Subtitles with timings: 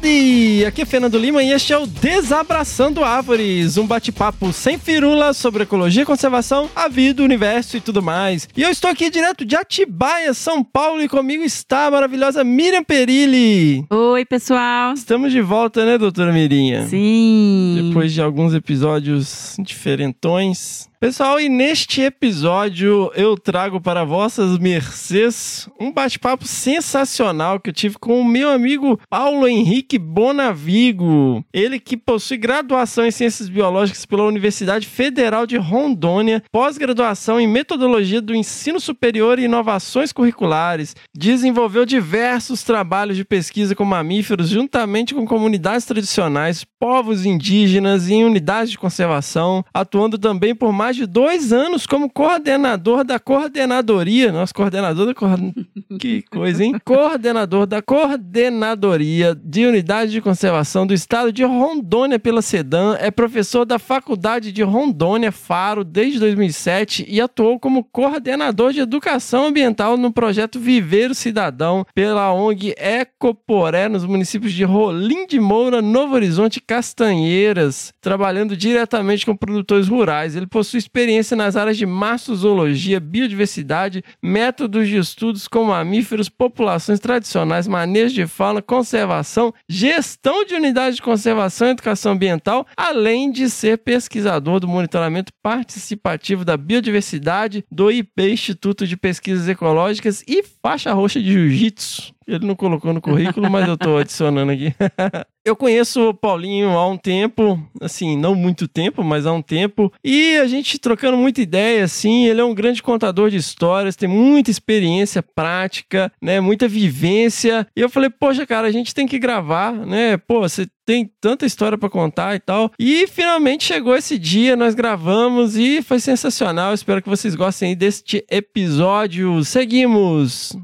[0.00, 0.64] Howdy!
[0.64, 5.64] Aqui é Fernando Lima e este é o Desabraçando Árvores, um bate-papo sem firula sobre
[5.64, 8.48] ecologia, conservação, a vida, o universo e tudo mais.
[8.56, 12.82] E eu estou aqui direto de Atibaia, São Paulo, e comigo está a maravilhosa Miriam
[12.82, 13.84] Perilli.
[13.90, 14.94] Oi, pessoal.
[14.94, 16.86] Estamos de volta, né, doutora Mirinha?
[16.86, 17.88] Sim.
[17.88, 20.89] Depois de alguns episódios diferentões.
[21.02, 27.96] Pessoal, e neste episódio eu trago para vossas mercês um bate-papo sensacional que eu tive
[27.98, 31.42] com o meu amigo Paulo Henrique Bonavigo.
[31.54, 38.20] Ele que possui graduação em Ciências Biológicas pela Universidade Federal de Rondônia, pós-graduação em Metodologia
[38.20, 40.94] do Ensino Superior e Inovações Curriculares.
[41.16, 48.70] Desenvolveu diversos trabalhos de pesquisa com mamíferos juntamente com comunidades tradicionais, povos indígenas e unidades
[48.70, 54.32] de conservação, atuando também por mais de dois anos como coordenador da coordenadoria.
[54.32, 55.54] Nossa, coordenador da coorden...
[55.98, 56.76] Que coisa, hein?
[56.84, 62.96] Coordenador da coordenadoria de unidade de conservação do estado de Rondônia pela SEDAM.
[62.98, 69.46] É professor da Faculdade de Rondônia, Faro, desde 2007 e atuou como coordenador de educação
[69.46, 76.14] ambiental no projeto Viveiro Cidadão pela ONG Ecoporé nos municípios de Rolim de Moura, Novo
[76.14, 80.36] Horizonte e Castanheiras, trabalhando diretamente com produtores rurais.
[80.36, 87.68] Ele possui experiência nas áreas de mastozoologia, biodiversidade, métodos de estudos com mamíferos, populações tradicionais,
[87.68, 93.78] manejo de fauna, conservação, gestão de unidades de conservação e educação ambiental, além de ser
[93.78, 101.20] pesquisador do monitoramento participativo da biodiversidade do IP Instituto de Pesquisas Ecológicas e faixa roxa
[101.20, 102.14] de Jiu-Jitsu.
[102.26, 104.74] Ele não colocou no currículo, mas eu estou adicionando aqui.
[105.44, 109.92] eu conheço o Paulinho há um tempo, assim, não muito tempo, mas há um tempo,
[110.04, 114.08] e a gente trocando muita ideia, assim, ele é um grande contador de histórias, tem
[114.08, 117.66] muita experiência prática, né, muita vivência.
[117.74, 120.16] E eu falei, poxa, cara, a gente tem que gravar, né?
[120.16, 122.70] Pô, você tem tanta história para contar e tal.
[122.78, 126.74] E finalmente chegou esse dia, nós gravamos e foi sensacional.
[126.74, 129.44] Espero que vocês gostem deste episódio.
[129.44, 130.56] Seguimos.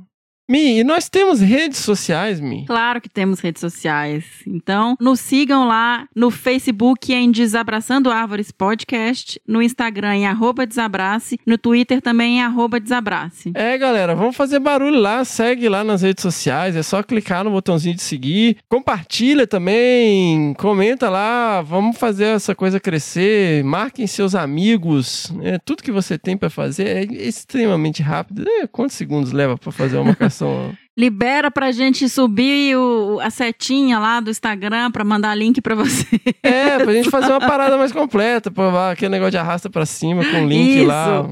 [0.49, 2.65] Mi, e nós temos redes sociais, Mi?
[2.67, 4.25] Claro que temos redes sociais.
[4.47, 11.41] Então, nos sigam lá no Facebook em Desabraçando Árvores Podcast, no Instagram em arroba Desabrace,
[11.45, 13.51] no Twitter também em arroba Desabrace.
[13.57, 17.51] É, galera, vamos fazer barulho lá, segue lá nas redes sociais, é só clicar no
[17.51, 25.29] botãozinho de seguir, compartilha também, comenta lá, vamos fazer essa coisa crescer, marquem seus amigos,
[25.35, 25.59] né?
[25.65, 28.45] tudo que você tem para fazer é extremamente rápido.
[28.49, 30.86] É, quantos segundos leva para fazer uma 所以。
[30.99, 36.07] Libera pra gente subir o, a setinha lá do Instagram pra mandar link pra você.
[36.43, 40.25] É, pra gente fazer uma parada mais completa, pô, aquele negócio de arrasta pra cima
[40.25, 40.87] com link Isso.
[40.87, 41.23] lá.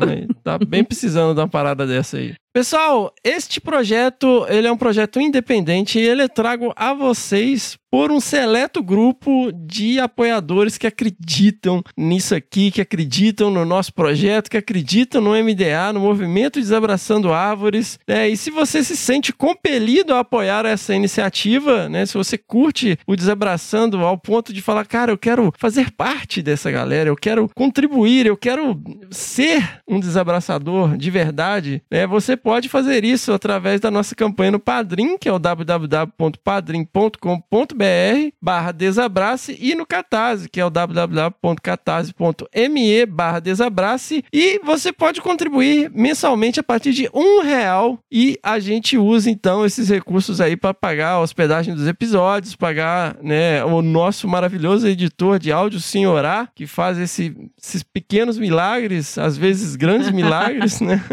[0.43, 2.35] Tá bem precisando de uma parada dessa aí.
[2.55, 8.13] Pessoal, este projeto, ele é um projeto independente e ele é trago a vocês por
[8.13, 14.57] um seleto grupo de apoiadores que acreditam nisso aqui, que acreditam no nosso projeto, que
[14.57, 17.99] acreditam no MDA, no Movimento Desabraçando Árvores.
[18.07, 18.29] né?
[18.29, 22.05] e se você se sente compelido a apoiar essa iniciativa, né?
[22.05, 26.69] se você curte o Desabraçando ao ponto de falar, cara, eu quero fazer parte dessa
[26.71, 32.07] galera, eu quero contribuir, eu quero ser um desabraçador de verdade, né?
[32.07, 38.73] você pode fazer isso através da nossa campanha no Padrim, que é o www.padrim.com.br barra
[38.73, 46.61] desabrace e no Catarse, que é o www.catarse.me barra desabrace e você pode contribuir mensalmente
[46.61, 51.11] a partir de um real e a gente usa então esses recursos aí para pagar
[51.11, 56.97] a hospedagem dos episódios, pagar né, o nosso maravilhoso editor de áudio, Senhorá, que faz
[56.99, 61.05] esse- esses pequenos milagres, às vezes grandes milagres, né?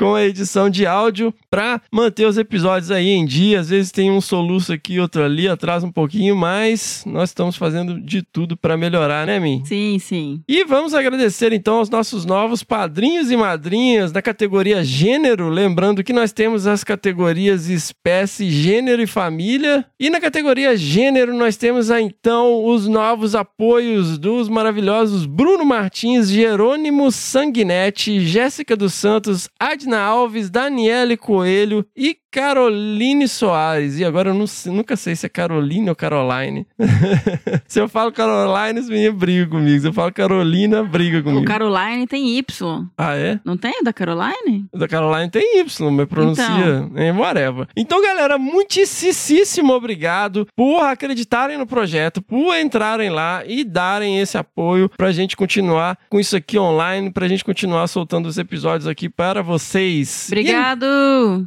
[0.00, 3.60] com a edição de áudio para manter os episódios aí em dia.
[3.60, 8.00] Às vezes tem um soluço aqui, outro ali, atrasa um pouquinho, mas nós estamos fazendo
[8.00, 9.62] de tudo para melhorar, né, Mi?
[9.64, 10.42] Sim, sim.
[10.48, 16.12] E vamos agradecer então aos nossos novos padrinhos e madrinhas da categoria gênero, lembrando que
[16.12, 19.86] nós temos as categorias espécie, gênero e família.
[20.00, 27.12] E na categoria gênero nós temos então os novos apoios dos maravilhosos Bruno Martins, Jerônimo
[27.12, 33.98] Sanguinetti, Jéssica dos Santos, Adna Alves, Daniele Coelho e Caroline Soares.
[33.98, 36.66] E agora eu não nunca sei se é Caroline ou Caroline.
[37.66, 39.80] se eu falo Caroline, os meninos brigam comigo.
[39.80, 41.46] Se eu falo Carolina, briga O comigo.
[41.46, 42.84] Caroline tem Y.
[42.98, 43.40] Ah, é?
[43.42, 44.66] Não tem o da Caroline?
[44.70, 47.66] O da Caroline tem Y, mas pronuncia em whatever.
[47.74, 54.90] Então, galera, muitíssimo obrigado por acreditarem no projeto, por entrarem lá e darem esse apoio
[54.90, 59.40] pra gente continuar com isso aqui online, pra gente continuar soltando os episódios aqui para
[59.40, 60.26] vocês.
[60.28, 60.84] Obrigado!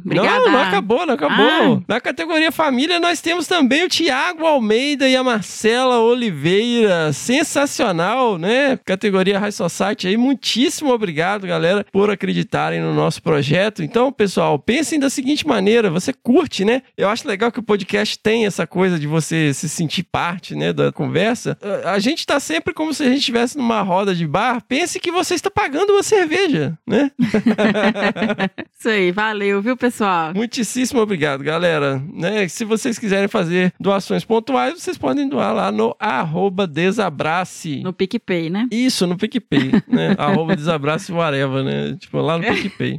[0.04, 0.46] Obrigada!
[0.46, 1.76] Não, não acabou, não acabou.
[1.78, 1.82] Ah.
[1.86, 7.12] Na categoria família, nós temos também o Tiago Almeida e a Marcela Oliveira.
[7.12, 8.78] Sensacional, né?
[8.84, 10.16] Categoria High Society aí.
[10.16, 13.82] Muitíssimo obrigado, galera, por acreditarem no nosso projeto.
[13.82, 16.82] Então, pessoal, pensem da seguinte maneira: você curte, né?
[16.96, 20.72] Eu acho legal que o podcast tem essa coisa de você se sentir parte, né,
[20.72, 21.56] da conversa.
[21.84, 24.62] A- A gente tá sempre como se a gente estivesse numa roda de bar.
[24.66, 27.10] Pense que você está pagando uma cerveja, né?
[28.78, 30.32] Isso aí, valeu, viu, pessoal?
[30.34, 30.69] Muitíssimo
[31.00, 32.02] obrigado, galera.
[32.12, 37.80] Né, se vocês quiserem fazer doações pontuais, vocês podem doar lá no arroba desabrace.
[37.82, 38.68] No PicPay, né?
[38.70, 40.14] Isso, no PicPay, né?
[40.18, 41.96] arroba desabrace whatever, né?
[41.98, 42.98] Tipo, lá no PicPay.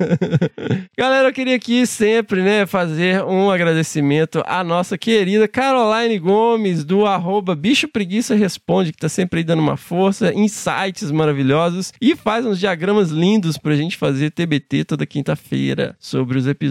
[0.96, 7.06] Galera, eu queria aqui sempre, né, fazer um agradecimento à nossa querida Caroline Gomes, do
[7.06, 12.44] arroba Bicho Preguiça Responde, que tá sempre aí dando uma força, insights maravilhosos e faz
[12.46, 16.63] uns diagramas lindos pra gente fazer TBT toda quinta-feira sobre os episódios,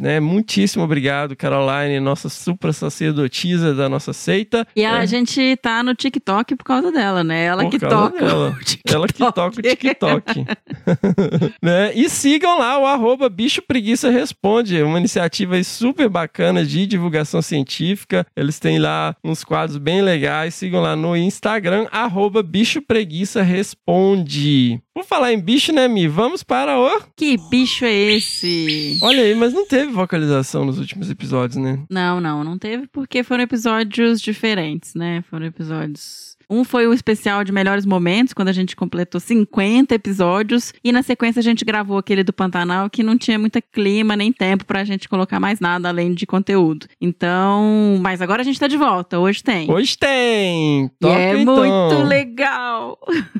[0.00, 0.20] né?
[0.20, 4.66] Muitíssimo obrigado, Caroline, nossa super sacerdotisa da nossa seita.
[4.76, 5.06] E a É.
[5.06, 7.44] gente tá no TikTok por causa dela, né?
[7.44, 8.24] Ela Por que toca.
[8.24, 8.50] dela.
[8.50, 8.94] o TikTok.
[8.94, 10.44] Ela que toca o TikTok.
[11.62, 11.92] né?
[11.94, 18.26] E sigam lá o arroba Bicho Preguiça Responde, uma iniciativa super bacana de divulgação científica.
[18.36, 20.54] Eles têm lá uns quadros bem legais.
[20.54, 24.80] Sigam lá no Instagram, arroba Bicho Preguiça Responde.
[24.98, 26.08] Por falar em bicho, né, Mi?
[26.08, 27.00] Vamos para o...
[27.14, 28.98] Que bicho é esse?
[29.00, 31.78] Olha aí, mas não teve vocalização nos últimos episódios, né?
[31.88, 35.22] Não, não, não teve porque foram episódios diferentes, né?
[35.30, 36.27] Foram episódios.
[36.50, 40.72] Um foi o especial de melhores momentos, quando a gente completou 50 episódios.
[40.82, 44.32] E na sequência a gente gravou aquele do Pantanal, que não tinha muito clima nem
[44.32, 46.86] tempo pra gente colocar mais nada além de conteúdo.
[47.00, 47.98] Então.
[48.00, 49.70] Mas agora a gente tá de volta, hoje tem.
[49.70, 50.90] Hoje tem!
[51.00, 51.56] Toca é então!
[51.56, 52.98] muito legal!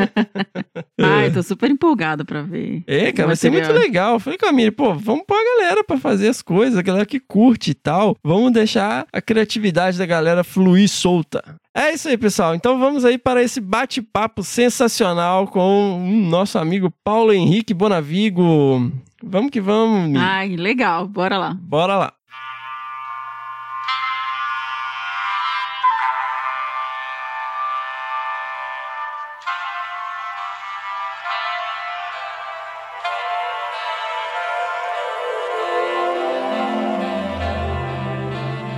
[0.98, 2.82] Ai, tô super empolgada pra ver.
[2.86, 4.14] É, cara, vai ser muito legal.
[4.14, 6.82] Eu falei com a Miri, pô, vamos pôr a galera pra fazer as coisas, a
[6.82, 8.16] galera que curte e tal.
[8.24, 11.44] Vamos deixar a criatividade da galera fluir solta.
[11.74, 12.54] É isso aí, pessoal.
[12.54, 18.90] Então vamos aí para esse bate-papo sensacional com o nosso amigo Paulo Henrique Bonavigo.
[19.22, 20.18] Vamos que vamos.
[20.20, 21.56] Ai, legal, bora lá.
[21.60, 22.12] Bora lá.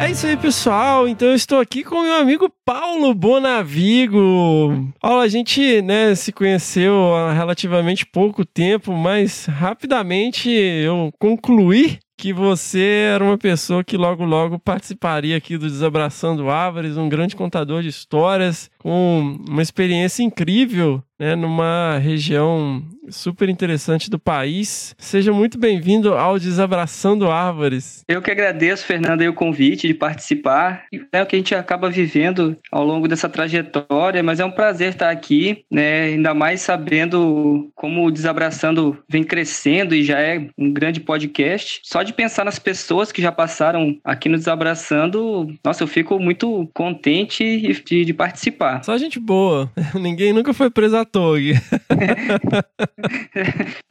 [0.02, 1.06] É isso aí, pessoal.
[1.06, 4.92] Então eu estou aqui com meu amigo Paulo Bonavigo.
[5.00, 12.32] Paulo, a gente né, se conheceu há relativamente pouco tempo, mas rapidamente eu concluí que
[12.32, 17.80] você era uma pessoa que logo logo participaria aqui do Desabraçando Árvores, um grande contador
[17.82, 24.94] de histórias, com uma experiência incrível, né, numa região super interessante do país.
[24.98, 28.04] Seja muito bem-vindo ao Desabraçando Árvores.
[28.08, 30.84] Eu que agradeço, Fernando, aí o convite de participar.
[31.12, 34.90] É o que a gente acaba vivendo ao longo dessa trajetória, mas é um prazer
[34.90, 36.04] estar aqui, né?
[36.04, 41.80] Ainda mais sabendo como o Desabraçando vem crescendo e já é um grande podcast.
[41.84, 46.68] Só de pensar nas pessoas que já passaram aqui no Desabraçando, nossa, eu fico muito
[46.74, 48.71] contente de, de participar.
[48.82, 49.70] Só gente boa.
[49.94, 51.38] Ninguém nunca foi preso à toa.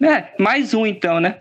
[0.02, 1.36] É, mais um então, né?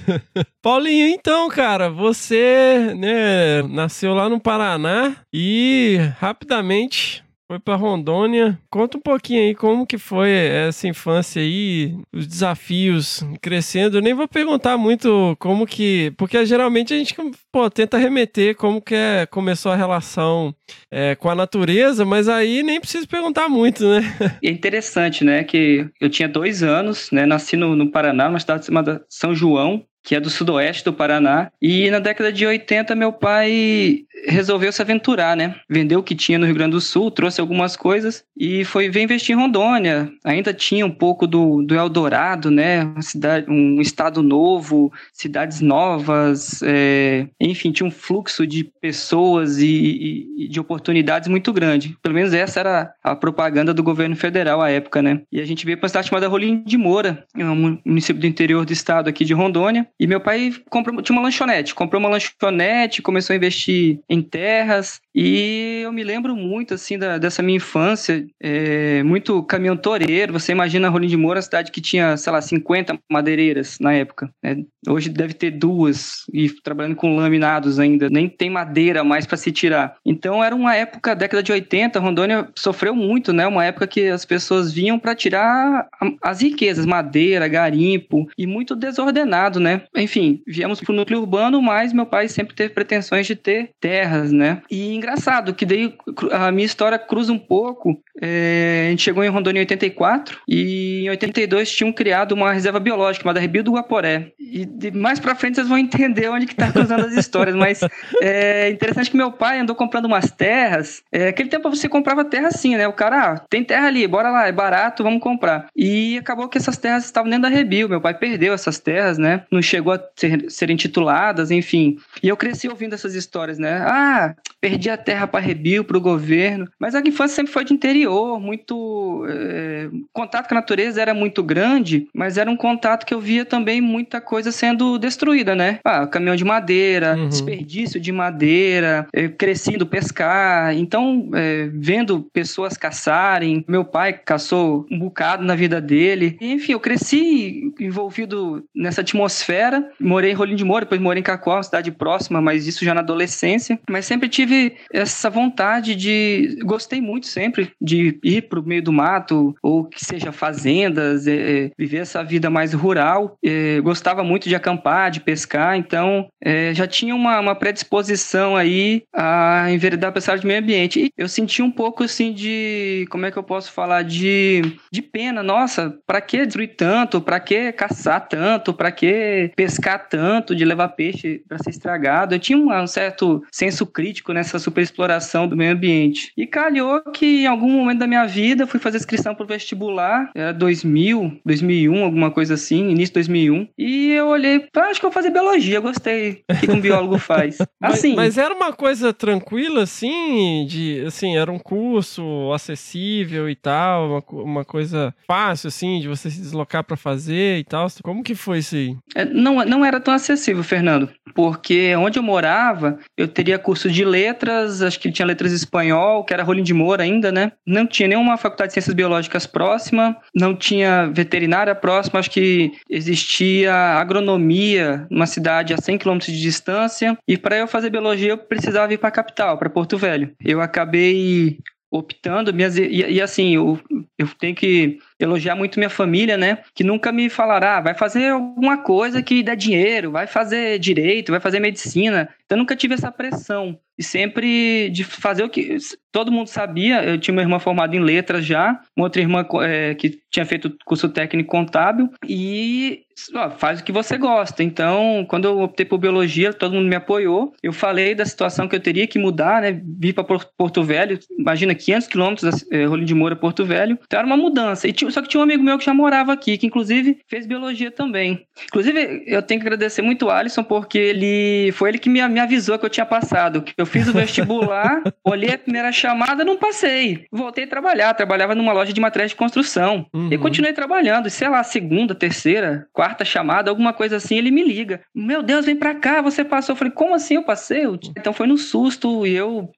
[0.62, 8.58] Paulinho, então, cara, você, né, nasceu lá no Paraná e rapidamente foi pra Rondônia.
[8.70, 13.96] Conta um pouquinho aí como que foi essa infância aí, os desafios crescendo.
[13.96, 17.16] Eu nem vou perguntar muito como que, porque geralmente a gente
[17.50, 20.54] pô, tenta remeter como que é, começou a relação
[20.90, 24.02] é, com a natureza, mas aí nem preciso perguntar muito, né?
[24.44, 28.66] É interessante, né, que eu tinha dois anos, né, nasci no, no Paraná, numa cidade
[28.66, 31.52] chamada São João, que é do sudoeste do Paraná.
[31.60, 35.56] E na década de 80, meu pai resolveu se aventurar, né?
[35.68, 39.02] Vendeu o que tinha no Rio Grande do Sul, trouxe algumas coisas e foi ver
[39.02, 40.10] investir em Rondônia.
[40.24, 42.84] Ainda tinha um pouco do, do Eldorado, né?
[42.84, 47.26] Uma cidade, um estado novo, cidades novas, é...
[47.38, 51.98] enfim, tinha um fluxo de pessoas e, e de oportunidades muito grande.
[52.02, 55.20] Pelo menos essa era a propaganda do governo federal à época, né?
[55.30, 58.26] E a gente veio para uma cidade chamada Rolim de Moura, é um município do
[58.26, 59.86] interior do estado aqui de Rondônia.
[60.00, 65.00] E meu pai comprou, tinha uma lanchonete, comprou uma lanchonete, começou a investir em terras.
[65.20, 70.32] E eu me lembro muito, assim, da, dessa minha infância, é, muito caminhão toureiro.
[70.32, 74.30] Você imagina Rolim de Moura, uma cidade que tinha, sei lá, 50 madeireiras na época.
[74.40, 74.58] né?
[74.88, 78.08] Hoje deve ter duas, e trabalhando com laminados ainda.
[78.08, 79.96] Nem tem madeira mais para se tirar.
[80.06, 83.44] Então era uma época, década de 80, Rondônia sofreu muito, né?
[83.44, 88.76] Uma época que as pessoas vinham para tirar a- as riquezas, madeira, garimpo, e muito
[88.76, 89.82] desordenado, né?
[89.96, 94.62] Enfim, viemos pro núcleo urbano, mas meu pai sempre teve pretensões de ter terras, né?
[94.70, 95.94] E engraçado que daí
[96.32, 98.00] a minha história cruza um pouco.
[98.20, 102.80] É, a gente chegou em Rondônia em 84 e em 82 tinham criado uma reserva
[102.80, 104.32] biológica chamada Rebio do Guaporé.
[104.38, 107.80] E de mais pra frente vocês vão entender onde que tá cruzando as histórias, mas
[108.20, 111.02] é interessante que meu pai andou comprando umas terras.
[111.12, 112.86] É, aquele tempo você comprava terra assim, né?
[112.88, 115.68] O cara, ah, tem terra ali, bora lá, é barato, vamos comprar.
[115.76, 117.88] E acabou que essas terras estavam dentro da Rebio.
[117.88, 119.44] Meu pai perdeu essas terras, né?
[119.50, 121.98] Não chegou a ser, serem tituladas, enfim.
[122.22, 123.78] E eu cresci ouvindo essas histórias, né?
[123.86, 126.68] Ah, perdi vendia a terra para rebio, para o governo.
[126.78, 129.24] Mas a infância sempre foi de interior, muito.
[129.28, 133.44] É, contato com a natureza era muito grande, mas era um contato que eu via
[133.44, 135.78] também muita coisa sendo destruída, né?
[135.84, 137.28] Ah, caminhão de madeira, Uhum.
[137.28, 140.74] desperdício de madeira, eu cresci indo pescar.
[140.76, 146.36] Então, é, vendo pessoas caçarem, meu pai caçou um bocado na vida dele.
[146.40, 149.90] E, enfim, eu cresci envolvido nessa atmosfera.
[150.00, 152.94] Morei em Rolim de Moura, depois morei em Cacoal, uma cidade próxima, mas isso já
[152.94, 153.78] na adolescência.
[153.88, 156.58] Mas sempre tive essa vontade de.
[156.64, 161.70] Gostei muito sempre de ir pro meio do mato, ou que seja fazendas, é, é,
[161.76, 163.36] viver essa vida mais rural.
[163.44, 169.02] É, gostava muito de acampar, de pescar, então é, já tinha uma, uma predisposição aí
[169.12, 171.00] a enveredar para essa área de meio ambiente.
[171.00, 173.06] E eu senti um pouco assim de.
[173.10, 174.02] Como é que eu posso falar?
[174.02, 175.42] De, de pena.
[175.42, 177.20] Nossa, para que destruir tanto?
[177.20, 178.72] Para que caçar tanto?
[178.72, 180.54] Para que pescar tanto?
[180.54, 182.34] De levar peixe para ser estragado?
[182.34, 186.32] Eu tinha um, um certo senso crítico nessa superexploração do meio ambiente.
[186.36, 190.30] E calhou que em algum momento da minha vida eu fui fazer inscrição pro vestibular,
[190.34, 193.68] era 2000, 2001, alguma coisa assim, início de 2001.
[193.78, 196.42] E eu olhei, ah, acho que eu vou fazer biologia, gostei.
[196.50, 197.58] O que um biólogo faz?
[197.80, 203.56] Mas- Assim, Mas, era uma coisa tranquila, assim, de assim, era um curso acessível e
[203.56, 207.86] tal, uma, uma coisa fácil, assim, de você se deslocar pra fazer e tal.
[208.02, 208.96] Como que foi isso aí?
[209.14, 214.04] É, Não, não era tão acessível, Fernando, porque onde eu morava, eu teria curso de
[214.04, 217.52] letras, acho que tinha letras espanhol, que era Rolim de Moura ainda, né?
[217.66, 223.72] Não tinha nenhuma faculdade de ciências biológicas próxima, não tinha veterinária próxima, acho que existia
[223.74, 228.92] agronomia numa cidade a 100 quilômetros de distância, e para eu fazer biologia eu precisava
[228.92, 230.32] ir para a capital, para Porto Velho.
[230.44, 231.58] Eu acabei
[231.90, 233.80] optando, minhas, e, e assim, eu,
[234.18, 236.58] eu tenho que elogiar muito minha família, né?
[236.74, 241.32] Que nunca me falaram, ah, vai fazer alguma coisa que dá dinheiro, vai fazer direito,
[241.32, 242.28] vai fazer medicina.
[242.44, 243.78] Então eu nunca tive essa pressão.
[243.98, 245.76] E sempre de fazer o que
[246.12, 247.04] todo mundo sabia.
[247.04, 250.74] Eu tinha uma irmã formada em letras já, uma outra irmã eh, que tinha feito
[250.84, 253.02] curso técnico contábil e
[253.34, 254.62] ó, faz o que você gosta.
[254.62, 257.52] Então, quando eu optei por biologia, todo mundo me apoiou.
[257.62, 259.80] Eu falei da situação que eu teria que mudar, né?
[259.98, 263.98] Vir para Porto Velho, imagina 500 quilômetros, eh, Rolim de Moura, Porto Velho.
[264.06, 264.86] Então era uma mudança.
[264.86, 267.90] E só que tinha um amigo meu que já morava aqui, que inclusive fez biologia
[267.90, 268.46] também.
[268.64, 272.40] Inclusive, eu tenho que agradecer muito o Alisson, porque ele foi ele que me, me
[272.40, 273.62] avisou que eu tinha passado.
[273.62, 277.26] Que eu fiz o vestibular, olhei a primeira chamada, não passei.
[277.30, 278.14] Voltei a trabalhar.
[278.14, 280.06] Trabalhava numa loja de materiais de construção.
[280.12, 280.28] Uhum.
[280.32, 281.28] E continuei trabalhando.
[281.28, 285.00] E sei lá, segunda, terceira, quarta chamada, alguma coisa assim, ele me liga.
[285.14, 286.72] Meu Deus, vem pra cá, você passou.
[286.72, 287.84] Eu falei, como assim eu passei?
[288.16, 289.70] Então foi no susto e eu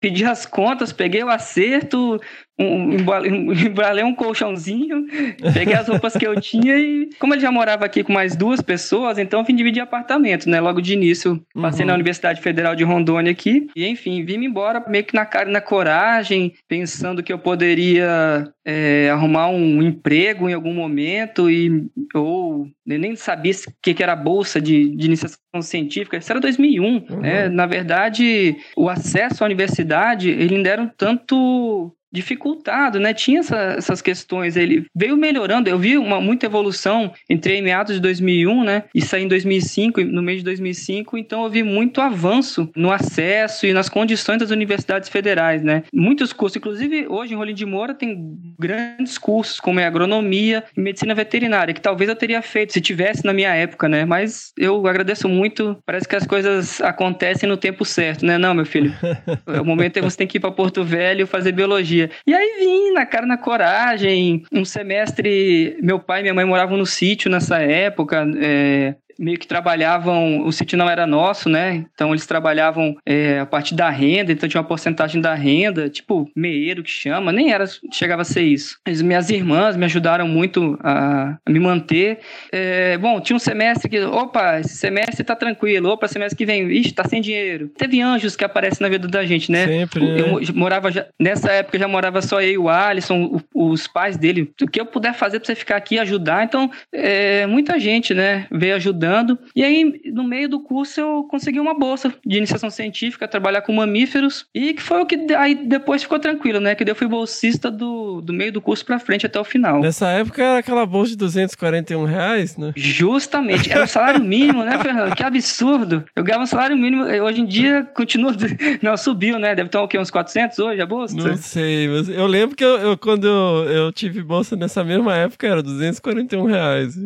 [0.00, 2.20] pedi as contas, peguei o acerto,
[2.58, 3.28] um, embale-
[3.66, 5.06] embalei um colchãozinho,
[5.54, 8.60] peguei as roupas que eu tinha e, como ele já morava aqui com mais duas
[8.60, 10.60] pessoas, então eu vim dividir apartamento, né?
[10.60, 11.88] Logo de início, passei Uhum.
[11.88, 15.52] na Universidade Federal de Rondônia aqui e, enfim, vim embora meio que na cara e
[15.52, 22.66] na coragem, pensando que eu poderia é, arrumar um emprego em algum momento e ou
[22.86, 26.16] nem sabia o que, que era bolsa de, de iniciação científica.
[26.16, 26.84] Isso era 2001.
[26.84, 27.20] Uhum.
[27.20, 27.48] né?
[27.48, 33.12] Na verdade, o acesso à universidade ele ainda era um tanto dificultado, né?
[33.14, 34.56] Tinha essa- essas questões.
[34.56, 35.68] Ele veio melhorando.
[35.68, 37.12] Eu vi uma muita evolução.
[37.28, 38.84] Entrei em meados de 2001, né?
[38.94, 41.16] E saí em 2005, no mês de 2005.
[41.18, 45.82] Então eu vi muito avanço no acesso e nas condições das universidades federais, né?
[45.92, 50.80] Muitos cursos, inclusive hoje em Rolim de Moura tem grandes cursos como é agronomia e
[50.80, 54.04] medicina veterinária, que talvez eu teria feito se tivesse na minha época, né?
[54.04, 55.76] Mas eu agradeço muito.
[55.84, 58.38] Parece que as coisas acontecem no tempo certo, né?
[58.38, 58.92] Não, meu filho.
[59.60, 61.97] O momento é você tem que ir para Porto Velho fazer biologia.
[62.26, 64.44] E aí vim na cara na coragem.
[64.52, 68.26] Um semestre, meu pai e minha mãe moravam no sítio nessa época.
[68.40, 71.84] é, meio que trabalhavam, o sítio não era nosso, né?
[71.94, 76.30] Então eles trabalhavam é, a partir da renda, então tinha uma porcentagem da renda, tipo
[76.36, 78.78] meeiro que chama, nem era, chegava a ser isso.
[78.86, 82.18] As minhas irmãs me ajudaram muito a, a me manter.
[82.52, 86.70] É, bom, tinha um semestre que, opa, esse semestre tá tranquilo, opa, semestre que vem,
[86.70, 87.68] ixi, tá sem dinheiro.
[87.76, 89.66] Teve anjos que aparecem na vida da gente, né?
[89.66, 90.20] Sempre, né?
[90.20, 93.86] Eu mo- morava já, nessa época já morava só eu e o Alisson, o- os
[93.88, 94.52] pais dele.
[94.62, 96.44] O que eu puder fazer pra você ficar aqui e ajudar.
[96.44, 99.07] Então, é, muita gente, né, veio ajudando.
[99.54, 103.72] E aí, no meio do curso, eu consegui uma bolsa de iniciação científica, trabalhar com
[103.72, 104.46] mamíferos.
[104.54, 106.74] E que foi o que aí depois ficou tranquilo, né?
[106.74, 109.80] Que daí eu fui bolsista do, do meio do curso pra frente até o final.
[109.80, 112.72] Nessa época era aquela bolsa de 241 reais, né?
[112.76, 115.14] Justamente, era o salário mínimo, né, Fernando?
[115.14, 116.04] Que absurdo.
[116.14, 118.32] Eu ganhava um salário mínimo, hoje em dia continua.
[118.82, 119.54] Não, subiu, né?
[119.54, 119.98] Deve estar o quê?
[119.98, 121.16] Uns 400 hoje a bolsa?
[121.16, 125.14] Não sei, mas eu lembro que eu, eu- quando eu, eu tive bolsa nessa mesma
[125.16, 126.96] época era 241 reais.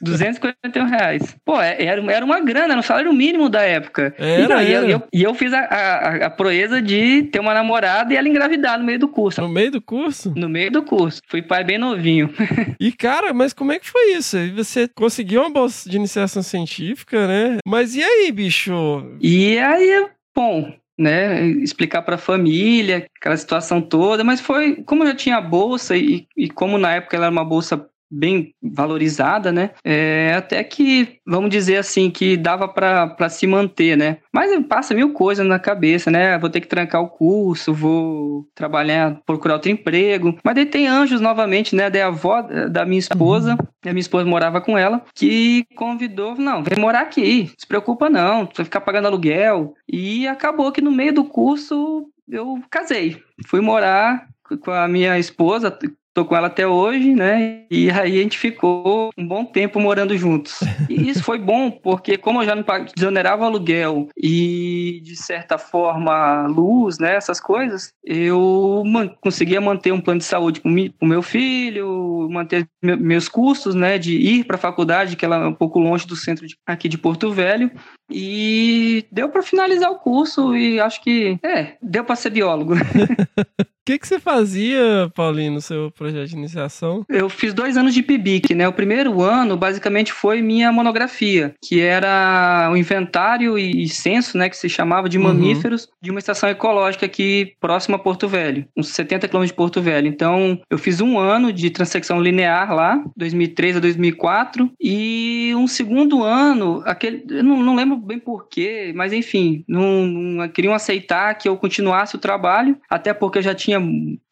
[0.00, 1.13] 241 reais.
[1.18, 1.36] Reais.
[1.44, 4.14] Pô, é- era, era uma grana, era um salário mínimo da época.
[4.18, 4.90] Era, e, não, e eu, era.
[4.90, 8.78] eu- e eu fiz a, a, a proeza de ter uma namorada e ela engravidar
[8.78, 9.40] no meio do curso.
[9.40, 10.32] No meio do curso?
[10.36, 11.20] No meio do curso.
[11.28, 12.30] Fui pai bem novinho.
[12.80, 14.36] E, cara, mas como é que foi isso?
[14.56, 17.58] Você conseguiu uma bolsa de iniciação científica, né?
[17.66, 18.72] Mas e aí, bicho?
[19.20, 25.14] E aí, bom, né, explicar pra família aquela situação toda, mas foi, como eu já
[25.14, 29.70] tinha a bolsa e, e como na época ela era uma bolsa bem valorizada, né,
[29.84, 35.12] é, até que, vamos dizer assim, que dava pra se manter, né, mas passa mil
[35.12, 40.38] coisas na cabeça, né, vou ter que trancar o curso, vou trabalhar, procurar outro emprego,
[40.44, 44.24] mas daí tem anjos novamente, né, daí a avó da minha esposa, a minha esposa
[44.24, 48.64] morava com ela, que convidou, não, vem morar aqui, não se preocupa não, tu vai
[48.64, 49.74] ficar pagando aluguel.
[49.88, 53.20] E acabou que no meio do curso eu casei.
[53.46, 54.28] Fui morar
[54.60, 55.76] com a minha esposa,
[56.14, 57.64] tô com ela até hoje, né?
[57.70, 60.60] E aí a gente ficou um bom tempo morando juntos.
[60.88, 65.58] E isso foi bom, porque como eu já não desonerava o aluguel e, de certa
[65.58, 67.16] forma, luz, né?
[67.16, 72.66] Essas coisas, eu man- conseguia manter um plano de saúde para o meu filho, manter
[72.82, 73.98] me- meus custos, né?
[73.98, 76.88] De ir para a faculdade, que ela é um pouco longe do centro de- aqui
[76.88, 77.70] de Porto Velho.
[78.10, 82.74] E deu para finalizar o curso e acho que, é, deu para ser biólogo.
[83.84, 87.04] O que, que você fazia, Paulinho, no seu projeto de iniciação?
[87.08, 88.68] Eu fiz dois anos de PIBIC, né?
[88.68, 94.48] O primeiro ano, basicamente, foi minha monografia, que era o inventário e censo, né?
[94.48, 95.24] Que se chamava de Uhum.
[95.24, 99.80] mamíferos de uma estação ecológica aqui próxima a Porto Velho, uns 70 quilômetros de Porto
[99.80, 100.06] Velho.
[100.08, 106.22] Então, eu fiz um ano de transecção linear lá, 2003 a 2004, e um segundo
[106.22, 111.48] ano, aquele, eu não, não lembro bem porquê, mas enfim, não, não queriam aceitar que
[111.48, 113.80] eu continuasse o trabalho, até porque eu já tinha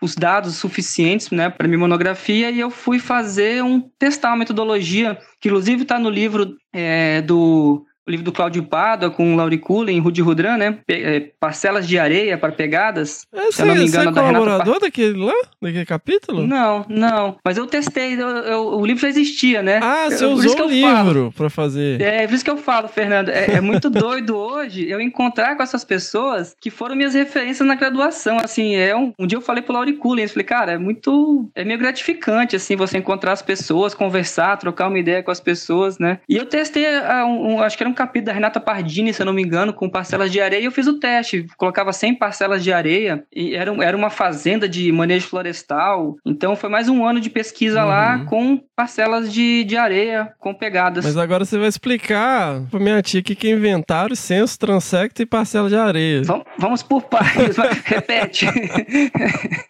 [0.01, 5.17] os dados suficientes, né, para minha monografia, e eu fui fazer um testar uma metodologia
[5.39, 9.97] que inclusive está no livro é, do o livro do Cláudio Pádua com o Lauriculen
[9.97, 10.79] e Rudi Rudran, né?
[10.87, 13.27] Pe- é, Parcelas de areia para pegadas.
[13.33, 15.35] É, Se eu não me você engano, é da Renata colaborador daquele lá?
[15.61, 16.47] Daquele capítulo?
[16.47, 17.37] Não, não.
[17.45, 19.79] Mas eu testei, eu- eu- o livro já existia, né?
[19.83, 22.01] Ah, você Eu- usou o livro pra fazer.
[22.01, 25.63] É, por isso que eu falo, Fernando, é, é muito doido hoje eu encontrar com
[25.63, 29.63] essas pessoas que foram minhas referências na graduação, assim, é um, um dia eu falei
[29.63, 33.95] pro Lauriculen, eu falei, cara, é muito, é meio gratificante, assim, você encontrar as pessoas,
[33.95, 37.77] conversar, trocar uma ideia com as pessoas, né, e eu testei, ah, um, um- acho
[37.77, 40.41] que era um capítulo da Renata Pardini, se eu não me engano, com parcelas de
[40.41, 43.97] areia, e eu fiz o teste, colocava 100 parcelas de areia, e era, um- era
[43.97, 48.25] uma fazenda de manejo florestal, então foi mais um ano de pesquisa lá Uhum.
[48.27, 51.05] com parcelas de, de areia, com pegadas.
[51.05, 55.27] Mas agora você vai explicar pra minha tia que que é inventário, censo, transecto e
[55.27, 56.23] parcela de areia.
[56.25, 58.47] Vam- Vamos por partes, repete.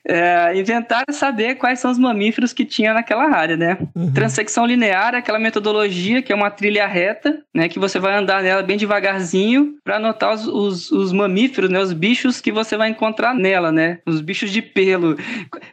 [0.05, 3.79] É, inventar é saber quais são os mamíferos que tinha naquela área, né?
[3.95, 4.13] Uhum.
[4.13, 7.69] Transecção linear é aquela metodologia que é uma trilha reta, né?
[7.69, 11.79] Que você vai andar nela bem devagarzinho para anotar os, os, os mamíferos, né?
[11.81, 13.99] Os bichos que você vai encontrar nela, né?
[14.05, 15.17] Os bichos de pelo.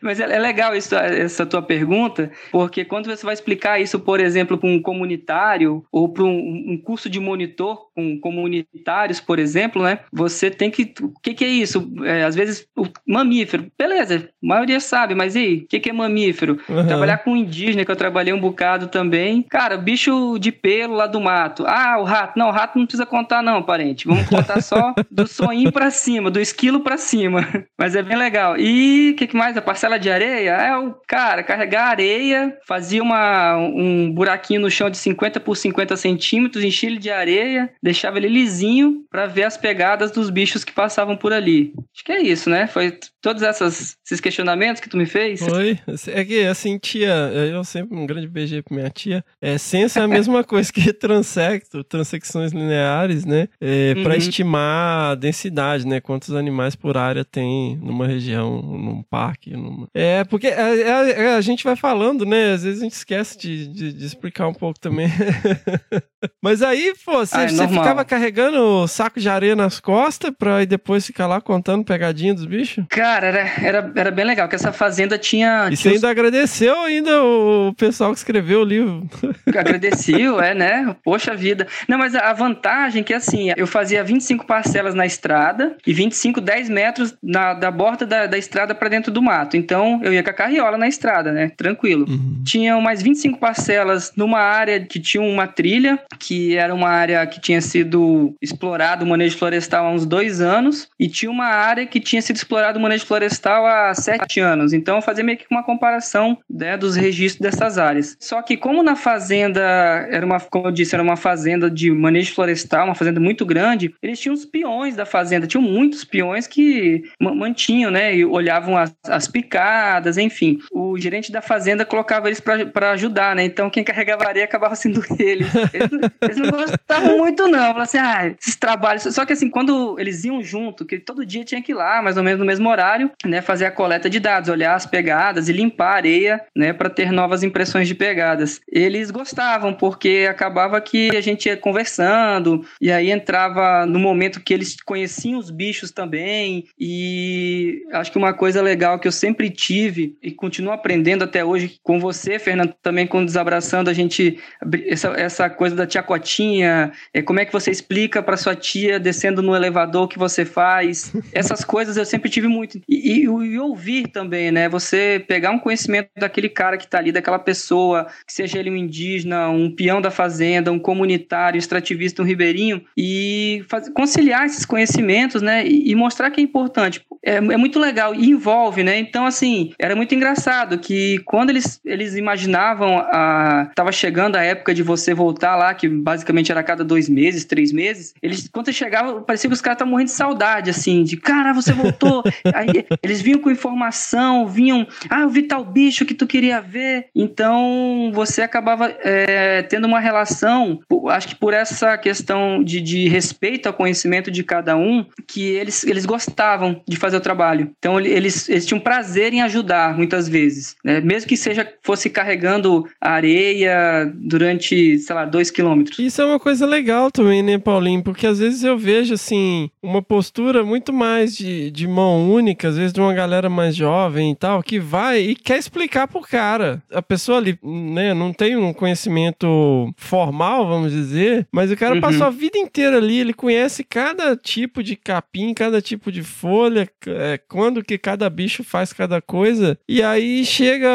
[0.02, 4.20] Mas é, é legal isso, essa tua pergunta, porque quando você vai explicar isso, por
[4.20, 9.84] exemplo, para um comunitário ou para um, um curso de monitor com comunitários, por exemplo,
[9.84, 10.00] né?
[10.12, 10.94] Você tem que.
[11.02, 11.92] O que, que é isso?
[12.04, 15.56] É, às vezes, o mamífero, beleza, a maioria sabe, mas e aí?
[15.58, 16.60] O que, que é mamífero?
[16.68, 16.88] Uhum.
[16.88, 19.44] Trabalhar com indígena, que eu trabalhei um bocado também.
[19.44, 21.66] Cara, bicho de pelo lá do mato.
[21.68, 22.38] Ah, o rato.
[22.38, 24.08] Não, o rato não precisa contar, não, parente.
[24.08, 27.48] Vamos contar só do soninho pra cima, do esquilo pra cima.
[27.78, 28.58] Mas é bem legal.
[28.58, 29.56] E o que, que mais?
[29.56, 30.52] A parcela de areia?
[30.52, 33.09] É o cara carregar areia, fazia uma,
[33.58, 38.28] um buraquinho no chão de 50 por 50 centímetros, enchia ele de areia, deixava ele
[38.28, 41.74] lisinho pra ver as pegadas dos bichos que passavam por ali.
[41.96, 42.68] Acho que é isso, né?
[42.68, 45.42] Foi todos essas, esses questionamentos que tu me fez.
[45.42, 47.10] Oi, é que assim, tia,
[47.52, 49.24] eu sempre um grande BG pra minha tia.
[49.42, 53.48] É, censo é a mesma coisa que transecto, transecções lineares, né?
[53.60, 54.18] É, Pra Uhum.
[54.18, 56.00] estimar a densidade, né?
[56.00, 59.52] Quantos animais por área tem numa região, num parque.
[59.52, 59.88] Numa...
[59.94, 62.54] É, porque é, é- é, a gente vai falando, né?
[62.54, 65.08] Às vezes a gente esquece de, de- de explicar um pouco também.
[66.42, 70.64] Mas aí, pô, você, Ah, é você ficava carregando saco de areia nas costas pra
[70.66, 72.84] depois ficar lá contando pegadinha dos bichos?
[72.90, 75.68] Cara, era, era, era bem legal, que essa fazenda tinha.
[75.72, 79.08] E você tinha uns- ainda agradeceu ainda o pessoal que escreveu o livro.
[79.48, 80.96] Agradecido, é, né?
[81.04, 81.68] Poxa vida.
[81.88, 86.42] Não, mas a vantagem é que, assim, eu fazia 25 parcelas na estrada e 25,
[86.42, 89.56] 10 metros na, da borda da, da estrada para dentro do mato.
[89.58, 91.52] Então, eu ia com a carriola na estrada, né?
[91.56, 92.06] Tranquilo.
[92.46, 97.40] Tinham mais 25 parcelas numa área que tinha uma trilha, que era uma área que
[97.40, 102.00] tinha sido explorado o manejo florestal há uns dois anos, e tinha uma área que
[102.00, 104.74] tinha sido explorado o manejo florestal há sete anos.
[104.74, 108.18] Então, eu fazia meio que uma comparação né, dos registros dessas áreas.
[108.20, 109.62] Só que, como na fazenda
[110.10, 113.94] era uma, como eu disse, era uma fazenda de manejo florestal, uma fazenda muito grande,
[114.02, 118.94] eles tinham os peões da fazenda, tinham muitos peões que mantinham, né, e olhavam as,
[119.06, 120.60] as picadas, enfim.
[120.72, 123.44] O gerente da fazenda colocava eles para ajudar, né?
[123.44, 125.48] Então, quem carregava areia acabava sendo eles.
[125.74, 127.60] Eles, eles não gostavam muito, não.
[127.60, 129.04] Falavam assim, ah, esses trabalhos.
[129.04, 132.18] Só que assim, quando eles iam junto, que todo dia tinha que ir lá, mais
[132.18, 135.54] ou menos no mesmo horário, né, fazer a coleta de dados, olhar as pegadas e
[135.54, 138.62] limpar a areia, né, para ter novas impressões de pegadas.
[138.68, 144.54] Eles gostavam, porque acabava que a gente ia conversando, e aí entrava no momento que
[144.54, 150.18] eles conheciam os bichos também, e acho que uma coisa legal que eu sempre tive
[150.22, 154.40] e continuo aprendendo até hoje com você, Fernando, também com Desabraçando, a gente,
[154.88, 159.00] essa, essa coisa da tia Cotinha, é, como é que você explica para sua tia
[159.00, 162.80] descendo no elevador o que você faz, essas coisas eu sempre tive muito.
[162.88, 164.70] E, e, e ouvir também, né?
[164.70, 168.76] Você pegar um conhecimento daquele cara que está ali, daquela pessoa, que seja ele um
[168.76, 175.42] indígena, um peão da fazenda, um comunitário, extrativista, um ribeirinho, e faz, conciliar esses conhecimentos,
[175.42, 175.66] né?
[175.66, 177.02] E, e, mostrar que é importante.
[177.24, 178.98] É, é muito legal e envolve, né?
[178.98, 183.70] Então, assim, era muito engraçado que quando eles, eles imaginavam a.
[183.76, 187.46] Tava chegando a época de você voltar lá, que basicamente era a cada dois meses,
[187.46, 191.04] três meses, eles, quando você chegava, parecia que os caras estavam morrendo de saudade, assim,
[191.04, 192.24] de cara, você voltou.
[192.54, 197.08] Aí eles vinham com informação, vinham, ah, eu vi tal bicho que tu queria ver.
[197.16, 203.68] Então você acabava é, tendo uma relação, acho que por essa questão de, de respeito
[203.68, 207.72] ao conhecimento de cada um, que eles, eles gostavam de fazer o trabalho.
[207.78, 211.00] Então eles, eles tinham prazer em ajudar muitas vezes, né?
[211.00, 215.69] mesmo que seja fosse carregando areia durante, sei lá, dois quilômetros.
[216.00, 218.04] Isso é uma coisa legal também, né, Paulinho?
[218.04, 222.78] Porque às vezes eu vejo assim uma postura muito mais de, de mão única, às
[222.78, 226.82] vezes de uma galera mais jovem e tal, que vai e quer explicar pro cara.
[226.92, 232.02] A pessoa ali, né, não tem um conhecimento formal, vamos dizer, mas o cara uhum.
[232.02, 236.88] passou a vida inteira ali, ele conhece cada tipo de capim, cada tipo de folha,
[237.08, 240.90] é, quando que cada bicho faz cada coisa, e aí chega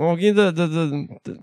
[0.00, 0.90] alguém da, da, da,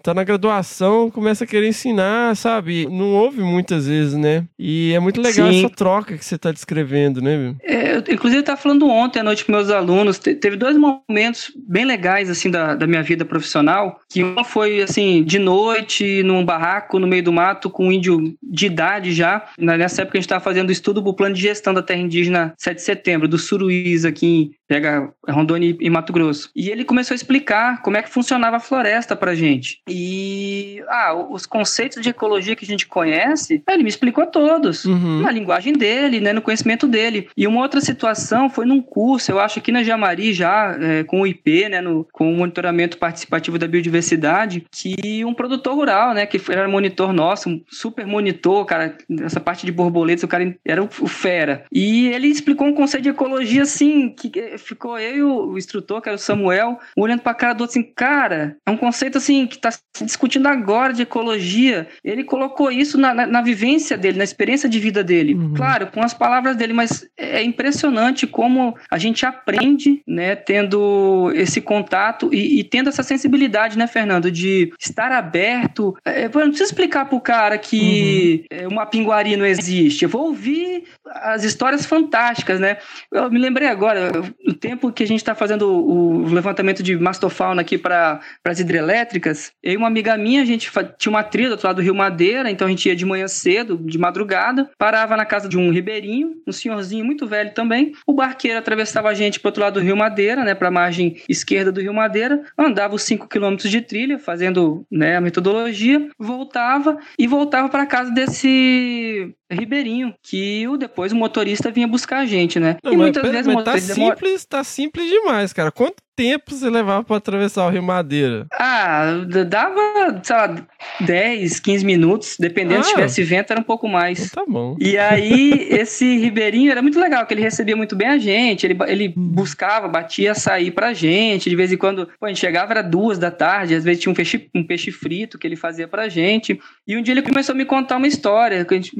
[0.02, 2.88] tá na graduação, começa a querer ensinar, sabe?
[2.90, 4.46] Não ouve muitas vezes, né?
[4.58, 5.60] E é muito legal Sim.
[5.60, 7.56] essa troca que você tá descrevendo, né?
[7.62, 10.76] É, eu, inclusive, eu tava falando ontem à noite com meus alunos, te, teve dois
[10.76, 16.24] momentos bem legais, assim, da, da minha vida profissional, que uma foi, assim, de noite,
[16.24, 19.46] num barraco, no meio do mato, com um índio de idade já.
[19.58, 22.78] Nessa época a gente estava fazendo estudo pro plano de gestão da terra indígena 7
[22.78, 26.50] de setembro, do Suruís, aqui em pega Rondônia e Mato Grosso.
[26.56, 29.82] E ele começou a explicar como é que funcionava a floresta pra gente.
[29.86, 35.22] E ah, os conceitos de ecologia que a gente conhece, ele me explicou todos, uhum.
[35.22, 37.28] na linguagem dele, né, no conhecimento dele.
[37.36, 41.22] E uma outra situação foi num curso, eu acho aqui na Jamari já, é, com
[41.22, 46.26] o IP, né, no, com o monitoramento participativo da biodiversidade, que um produtor rural, né,
[46.26, 50.84] que era monitor nosso, um super monitor, cara, essa parte de borboletas, o cara era
[50.84, 51.66] o fera.
[51.72, 56.10] E ele explicou um conceito de ecologia assim, que ficou eu e o, instrutor, que
[56.10, 59.58] era o Samuel, olhando pra cara do outro assim, cara, é um conceito assim que
[59.58, 61.88] tá se discutindo agora de ecologia.
[62.12, 65.34] Ele colocou isso na, na, na vivência dele, na experiência de vida dele.
[65.34, 65.54] Uhum.
[65.54, 71.62] Claro, com as palavras dele, mas é impressionante como a gente aprende, né, tendo esse
[71.62, 75.96] contato e, e tendo essa sensibilidade, né, Fernando, de estar aberto.
[76.06, 78.70] É, eu não preciso explicar pro cara que uhum.
[78.70, 80.04] uma pinguari não existe.
[80.04, 82.78] Eu vou ouvir as histórias fantásticas, né?
[83.12, 84.12] Eu me lembrei agora,
[84.46, 89.52] no tempo que a gente está fazendo o, levantamento de mastofauna aqui para as hidrelétricas,
[89.62, 91.96] eu e uma amiga minha, a gente tinha uma trilha do outro lado do Rio
[92.02, 95.70] Madeira, então a gente ia de manhã cedo, de madrugada, parava na casa de um
[95.70, 97.92] ribeirinho, um senhorzinho muito velho também.
[98.08, 101.22] O barqueiro atravessava a gente para outro lado do Rio Madeira, né, para a margem
[101.30, 106.98] esquerda do Rio Madeira, andava os 5 quilômetros de trilha, fazendo né, a metodologia, voltava
[107.20, 112.60] e voltava para casa desse ribeirinho, que o, depois o motorista vinha buscar a gente,
[112.60, 112.78] né?
[112.84, 113.96] Não, e muitas vezes o motorista...
[113.96, 115.72] Tá simples, tá simples demais, cara.
[115.72, 118.46] Quanto tempo você levava para atravessar o Rio Madeira?
[118.54, 119.06] Ah,
[119.48, 120.68] dava, sei lá,
[121.00, 124.28] 10, 15 minutos, dependendo ah, se tivesse vento, era um pouco mais.
[124.28, 124.76] Então tá bom.
[124.80, 128.78] E aí, esse ribeirinho era muito legal, que ele recebia muito bem a gente, ele,
[128.88, 129.30] ele hum.
[129.34, 133.18] buscava, batia açaí pra gente, de vez em quando, pô, a gente chegava, era duas
[133.18, 136.60] da tarde, às vezes tinha um peixe, um peixe frito que ele fazia pra gente,
[136.88, 138.92] e um dia ele começou a me contar uma história, que a gente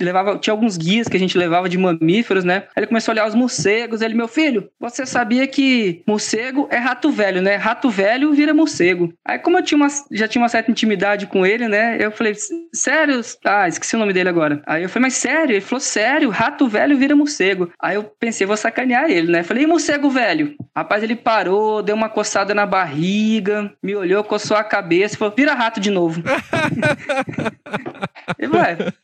[0.00, 2.64] levava, tinha alguns guias que a gente levava de mamíferos, né?
[2.74, 6.76] Aí ele começou a olhar os morcegos, ele, meu filho, você sabia que morcego é
[6.76, 7.56] rato velho, né?
[7.56, 9.12] Rato velho vira morcego.
[9.24, 11.96] Aí como eu tinha uma, já tinha uma certa intimidade com ele, né?
[12.00, 12.34] Eu falei,
[12.72, 13.20] sério?
[13.44, 14.62] Ah, esqueci o nome dele agora.
[14.66, 15.54] Aí eu falei, mas sério?
[15.54, 17.70] Ele falou, sério, rato velho vira morcego.
[17.80, 19.42] Aí eu pensei, vou sacanear ele, né?
[19.42, 20.54] Falei, e morcego velho?
[20.76, 25.54] Rapaz, ele parou, deu uma coçada na barriga, me olhou, coçou a cabeça falou, vira
[25.54, 26.22] rato de novo.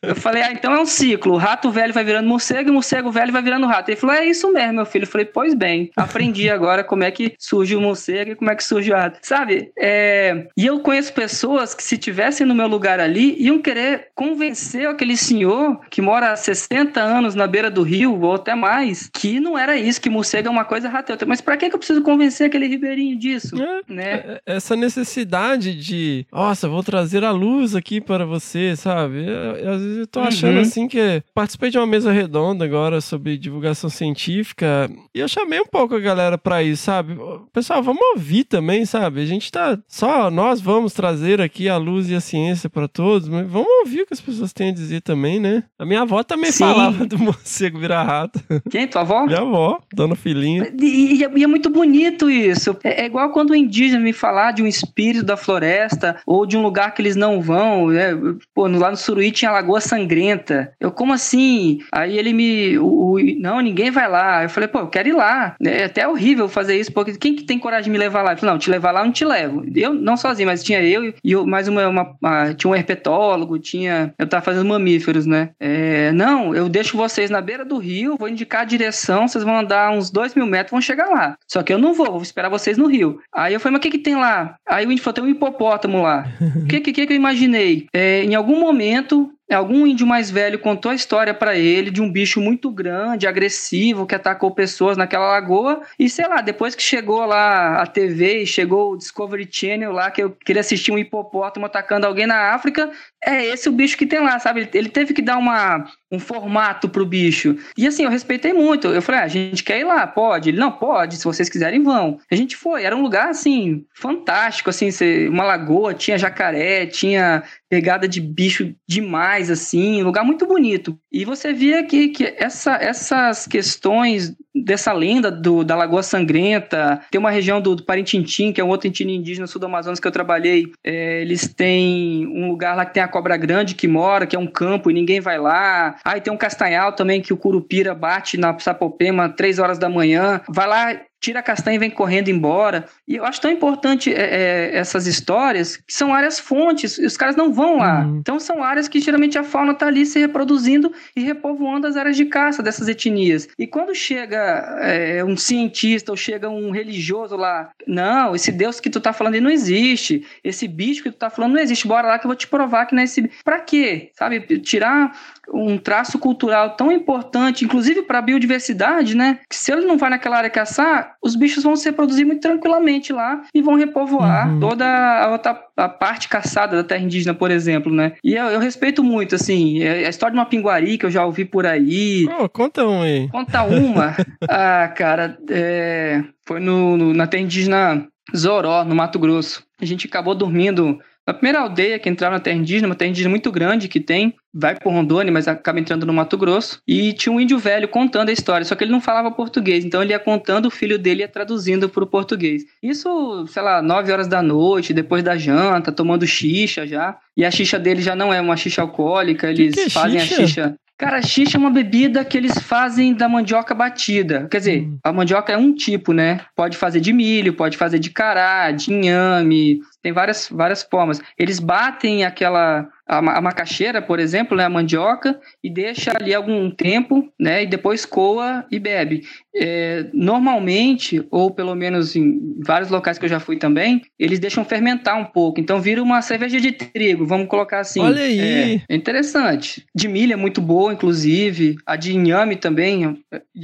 [0.01, 1.33] Eu falei, ah, então é ciclo.
[1.33, 3.89] O rato velho vai virando morcego e morcego velho vai virando rato.
[3.89, 5.03] Ele falou, é isso mesmo, meu filho.
[5.03, 8.55] Eu falei, pois bem, aprendi agora como é que surge o morcego e como é
[8.55, 9.19] que surge o rato.
[9.21, 9.71] Sabe?
[9.77, 10.47] É...
[10.57, 15.17] E eu conheço pessoas que, se tivessem no meu lugar ali, iam querer convencer aquele
[15.17, 19.57] senhor que mora há 60 anos na beira do rio, ou até mais, que não
[19.57, 21.27] era isso, que morcego é uma coisa, rato é outra.
[21.27, 23.55] Mas pra que que eu preciso convencer aquele ribeirinho disso?
[23.61, 24.11] É, Né?
[24.13, 29.25] é- essa necessidade de, nossa, vou trazer a luz aqui para você, sabe?
[29.65, 30.61] Às vezes eu tô achando Uhum.
[30.61, 35.65] assim que participei de uma mesa redonda agora sobre divulgação científica e eu chamei um
[35.65, 37.17] pouco a galera para isso, sabe?
[37.53, 39.21] Pessoal, vamos ouvir também, sabe?
[39.21, 43.27] A gente tá só nós vamos trazer aqui a luz e a ciência para todos,
[43.27, 45.63] mas vamos ouvir o que as pessoas têm a dizer também, né?
[45.77, 46.65] A minha avó também Sim.
[46.65, 48.39] falava do morcego virar rato.
[48.69, 48.87] Quem?
[48.87, 49.25] Tua avó?
[49.25, 50.71] Minha avó, dona filhinha.
[50.79, 52.77] E, e é, e é muito bonito isso.
[52.83, 56.57] É, é igual quando o indígena me falar de um espírito da floresta ou de
[56.57, 57.87] um lugar que eles não vão.
[57.87, 58.11] Né?
[58.53, 60.60] Pô, lá no Suruí tinha a Lagoa Sangrenta.
[60.79, 61.79] Eu, como assim?
[61.91, 62.77] Aí ele me.
[62.77, 64.43] o- o- não, ninguém vai lá.
[64.43, 65.55] Eu falei, pô, eu quero ir lá.
[65.63, 68.33] É até horrível fazer isso, porque quem que tem coragem de me levar lá?
[68.33, 69.63] Eu falei, não, te levar lá eu não te levo.
[69.75, 71.87] Eu, não sozinho, mas tinha eu e eu, mais uma.
[71.87, 74.13] uma- uma- tinha um herpetólogo, tinha.
[74.17, 75.49] Eu tava fazendo mamíferos, né?
[75.59, 79.57] É, não, eu deixo vocês na beira do rio, vou indicar a direção, vocês vão
[79.59, 81.35] andar uns dois mil metros, vão chegar lá.
[81.47, 83.19] Só que eu não vou, vou esperar vocês no rio.
[83.33, 84.55] Aí eu falei, mas o que que tem lá?
[84.67, 86.25] Aí o índio falou, tem um hipopótamo lá.
[86.55, 87.87] O que, que, que que eu imaginei?
[87.93, 92.11] É, em algum momento, algum índio mais velho contou a história pra ele de um
[92.11, 95.81] bicho muito grande, agressivo, que atacou pessoas naquela lagoa.
[95.99, 100.11] E sei lá, depois que chegou lá a TV e chegou o Discovery Channel lá,
[100.11, 102.91] que eu queria assistir um hipopótamo atacando alguém na África,
[103.23, 104.67] é esse o bicho que tem lá, sabe?
[104.73, 107.55] Ele, teve que dar uma, um formato pro bicho.
[107.77, 108.87] E assim, eu respeitei muito.
[108.87, 110.49] Eu falei, ah, a gente quer ir lá, pode?
[110.49, 112.19] Ele, não, pode, se vocês quiserem, vão.
[112.31, 114.89] A gente foi, era um lugar, assim, fantástico, assim,
[115.27, 120.99] uma lagoa, tinha jacaré, tinha pegada de bicho demais, assim, um lugar muito bonito.
[121.09, 127.17] E você via que, que essa, essas questões dessa lenda do, da Lagoa Sangrenta, tem
[127.17, 130.05] uma região do, do Parintintim, que é um outro etnia indígena sul do Amazonas que
[130.05, 134.27] eu trabalhei, é, eles têm um lugar lá que tem a cobra grande que mora,
[134.27, 135.95] que é um campo e ninguém vai lá.
[136.03, 140.41] Aí tem um castanhal também que o curupira bate na Sapopema três horas da manhã,
[140.49, 142.85] vai lá tira a castanha e vem correndo embora.
[143.07, 147.35] E eu acho tão importante é, é, essas histórias, que são áreas fontes, os caras
[147.35, 148.03] não vão lá.
[148.03, 148.17] Uhum.
[148.17, 152.17] Então são áreas que geralmente a fauna está ali se reproduzindo e repovoando as áreas
[152.17, 153.47] de caça dessas etnias.
[153.57, 154.37] E quando chega
[154.81, 159.35] é, um cientista ou chega um religioso lá, não, esse Deus que tu tá falando
[159.35, 162.29] aí não existe, esse bicho que tu tá falando não existe, bora lá que eu
[162.29, 163.35] vou te provar que não é esse bicho.
[163.43, 164.09] Pra quê?
[164.15, 165.15] Sabe, tirar
[165.53, 169.39] um traço cultural tão importante, inclusive para a biodiversidade, né?
[169.47, 173.13] Que se ele não vai naquela área caçar, os bichos vão se reproduzir muito tranquilamente
[173.13, 174.59] lá e vão repovoar Uhum.
[174.59, 178.13] toda a outra a parte caçada da terra indígena, por exemplo, né?
[178.23, 181.25] E eu, eu respeito muito, assim, é a história de uma pinguari que eu já
[181.25, 182.27] ouvi por aí.
[182.39, 183.27] Ô, conta um aí.
[183.29, 184.15] Conta uma.
[184.49, 189.63] ah, cara, é, foi no, no- na terra indígena Zoró, no Mato Grosso.
[189.81, 193.29] A gente acabou dormindo na primeira aldeia que entrava na terra indígena, uma terra indígena
[193.29, 196.81] muito grande que tem, vai por Rondônia, mas acaba entrando no Mato Grosso.
[196.87, 200.01] E tinha um índio velho contando a história, só que ele não falava português, então
[200.01, 202.63] ele ia contando, o filho dele ia traduzindo para o português.
[202.81, 207.17] Isso, sei lá, 9 horas da noite, depois da janta, tomando xixa já.
[207.35, 210.33] E a xixa dele já não é uma xixa alcoólica, eles que é fazem xixa?
[210.35, 210.75] a xixa.
[210.97, 214.47] Cara, xixa é uma bebida que eles fazem da mandioca batida.
[214.51, 214.99] Quer dizer, Hum.
[215.03, 216.41] a mandioca é um tipo, né?
[216.55, 221.19] Pode fazer de milho, pode fazer de cará, de inhame, tem várias, várias formas.
[221.39, 226.33] Eles batem aquela a, ma- a macaxeira, por exemplo, né, a mandioca, e deixa ali
[226.33, 229.23] algum tempo, né, e depois coa e bebe.
[229.53, 234.63] É, normalmente, ou pelo menos em vários locais que eu já fui também, eles deixam
[234.63, 235.59] fermentar um pouco.
[235.59, 237.99] Então vira uma cerveja de trigo, vamos colocar assim.
[237.99, 238.39] Olha aí.
[238.39, 239.85] É, é interessante.
[239.93, 241.75] De milho é muito boa, inclusive.
[241.85, 243.21] A de inhame também,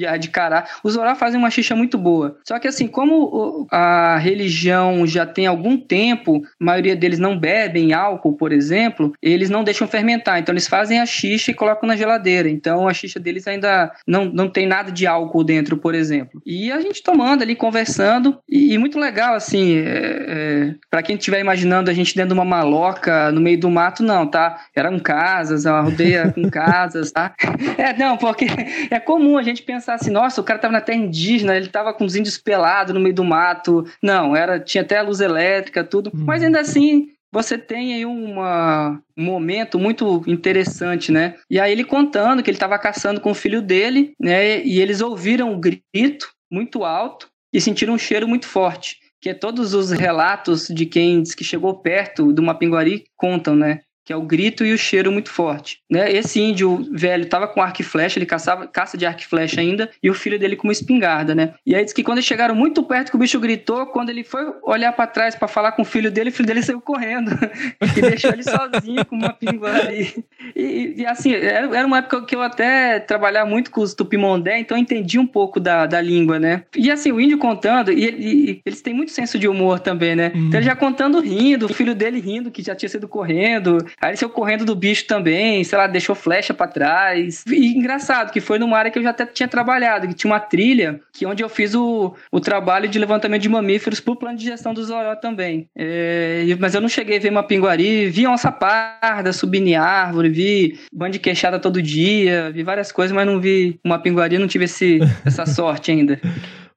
[0.07, 0.65] a de cará.
[0.83, 2.37] Os orá fazem uma xixa muito boa.
[2.45, 7.93] Só que assim, como a religião já tem algum tempo, a maioria deles não bebem
[7.93, 10.39] álcool, por exemplo, eles não deixam fermentar.
[10.39, 12.49] Então eles fazem a xixa e colocam na geladeira.
[12.49, 16.41] Então a xixa deles ainda não, não tem nada de álcool dentro, por exemplo.
[16.45, 18.39] E a gente tomando ali, conversando.
[18.47, 22.33] E, e muito legal, assim, é, é, para quem estiver imaginando a gente dentro de
[22.33, 24.65] uma maloca no meio do mato, não, tá?
[24.75, 27.33] Eram casas, uma rodeia com casas, tá?
[27.77, 28.47] É, não, porque
[28.89, 31.93] é comum a gente pensar assim, nossa, o cara tava na terra indígena, ele tava
[31.93, 33.85] com os índios pelados no meio do mato.
[34.01, 36.11] Não, era tinha até a luz elétrica, tudo.
[36.13, 41.35] Mas ainda assim, você tem aí uma, um momento muito interessante, né?
[41.49, 44.63] E aí ele contando que ele estava caçando com o filho dele, né?
[44.65, 48.97] E eles ouviram um grito muito alto e sentiram um cheiro muito forte.
[49.21, 53.81] Que é todos os relatos de quem diz que chegou perto do Mapinguari contam, né?
[54.07, 55.81] Que é o grito e o cheiro muito forte.
[55.89, 56.09] Né?
[56.09, 59.59] Esse índio velho estava com arco e flecha, ele caçava, caça de arco e flecha
[59.59, 61.55] ainda, e o filho dele com uma espingarda, né?
[61.65, 64.23] E aí diz que quando eles chegaram muito perto que o bicho gritou, quando ele
[64.23, 67.31] foi olhar para trás para falar com o filho dele, o filho dele saiu correndo
[67.97, 70.23] e deixou ele sozinho com uma pinguã ali.
[70.55, 74.77] E, e, assim, era uma época que eu até trabalhava muito com os tupimondé, então
[74.77, 76.63] eu entendi um pouco da, da língua, né?
[76.73, 80.31] E assim, o índio contando, e, e eles têm muito senso de humor também, né?
[80.33, 80.47] Uhum.
[80.47, 84.11] Então ele já contando rindo, o filho dele rindo, que já tinha sido correndo, Aí
[84.11, 87.43] ele saiu correndo do bicho também, sei lá, deixou flecha para trás.
[87.47, 90.39] E engraçado, que foi numa área que eu já até tinha trabalhado, que tinha uma
[90.39, 94.45] trilha, que onde eu fiz o, o trabalho de levantamento de mamíferos pro plano de
[94.45, 95.67] gestão do Zoró também.
[95.75, 100.29] É, mas eu não cheguei a ver uma pinguari, vi onça parda subindo em árvore,
[100.29, 104.47] vi bando de queixada todo dia, vi várias coisas, mas não vi uma pinguari, não
[104.47, 106.19] tive esse, essa sorte ainda.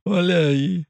[0.06, 0.82] Olha aí.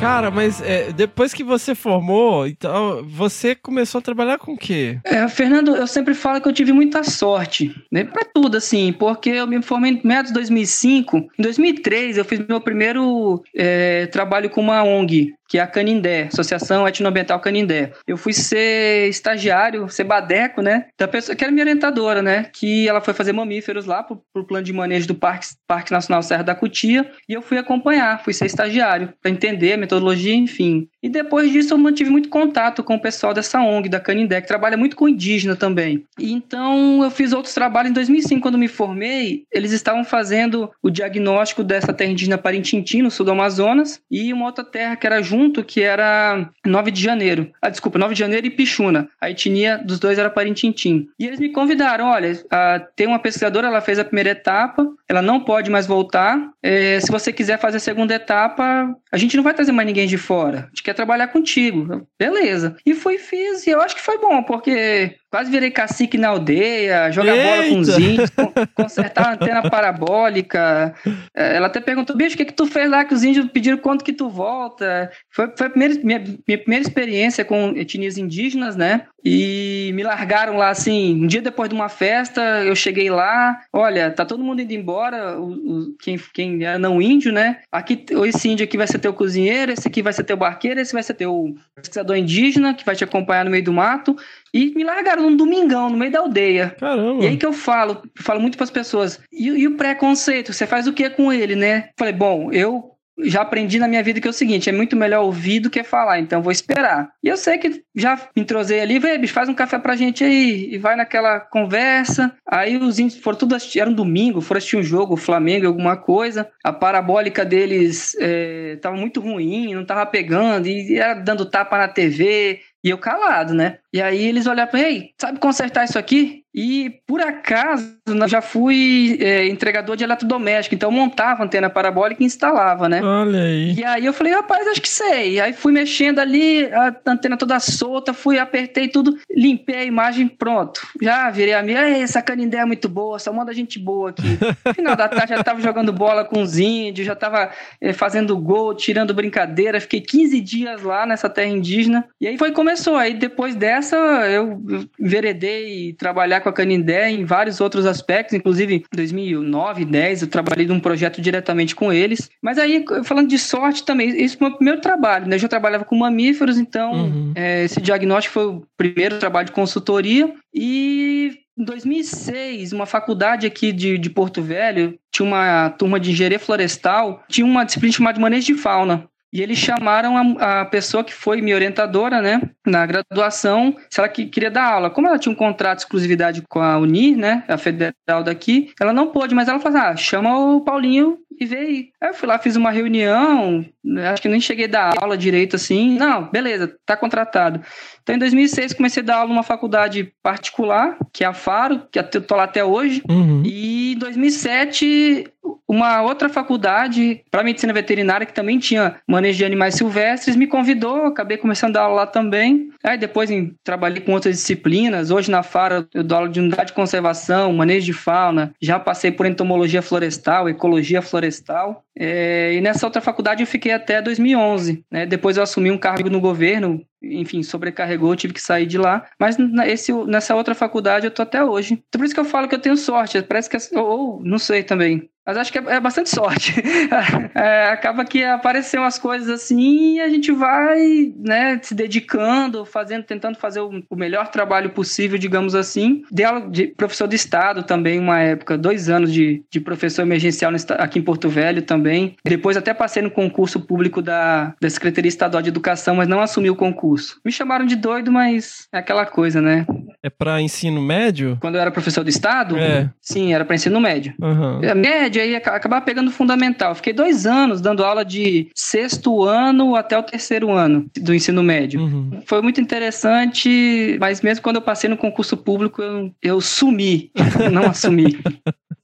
[0.00, 4.98] Cara, mas é, depois que você formou, então você começou a trabalhar com o quê?
[5.02, 8.04] É, Fernando, eu sempre falo que eu tive muita sorte, né?
[8.04, 11.16] Pra tudo, assim, porque eu me formei em meados de 2005.
[11.16, 16.28] Em 2003, eu fiz meu primeiro é, trabalho com uma ONG, que é a Canindé,
[16.30, 17.92] Associação Etnoambiental Canindé.
[18.06, 22.86] Eu fui ser estagiário, ser badeco, né, da pessoa que era minha orientadora, né, que
[22.86, 26.44] ela foi fazer mamíferos lá pro, pro plano de manejo do Parque, Parque Nacional Serra
[26.44, 30.88] da Cutia, e eu fui acompanhar, fui ser estagiário, para entender a metodologia, enfim.
[31.02, 34.48] E depois disso eu mantive muito contato com o pessoal dessa ONG, da Canindé, que
[34.48, 36.04] trabalha muito com indígena também.
[36.18, 41.64] Então eu fiz outros trabalhos em 2005, quando me formei, eles estavam fazendo o diagnóstico
[41.64, 45.38] dessa terra indígena Parintintim, no sul do Amazonas, e uma outra terra que era junto
[45.38, 47.50] junto que era 9 de janeiro.
[47.62, 49.08] Ah, desculpa, 9 de janeiro e Pichuna.
[49.20, 51.08] A etnia dos dois era Parintintim.
[51.18, 55.22] E eles me convidaram, olha, a, tem uma pesquisadora, ela fez a primeira etapa, ela
[55.22, 56.38] não pode mais voltar.
[56.62, 60.06] É, se você quiser fazer a segunda etapa, a gente não vai trazer mais ninguém
[60.06, 60.58] de fora.
[60.58, 62.06] A gente quer trabalhar contigo.
[62.18, 62.76] Beleza.
[62.84, 66.28] E fui e fiz, e eu acho que foi bom, porque Quase virei cacique na
[66.28, 67.48] aldeia, jogar Eita.
[67.48, 68.30] bola com os índios,
[68.74, 70.94] consertar a antena parabólica.
[71.36, 73.76] É, ela até perguntou, bicho, o que, que tu fez lá que os índios pediram
[73.76, 75.10] quanto que tu volta?
[75.30, 79.02] Foi, foi a primeira, minha, minha primeira experiência com etnias indígenas, né?
[79.22, 84.10] E me largaram lá assim, um dia depois de uma festa, eu cheguei lá, olha,
[84.10, 87.58] tá todo mundo indo embora, o, o, quem, quem é não índio, né?
[87.70, 90.92] Aqui, esse índio aqui vai ser teu cozinheiro, esse aqui vai ser teu barqueiro, esse
[90.92, 94.16] vai ser teu pesquisador indígena, que vai te acompanhar no meio do mato.
[94.52, 96.76] E me largaram num domingão, no meio da aldeia.
[96.78, 97.22] Caramba.
[97.22, 99.20] E aí que eu falo, falo muito para as pessoas.
[99.32, 101.90] E, e o preconceito, você faz o que com ele, né?
[101.96, 105.24] Falei, bom, eu já aprendi na minha vida que é o seguinte: é muito melhor
[105.24, 107.10] ouvir do que falar, então vou esperar.
[107.22, 110.72] E eu sei que já entrosei ali, vê, bicho, faz um café pra gente aí,
[110.72, 112.34] e vai naquela conversa.
[112.46, 115.96] Aí os índios foram tudo assistir, era um domingo, foram assistir um jogo, Flamengo, alguma
[115.96, 116.48] coisa.
[116.64, 121.88] A parabólica deles é, tava muito ruim, não tava pegando, e era dando tapa na
[121.88, 123.78] TV, e eu calado, né?
[123.92, 126.44] E aí eles olharam para ei, sabe consertar isso aqui?
[126.58, 132.20] E por acaso eu já fui é, entregador de eletrodoméstico, então eu montava antena parabólica
[132.20, 133.00] e instalava, né?
[133.00, 133.74] Olha aí.
[133.74, 135.38] E aí eu falei, rapaz, acho que sei.
[135.40, 140.80] Aí fui mexendo ali, a antena toda solta, fui, apertei tudo, limpei a imagem, pronto.
[141.00, 144.38] Já virei a minha, essa canindé é muito boa, só manda gente boa aqui.
[144.66, 147.50] No final da tarde já tava jogando bola com os índios, já tava
[147.80, 149.80] é, fazendo gol, tirando brincadeira.
[149.80, 152.04] Fiquei 15 dias lá nessa terra indígena.
[152.20, 152.96] E aí foi começou.
[152.96, 154.60] Aí depois dessa eu
[154.98, 160.28] enveredei trabalhar com com a Canindé em vários outros aspectos, inclusive em 2009, 2010 eu
[160.28, 162.30] trabalhei num projeto diretamente com eles.
[162.42, 165.36] Mas aí, falando de sorte também, esse foi o meu primeiro trabalho, né?
[165.36, 167.32] Eu já trabalhava com mamíferos, então uhum.
[167.34, 170.32] é, esse diagnóstico foi o primeiro trabalho de consultoria.
[170.54, 176.38] E em 2006, uma faculdade aqui de, de Porto Velho tinha uma turma de engenharia
[176.38, 179.08] florestal, tinha uma disciplina chamada manejo de fauna.
[179.32, 184.08] E eles chamaram a, a, pessoa que foi minha orientadora, né, na graduação, se ela
[184.08, 184.90] que, queria dar aula.
[184.90, 188.92] Como ela tinha um contrato de exclusividade com a Unir, né, a federal daqui, ela
[188.92, 191.88] não pôde, mas ela falou assim, ah, chama o Paulinho e vê aí.
[192.00, 193.64] Aí eu fui lá, fiz uma reunião,
[194.10, 195.96] acho que nem cheguei a dar aula direito assim.
[195.96, 197.60] Não, beleza, tá contratado.
[198.02, 201.98] Então, em 2006, comecei a dar aula numa faculdade particular, que é a Faro, que
[201.98, 203.02] eu tô lá até hoje.
[203.08, 203.42] Uhum.
[203.44, 205.26] E em 2007,
[205.68, 211.04] uma outra faculdade para medicina veterinária, que também tinha manejo de animais silvestres, me convidou,
[211.04, 212.70] acabei começando a dar aula lá também.
[212.82, 215.10] Aí depois em, trabalhei com outras disciplinas.
[215.10, 218.54] Hoje na Faro eu dou aula de unidade de conservação, manejo de fauna.
[218.60, 221.84] Já passei por entomologia florestal, ecologia florestal.
[222.00, 224.84] É, e nessa outra faculdade eu fiquei até 2011.
[224.90, 225.04] Né?
[225.04, 229.04] Depois eu assumi um cargo no governo, enfim, sobrecarregou, tive que sair de lá.
[229.18, 231.74] Mas esse, nessa outra faculdade eu tô até hoje.
[231.74, 233.20] Então por isso que eu falo que eu tenho sorte.
[233.22, 233.76] Parece que.
[233.76, 235.10] Ou, não sei também.
[235.28, 236.54] Mas acho que é, é bastante sorte.
[237.36, 243.04] é, acaba que aparecem umas coisas assim e a gente vai, né, se dedicando, fazendo,
[243.04, 246.02] tentando fazer o, o melhor trabalho possível, digamos assim.
[246.10, 250.50] Dei aula de professor de Estado também, uma época, dois anos de, de professor emergencial
[250.78, 252.16] aqui em Porto Velho também.
[252.24, 256.48] Depois até passei no concurso público da, da Secretaria Estadual de Educação, mas não assumi
[256.48, 257.20] o concurso.
[257.22, 259.66] Me chamaram de doido, mas é aquela coisa, né?
[260.02, 261.36] É para ensino médio?
[261.38, 262.56] Quando eu era professor do Estado?
[262.56, 262.88] É.
[262.98, 264.14] Sim, era para ensino médio.
[264.18, 264.60] Uhum.
[264.74, 266.74] Médio aí acabar pegando fundamental.
[266.74, 271.80] Fiquei dois anos dando aula de sexto ano até o terceiro ano do ensino médio.
[271.80, 272.22] Uhum.
[272.26, 277.10] Foi muito interessante, mas mesmo quando eu passei no concurso público, eu, eu sumi,
[277.52, 278.18] não assumi.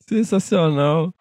[0.09, 1.13] Sensacional.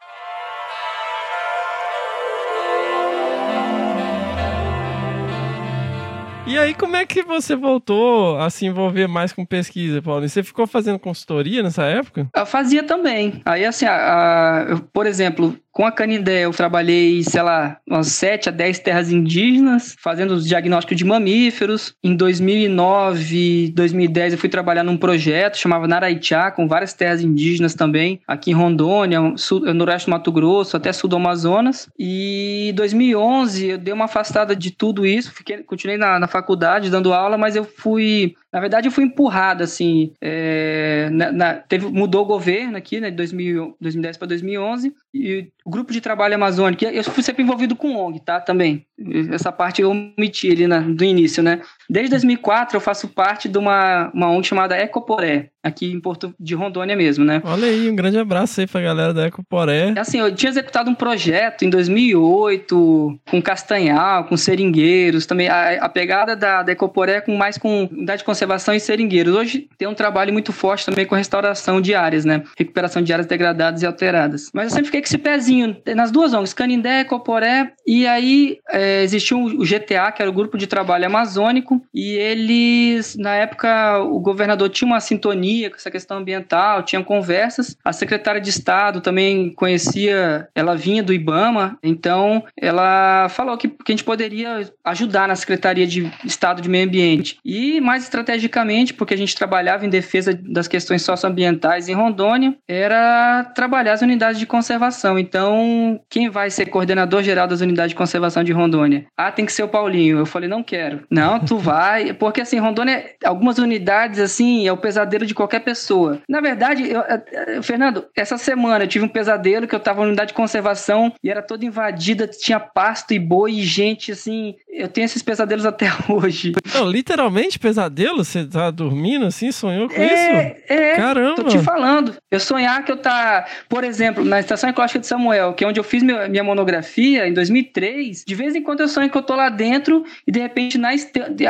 [6.53, 10.23] E aí, como é que você voltou a se envolver mais com pesquisa, Paulo?
[10.23, 12.29] E você ficou fazendo consultoria nessa época?
[12.31, 13.41] Eu fazia também.
[13.43, 18.07] Aí, assim, a, a, eu, por exemplo, com a Canindé, eu trabalhei, sei lá, umas
[18.09, 21.95] 7 a 10 terras indígenas, fazendo os diagnósticos de mamíferos.
[22.03, 28.21] Em 2009, 2010, eu fui trabalhar num projeto chamava Naraitiá, com várias terras indígenas também,
[28.27, 31.89] aqui em Rondônia, sul, noroeste do Mato Grosso, até sul do Amazonas.
[31.97, 36.91] E em 2011, eu dei uma afastada de tudo isso, fiquei, continuei na, na faculdade
[36.91, 40.13] dando aula, mas eu fui na verdade, eu fui empurrado, assim.
[40.21, 45.47] É, na, na, teve, mudou o governo aqui, né, de 2000, 2010 para 2011, e
[45.65, 48.39] o grupo de trabalho amazônico, eu fui sempre envolvido com ONG, tá?
[48.39, 48.85] Também.
[49.31, 51.61] Essa parte eu omiti ali na, do início, né?
[51.89, 56.55] Desde 2004 eu faço parte de uma, uma ONG chamada Ecoporé, aqui em Porto de
[56.55, 57.41] Rondônia mesmo, né?
[57.45, 59.93] Olha aí, um grande abraço aí pra galera da Ecoporé.
[59.97, 65.89] Assim, eu tinha executado um projeto em 2008 com Castanhal, com seringueiros, também a, a
[65.89, 69.35] pegada da, da Ecoporé com mais com unidade de conservação e seringueiros.
[69.35, 72.43] Hoje tem um trabalho muito forte também com restauração de áreas, né?
[72.57, 74.49] Recuperação de áreas degradadas e alteradas.
[74.53, 79.03] Mas eu sempre fiquei com esse pezinho nas duas ONGs, Canindé, Ecoporé, e aí é,
[79.03, 84.19] existiu o GTA, que era o Grupo de Trabalho Amazônico, e eles, na época, o
[84.19, 87.77] governador tinha uma sintonia com essa questão ambiental, tinha conversas.
[87.83, 93.91] A secretária de Estado também conhecia, ela vinha do IBAMA, então ela falou que, que
[93.91, 97.37] a gente poderia ajudar na Secretaria de Estado de Meio Ambiente.
[97.43, 103.43] E mais estrategicamente, porque a gente trabalhava em defesa das questões socioambientais em Rondônia, era
[103.55, 105.17] trabalhar as unidades de conservação.
[105.17, 109.05] Então, quem vai ser coordenador geral das unidades de conservação de Rondônia?
[109.17, 110.17] Ah, tem que ser o Paulinho.
[110.17, 111.03] Eu falei, não quero.
[111.09, 112.13] Não, tu vai.
[112.13, 116.21] Porque assim, Rondônia, algumas unidades, assim, é o pesadelo de qualquer pessoa.
[116.27, 117.01] Na verdade, eu,
[117.47, 121.13] eu, Fernando, essa semana eu tive um pesadelo que eu tava na unidade de conservação
[121.23, 124.55] e era toda invadida, tinha pasto e boi e gente, assim.
[124.69, 126.53] Eu tenho esses pesadelos até hoje.
[126.73, 128.23] Não, literalmente pesadelo?
[128.23, 130.63] Você tá dormindo assim, sonhou com é, isso?
[130.67, 131.35] É, Caramba.
[131.35, 132.15] Tô te falando.
[132.29, 135.79] Eu sonhar que eu tá, por exemplo, na Estação Ecológica de Samuel, que é onde
[135.79, 139.21] eu fiz minha, minha monografia em 2003, de vez em quando eu sonho que eu
[139.21, 140.93] tô lá dentro e de repente na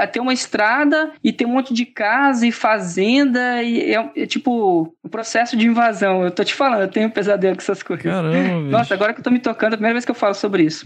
[0.07, 4.93] tem uma estrada e tem um monte de casa e fazenda e é, é tipo
[5.03, 6.23] um processo de invasão.
[6.23, 8.03] Eu tô te falando, eu tenho um pesadelo com essas coisas.
[8.03, 10.33] Caramba, Nossa, agora que eu tô me tocando, é a primeira vez que eu falo
[10.33, 10.85] sobre isso.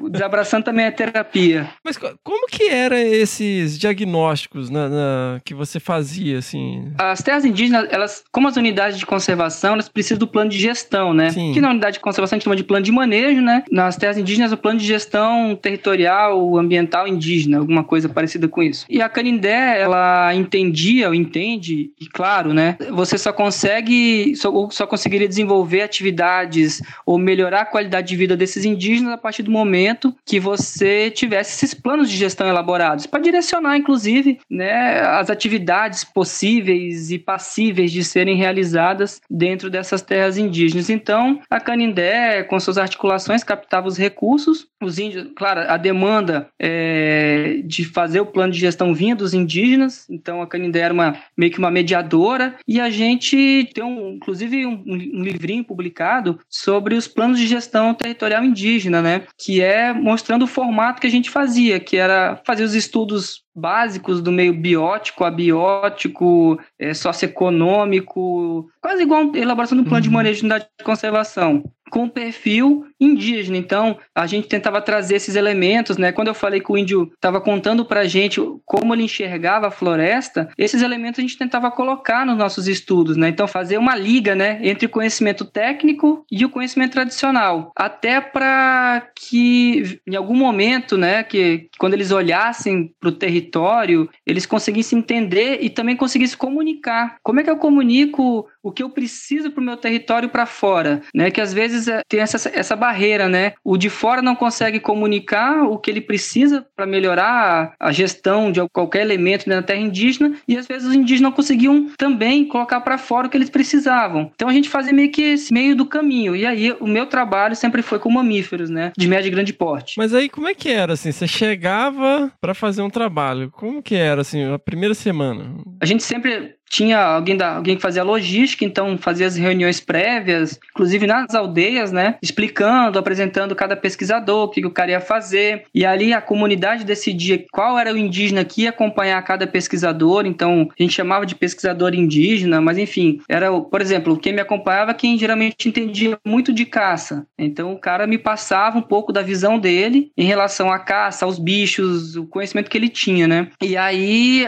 [0.00, 1.68] o desabraçando também é terapia.
[1.84, 6.92] Mas como que eram esses diagnósticos na, na, que você fazia, assim?
[6.98, 11.12] As terras indígenas, elas, como as unidades de conservação, elas precisam do plano de gestão,
[11.12, 11.30] né?
[11.30, 11.52] Sim.
[11.52, 13.64] Que na unidade de conservação a gente chama de plano de manejo, né?
[13.70, 18.08] Nas terras indígenas, o plano de gestão territorial, ambiental indígena, alguma coisa
[18.46, 18.86] parecida com isso.
[18.88, 22.76] E a Canindé, ela entendia, ou entende, e claro, né?
[22.90, 28.64] Você só consegue, só, só conseguiria desenvolver atividades ou melhorar a qualidade de vida desses
[28.64, 33.76] indígenas a partir do momento que você tivesse esses planos de gestão elaborados, para direcionar,
[33.76, 40.88] inclusive, né, as atividades possíveis e passíveis de serem realizadas dentro dessas terras indígenas.
[40.90, 47.60] Então, a Canindé, com suas articulações, captava os recursos, os índios, claro, a demanda é,
[47.64, 51.50] de fazer o plano de gestão vinha dos indígenas, então a Canindé era uma, meio
[51.50, 57.08] que uma mediadora, e a gente tem, um, inclusive, um, um livrinho publicado sobre os
[57.08, 59.22] planos de gestão territorial indígena, né?
[59.38, 64.20] Que é mostrando o formato que a gente fazia, que era fazer os estudos básicos
[64.20, 70.02] do meio biótico, abiótico, é, socioeconômico, quase igual a elaboração do plano uhum.
[70.02, 73.56] de manejo de unidade de conservação com perfil indígena.
[73.56, 76.12] Então, a gente tentava trazer esses elementos, né?
[76.12, 79.70] Quando eu falei que o índio estava contando para a gente como ele enxergava a
[79.70, 83.28] floresta, esses elementos a gente tentava colocar nos nossos estudos, né?
[83.28, 89.08] Então, fazer uma liga, né, entre o conhecimento técnico e o conhecimento tradicional, até para
[89.14, 95.58] que em algum momento, né, que quando eles olhassem para o território, eles conseguissem entender
[95.60, 97.16] e também conseguissem comunicar.
[97.22, 101.02] Como é que eu comunico o que eu preciso para o meu território para fora,
[101.14, 101.30] né?
[101.30, 103.52] Que às vezes é, tem essa, essa barreira, né?
[103.64, 108.60] O de fora não consegue comunicar o que ele precisa para melhorar a, gestão de
[108.72, 112.98] qualquer elemento na terra indígena e às vezes os indígenas não conseguiam também colocar para
[112.98, 114.30] fora o que eles precisavam.
[114.34, 116.36] Então a gente fazia meio que esse meio do caminho.
[116.36, 118.92] E aí o meu trabalho sempre foi com mamíferos, né?
[118.96, 119.94] De médio e grande porte.
[119.98, 121.12] Mas aí como é que era assim?
[121.12, 123.50] Você chegava para fazer um trabalho?
[123.50, 125.54] Como que era assim a primeira semana?
[125.80, 130.58] A gente sempre tinha alguém, da, alguém que fazia logística, então fazia as reuniões prévias,
[130.70, 132.16] inclusive nas aldeias, né?
[132.22, 135.64] Explicando, apresentando cada pesquisador, o que, que o cara ia fazer.
[135.74, 140.26] E ali a comunidade decidia qual era o indígena que ia acompanhar cada pesquisador.
[140.26, 144.94] Então a gente chamava de pesquisador indígena, mas enfim, era, por exemplo, quem me acompanhava
[144.94, 147.26] quem geralmente entendia muito de caça.
[147.38, 151.38] Então o cara me passava um pouco da visão dele em relação à caça, aos
[151.38, 153.48] bichos, o conhecimento que ele tinha, né?
[153.62, 154.46] E aí,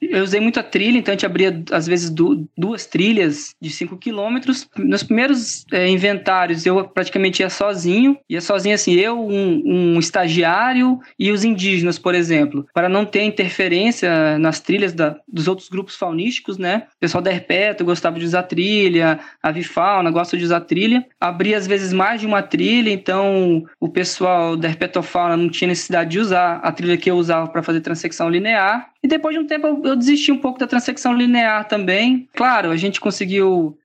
[0.00, 3.70] eu usei muito a trilha, então a gente abria, às vezes, du duas trilhas de
[3.70, 4.68] 5 quilômetros.
[4.76, 8.16] Nos primeiros é, inventários, eu praticamente ia sozinho.
[8.28, 13.22] Ia sozinho, assim, eu, um, um, estagiário e os indígenas, por exemplo, para não ter
[13.22, 16.84] interferência nas trilhas da, dos outros grupos faunísticos, né?
[16.96, 21.04] O pessoal da Herpeto gostava de usar trilha, a Vifauna gosta de usar trilha.
[21.20, 26.10] Abria, às vezes, mais de uma trilha, então o pessoal da Herpetofauna não tinha necessidade
[26.10, 28.90] de usar a trilha que eu usava para fazer transecção linear.
[29.06, 32.28] E depois de um tempo eu, eu desisti um pouco da transecção linear também.
[32.34, 33.78] Claro, a gente conseguiu,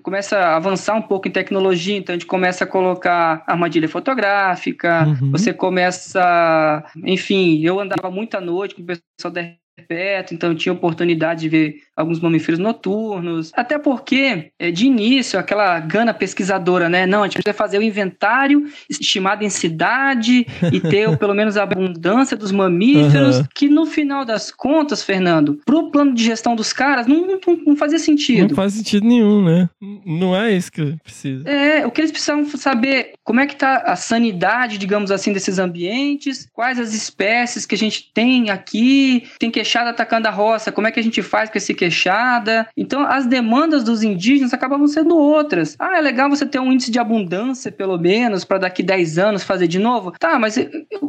[0.00, 5.08] começa a avançar um pouco em tecnologia, então a gente começa a colocar armadilha fotográfica,
[5.08, 5.32] uhum.
[5.32, 9.42] você começa, enfim, eu andava muito à noite com o pessoal da
[9.88, 13.52] perto, então eu tinha oportunidade de ver alguns mamíferos noturnos.
[13.54, 17.06] Até porque, é, de início, aquela gana pesquisadora, né?
[17.06, 21.62] Não, a gente precisa fazer o inventário, estimar a densidade e ter pelo menos a
[21.62, 23.44] abundância dos mamíferos, uhum.
[23.54, 27.76] que no final das contas, Fernando, pro plano de gestão dos caras, não, não, não,
[27.76, 28.48] fazia sentido.
[28.48, 29.68] Não faz sentido nenhum, né?
[30.04, 31.48] Não é isso que precisa.
[31.48, 35.58] É, o que eles precisavam saber como é que tá a sanidade, digamos assim, desses
[35.58, 40.72] ambientes, quais as espécies que a gente tem aqui, tem que queixada atacando a roça,
[40.72, 42.68] como é que a gente faz com esse queixada?
[42.76, 45.76] Então, as demandas dos indígenas acabavam sendo outras.
[45.78, 49.42] Ah, é legal você ter um índice de abundância, pelo menos, para daqui 10 anos
[49.42, 50.12] fazer de novo.
[50.12, 50.56] Tá, mas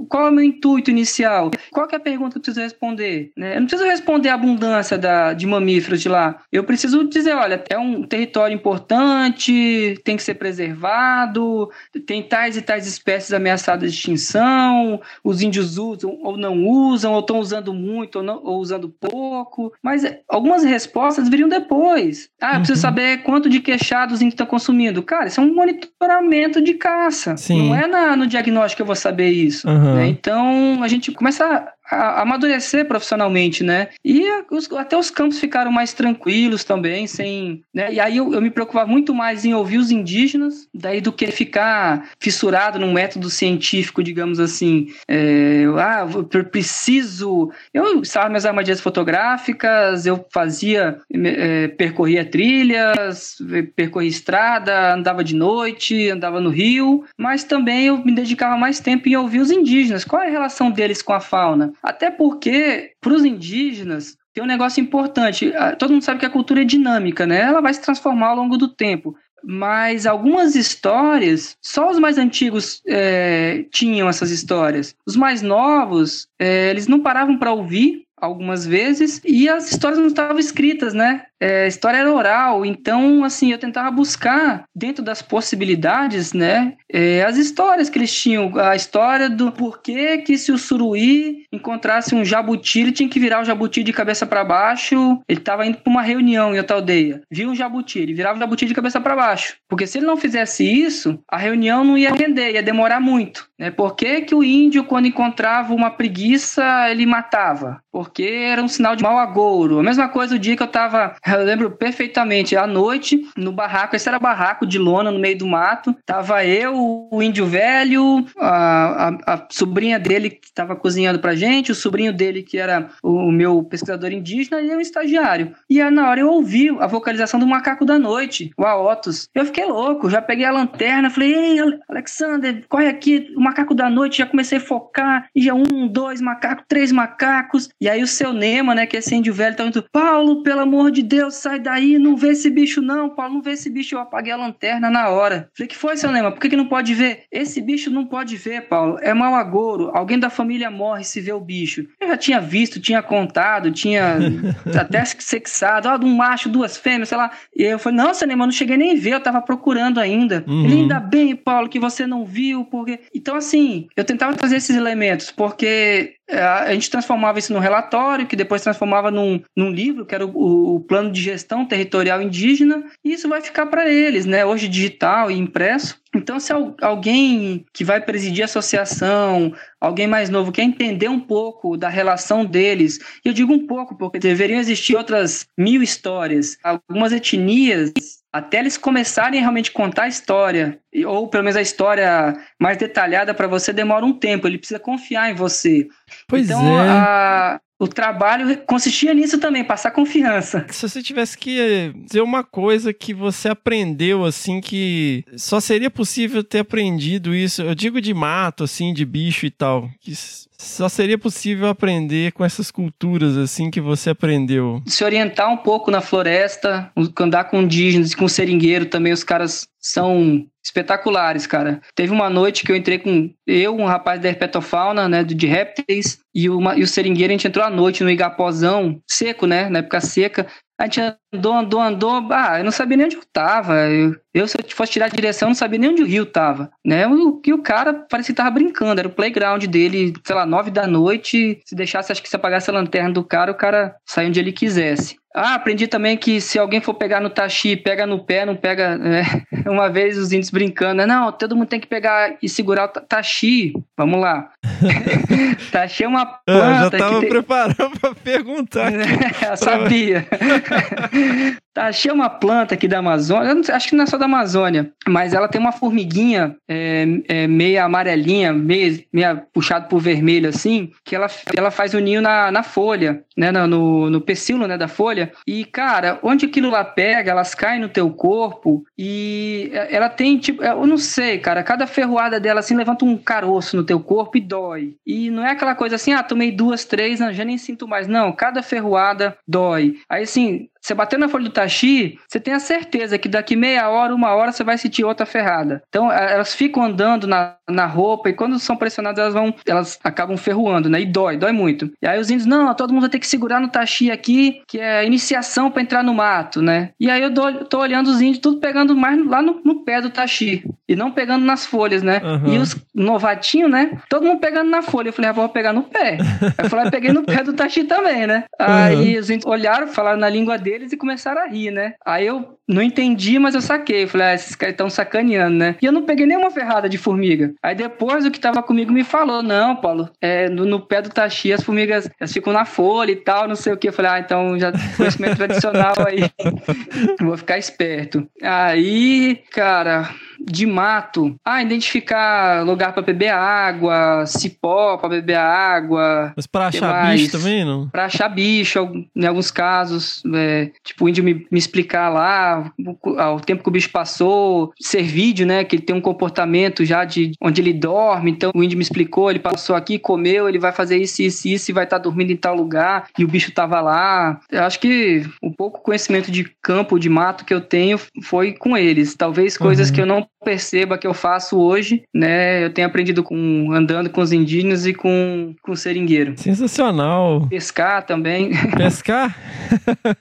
[0.10, 1.52] qual é o meu intuito inicial?
[1.72, 3.32] Qual é a pergunta que eu preciso responder?
[3.38, 3.56] Né?
[3.56, 6.42] Eu não preciso responder a abundância da, de mamíferos de lá.
[6.52, 11.70] Eu preciso dizer, olha, é um território importante, tem que ser preservado,
[12.06, 17.20] tem tais e tais espécies ameaçadas de extinção, os índios usam ou não usam, ou
[17.20, 19.72] estão usando muito ou não, ou usando pouco.
[19.82, 22.30] Mas algumas respostas viriam depois.
[22.42, 22.82] Ah, eu preciso uhum.
[22.82, 25.04] saber quanto de queixados os índios estão consumindo.
[25.04, 27.38] Cara, isso é um monitoramento de caça.
[27.38, 27.70] Sim.
[27.70, 29.68] Não é na, no diagnóstico que eu vou saber isso.
[29.68, 29.96] Uhum.
[29.96, 30.08] Né?
[30.08, 33.90] Então, a gente começa a amadurecer profissionalmente, né?
[34.04, 37.64] E os, até os campos ficaram mais tranquilos também, sem.
[37.74, 37.94] Né?
[37.94, 41.28] E aí eu, eu, me preocupava muito mais em ouvir os indígenas, daí do que
[41.28, 44.88] ficar fissurado num método científico, digamos assim.
[45.08, 47.52] É, ah, eu preciso.
[47.74, 53.38] Eu estava minhas armadilhas fotográficas, eu fazia, é, percorria trilhas,
[53.76, 59.10] percorria estrada, andava de noite, andava no rio, mas também eu me dedicava mais tempo
[59.10, 60.06] em ouvir os indígenas.
[60.06, 61.74] Qual é a relação deles com a fauna?
[61.82, 65.52] Até porque, para os indígenas, tem um negócio importante.
[65.78, 67.42] Todo mundo sabe que a cultura é dinâmica, né?
[67.42, 69.16] Ela vai se transformar ao longo do tempo.
[69.44, 74.96] Mas algumas histórias, só os mais antigos é, tinham essas histórias.
[75.06, 80.08] Os mais novos, é, eles não paravam para ouvir algumas vezes e as histórias não
[80.08, 81.26] estavam escritas, né?
[81.42, 87.38] É, história era oral, então, assim, eu tentava buscar, dentro das possibilidades, né, é, as
[87.38, 88.52] histórias que eles tinham.
[88.60, 93.42] A história do porquê que se o suruí encontrasse um jabuti, ele tinha que virar
[93.42, 95.20] o jabuti de cabeça para baixo.
[95.28, 97.22] Ele estava indo para uma reunião em outra aldeia.
[97.32, 99.56] Viu um jabuti, ele virava o jabuti de cabeça para baixo.
[99.68, 103.50] Porque se ele não fizesse isso, a reunião não ia render, ia demorar muito.
[103.58, 103.72] Né?
[103.72, 107.82] Por que, que o índio, quando encontrava uma preguiça, ele matava?
[107.92, 109.80] Porque era um sinal de mau agouro.
[109.80, 113.96] A mesma coisa o dia que eu estava, eu lembro perfeitamente, à noite, no barraco,
[113.96, 119.10] esse era barraco de lona no meio do mato, tava eu, o índio velho, a,
[119.10, 123.32] a, a sobrinha dele que estava cozinhando pra gente, o sobrinho dele que era o
[123.32, 125.54] meu pesquisador indígena e um estagiário.
[125.70, 129.28] E aí, na hora eu ouvi a vocalização do macaco da noite, o Aotos.
[129.34, 131.60] Eu fiquei louco, já peguei a lanterna, falei, ei,
[131.90, 136.22] Alexander, corre aqui, o macaco da noite, já comecei a focar, e já um, dois
[136.22, 139.66] macacos, três macacos, e aí o seu Nema, né, que é esse índio velho, tá
[139.66, 143.42] indo, Paulo, pelo amor de Deus, sai daí, não vê esse bicho não, Paulo, não
[143.42, 145.50] vê esse bicho, eu apaguei a lanterna na hora.
[145.56, 147.24] Falei, que foi, seu Nema, por que, que não pode ver?
[147.32, 151.34] Esse bicho não pode ver, Paulo, é mau agouro, alguém da família morre se vê
[151.34, 151.86] o bicho.
[152.00, 154.18] Eu já tinha visto, tinha contado, tinha
[154.80, 157.32] até sexado, ó, de um macho, duas fêmeas, sei lá.
[157.56, 160.44] E eu falei, não, seu Nema, não cheguei nem a ver, eu tava procurando ainda.
[160.48, 160.66] Uhum.
[160.66, 163.02] Ele ainda bem, Paulo, que você não viu, porque...
[163.14, 168.36] Então, assim, eu tentava trazer esses elementos, porque a gente transformava isso num relatório, que
[168.36, 173.14] depois transformava num, num livro, que era o, o, plano de gestão territorial indígena, e
[173.14, 174.46] isso vai ficar para eles, né?
[174.46, 176.00] Hoje digital e impresso.
[176.16, 176.52] Então, se
[176.82, 182.46] alguém que vai presidir a associação, alguém mais novo, quer entender um pouco da relação
[182.46, 187.92] deles, e eu digo um pouco, porque deveriam existir outras mil histórias, algumas etnias
[188.32, 193.34] até eles começarem a realmente contar a história, ou pelo menos a história mais detalhada
[193.34, 194.48] para você, demora um tempo.
[194.48, 195.88] Ele precisa confiar em você.
[196.28, 196.90] Pois então, é.
[196.90, 200.68] a, o trabalho consistia nisso também, passar confiança.
[200.70, 206.44] Se você tivesse que dizer uma coisa que você aprendeu, assim, que só seria possível
[206.44, 210.14] ter aprendido isso, eu digo de mato, assim, de bicho e tal, que
[210.60, 214.84] só seria possível aprender com essas culturas, assim, que você aprendeu.
[214.86, 220.46] Se orientar um pouco na floresta, andar com indígenas, com seringueiro também, os caras são
[220.64, 221.82] espetaculares, cara.
[221.96, 226.20] Teve uma noite que eu entrei com eu, um rapaz da herpetofauna, né, de répteis,
[226.34, 229.80] e, uma, e o seringueiro, a gente entrou à noite no igapozão, seco, né, na
[229.80, 230.48] época seca,
[230.82, 231.00] a gente
[231.32, 232.28] andou, andou, andou.
[232.32, 233.88] Ah, eu não sabia nem onde eu tava.
[233.88, 236.72] Eu, eu, se eu fosse tirar a direção, não sabia nem onde o rio tava.
[236.84, 237.06] Né?
[237.06, 239.00] O que o cara parecia que tava brincando.
[239.00, 241.62] Era o playground dele, sei lá, nove da noite.
[241.66, 244.52] Se deixasse, acho que se apagasse a lanterna do cara, o cara saia onde ele
[244.52, 245.22] quisesse.
[245.36, 248.98] Ah, aprendi também que se alguém for pegar no taxi, pega no pé, não pega.
[248.98, 249.22] Né?
[249.66, 251.06] Uma vez os índios brincando, né?
[251.06, 253.72] Não, todo mundo tem que pegar e segurar o taxi.
[253.96, 254.52] Vamos lá.
[255.72, 256.48] taxi é uma planta.
[256.48, 257.30] Eu já tava tem...
[257.30, 258.92] preparando pra perguntar.
[258.94, 260.28] eu sabia.
[261.74, 265.34] Taxi é uma planta aqui da Amazônia, acho que não é só da Amazônia, mas
[265.34, 271.16] ela tem uma formiguinha é, é, meia amarelinha, meia, meia puxado por vermelho assim, que
[271.16, 275.32] ela, ela faz o ninho na, na folha, né, no, no pecíolo né, da folha.
[275.48, 280.62] E, cara, onde aquilo lá pega, elas caem no teu corpo e ela tem, tipo,
[280.64, 284.42] eu não sei, cara, cada ferroada dela assim levanta um caroço no teu corpo e
[284.42, 284.96] dói.
[285.06, 288.08] E não é aquela coisa assim, ah, tomei duas, três, não, já nem sinto mais.
[288.08, 289.96] Não, cada ferroada dói.
[290.10, 293.88] Aí, assim, você bater na folha do taxi, você tem a certeza que daqui meia
[293.90, 295.84] hora, uma hora, você vai sentir outra ferrada.
[295.88, 300.36] Então, elas ficam andando na, na roupa e quando são pressionadas, elas vão, elas acabam
[300.38, 301.02] ferroando, né?
[301.02, 301.92] E dói, dói muito.
[302.02, 304.80] E aí os índios, não, todo mundo vai ter que segurar no taxi aqui, que
[304.80, 306.90] é iniciação para entrar no mato, né?
[307.00, 310.02] E aí eu dou, tô olhando os índios tudo pegando mais lá no, no pé
[310.02, 312.22] do taxi e não pegando nas folhas, né?
[312.24, 312.54] Uhum.
[312.54, 313.98] E os novatinhos, né?
[314.10, 315.10] Todo mundo pegando na folha.
[315.10, 316.18] Eu falei, ah, vou pegar no pé.
[316.42, 318.46] aí eu falei, ah, peguei no pé do taxi também, né?
[318.62, 318.68] Uhum.
[318.68, 321.96] Aí os índios olharam, falaram na língua dele deles e começaram a rir, né?
[322.06, 324.08] Aí eu não entendi, mas eu saquei.
[324.08, 325.76] Falei, ah, esses caras estão sacaneando, né?
[325.82, 327.54] E eu não peguei nenhuma ferrada de formiga.
[327.62, 331.10] Aí depois o que tava comigo me falou: não, Paulo, é, no, no pé do
[331.10, 333.90] Taxi as formigas elas ficam na folha e tal, não sei o que.
[333.90, 336.30] Eu falei, ah, então já conhecimento tradicional aí.
[337.20, 338.26] Vou ficar esperto.
[338.42, 340.10] Aí, cara
[340.50, 341.36] de mato.
[341.46, 346.34] Ah, identificar lugar para beber água, cipó para beber água.
[346.36, 347.90] Mas para achar bicho também, não?
[347.90, 348.80] Para achar bicho,
[349.16, 350.24] em alguns casos.
[350.34, 354.72] É, tipo, o índio me, me explicar lá o, o tempo que o bicho passou,
[354.80, 355.64] ser vídeo, né?
[355.64, 358.32] Que ele tem um comportamento já de onde ele dorme.
[358.32, 361.72] Então o índio me explicou, ele passou aqui, comeu, ele vai fazer isso, isso, isso
[361.72, 363.08] e vai estar tá dormindo em tal lugar.
[363.18, 364.40] E o bicho tava lá.
[364.52, 368.78] Eu acho que o pouco conhecimento de campo, de mato que eu tenho foi com
[368.78, 369.16] eles.
[369.16, 369.96] Talvez coisas uhum.
[369.96, 372.64] que eu não perceba que eu faço hoje, né?
[372.64, 376.34] Eu tenho aprendido com andando com os indígenas e com, com seringueiro.
[376.38, 377.48] Sensacional.
[377.48, 378.52] Pescar também.
[378.76, 379.36] Pescar?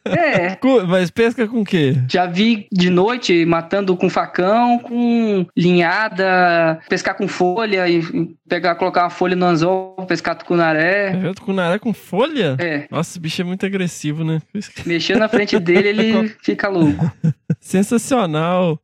[0.04, 0.58] é.
[0.86, 1.94] Mas pesca com o quê?
[2.08, 8.02] Já vi de noite matando com facão, com linhada, pescar com folha e
[8.48, 11.18] pegar, colocar uma folha no anzol, pescar tucunaré.
[11.22, 12.56] Eu tô com naré com folha?
[12.58, 14.40] É, Nossa, esse bicho é muito agressivo, né?
[14.84, 17.10] mexer na frente dele, ele fica louco.
[17.60, 18.78] Sensacional.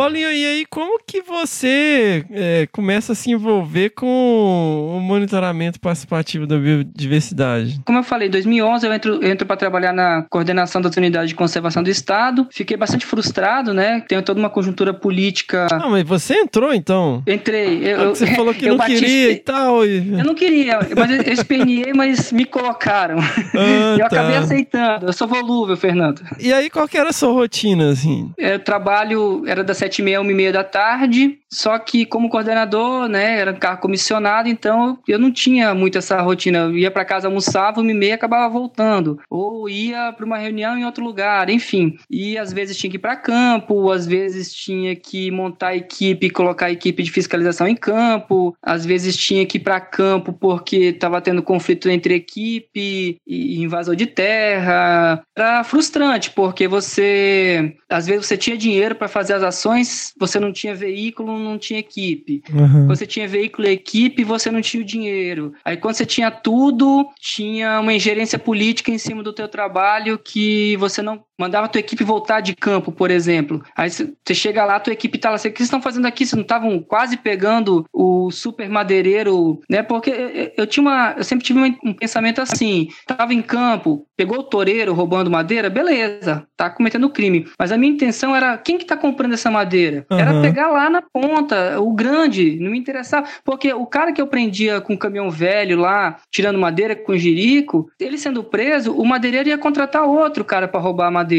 [0.00, 6.46] Paulinho, e aí como que você é, começa a se envolver com o monitoramento participativo
[6.46, 7.80] da biodiversidade?
[7.84, 11.28] Como eu falei, em 2011 eu entro, eu entro para trabalhar na coordenação das unidades
[11.28, 12.48] de conservação do Estado.
[12.50, 14.02] Fiquei bastante frustrado, né?
[14.08, 15.66] Tenho toda uma conjuntura política.
[15.70, 17.22] Ah, mas você entrou então?
[17.26, 17.80] Entrei.
[17.86, 19.84] Eu, eu- você falou que eu não bati- queria e tal.
[19.84, 20.12] E...
[20.18, 23.18] Eu não queria, mas eu esperneei, mas me colocaram.
[23.18, 24.40] Ah, eu acabei tá.
[24.40, 25.06] aceitando.
[25.06, 26.22] Eu sou volúvel, Fernando.
[26.38, 28.32] E aí, qual que era a sua rotina, assim?
[28.38, 32.30] Eu trabalho, era das sete e meia uma e meia da tarde, só que como
[32.30, 36.58] coordenador, né, era um comissionado, então eu não tinha muito essa rotina.
[36.58, 39.18] Eu ia para casa, almoçava, uma e meia, acabava voltando.
[39.28, 41.96] Ou ia para uma reunião em outro lugar, enfim.
[42.08, 46.30] E às vezes tinha que ir para campo, às vezes tinha que montar a equipe,
[46.30, 50.76] colocar a equipe de fiscalização em campo, às vezes tinha que ir para campo porque
[50.76, 55.22] estava tendo conflito entre equipe e invasor de terra.
[55.36, 60.52] Era frustrante, porque você, às vezes você tinha dinheiro para fazer as ações, você não
[60.52, 62.42] tinha veículo, não tinha equipe.
[62.52, 62.86] Aham.
[62.86, 65.52] Quando você tinha veículo e equipe, você não tinha o dinheiro.
[65.64, 70.76] Aí quando você tinha tudo, tinha uma ingerência política em cima do teu trabalho que
[70.76, 73.62] você não mandava a tua equipe voltar de campo, por exemplo.
[73.74, 76.26] Aí você chega lá, a tua equipe tá lá, o que vocês estão fazendo aqui?
[76.26, 79.82] Vocês não estavam quase pegando o super madeireiro, né?
[79.82, 84.42] Porque eu- tinha uma, eu sempre tive um, pensamento assim, tava em campo, pegou o
[84.44, 87.46] toureiro roubando madeira, beleza, tá cometendo crime.
[87.58, 90.04] Mas a minha intenção era, quem que tá comprando essa madeira?
[90.10, 90.42] Era Aham.
[90.42, 93.26] pegar lá na ponta, o grande, não me interessava.
[93.44, 97.90] Porque o cara que eu prendia com o caminhão velho lá, tirando madeira com jirico,
[97.98, 101.29] ele sendo preso, o madeireiro ia contratar outro cara para roubar a madeira.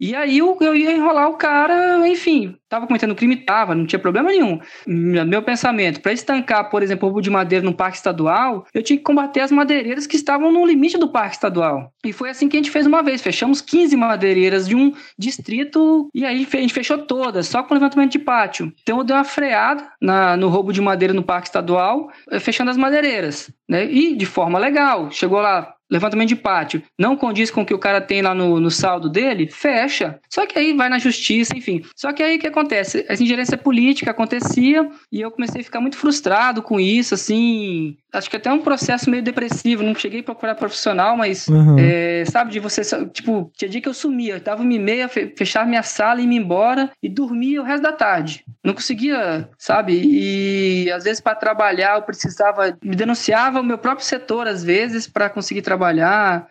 [0.00, 3.98] E aí eu, eu ia enrolar o cara, enfim, tava cometendo crime, tava, não tinha
[3.98, 4.60] problema nenhum.
[4.86, 8.96] Meu pensamento, para estancar, por exemplo, o roubo de madeira no parque estadual, eu tinha
[8.96, 11.92] que combater as madeireiras que estavam no limite do parque estadual.
[12.04, 16.08] E foi assim que a gente fez uma vez, fechamos 15 madeireiras de um distrito
[16.14, 18.72] e aí a gente fechou todas, só com levantamento de pátio.
[18.82, 22.70] Então eu dei uma freada na- no roubo de madeira no parque estadual, eh, fechando
[22.70, 23.84] as madeireiras, né?
[23.90, 25.10] E de forma legal.
[25.10, 28.60] Chegou lá, levantamento de pátio, não condiz com o que o cara tem lá no,
[28.60, 30.18] no saldo dele, fecha.
[30.28, 31.82] Só que aí vai na justiça, enfim.
[31.96, 33.04] Só que aí o que acontece?
[33.08, 37.96] Essa ingerência política acontecia e eu comecei a ficar muito frustrado com isso, assim.
[38.12, 39.82] Acho que até um processo meio depressivo.
[39.82, 41.76] Não cheguei a procurar profissional, mas Uhum.
[41.78, 42.82] é, sabe, de você,
[43.12, 46.20] tipo, tinha dia que eu sumia, eu tava uma e meia, fe- fechava minha sala
[46.20, 48.44] e ia embora e dormia o resto da tarde.
[48.64, 50.00] Não conseguia, sabe?
[50.04, 55.06] E às vezes para trabalhar eu precisava, me denunciava o meu próprio setor às vezes
[55.06, 55.77] para conseguir trabalhar,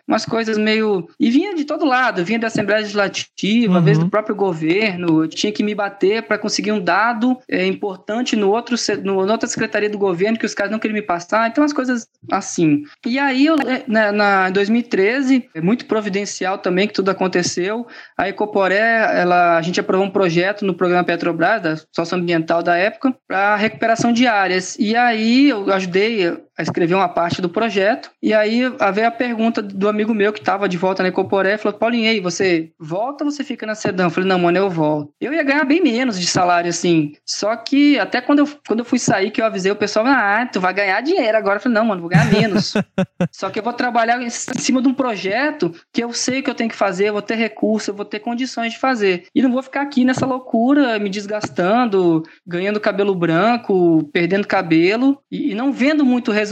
[0.06, 4.04] umas coisas meio e vinha de todo lado, vinha da Assembleia Legislativa, às vezes Uhum.
[4.04, 8.50] do próprio governo, eu tinha que me bater para conseguir um dado é, importante no
[8.50, 11.64] outro no, na outra secretaria do governo que os caras não queriam me passar, então
[11.64, 12.84] as coisas assim.
[13.06, 17.86] E aí eu é, na, na em 2013, é muito providencial também que tudo aconteceu.
[18.16, 23.14] A Ecoporé, ela a gente aprovou um projeto no programa Petrobras, da socioambiental da época,
[23.26, 24.76] para recuperação de áreas.
[24.78, 28.10] E aí eu ajudei a escrever uma parte do projeto.
[28.20, 31.78] E aí veio a pergunta do amigo meu que estava de volta na Ecoporé, falou:
[31.78, 35.12] "Paulinho, aí, você volta ou você fica na Sedã?" Eu falei: "Não, mano, eu volto".
[35.20, 37.12] Eu ia ganhar bem menos de salário assim.
[37.24, 40.48] Só que até quando eu, quando eu fui sair que eu avisei o pessoal: "Ah,
[40.52, 41.56] tu vai ganhar dinheiro agora".
[41.56, 42.74] Eu falei: "Não, mano, vou ganhar menos".
[43.30, 46.54] Só que eu vou trabalhar em cima de um projeto que eu sei que eu
[46.54, 49.26] tenho que fazer, eu vou ter recurso, eu vou ter condições de fazer.
[49.32, 55.52] E não vou ficar aqui nessa loucura, me desgastando, ganhando cabelo branco, perdendo cabelo e,
[55.52, 56.47] e não vendo muito resultado,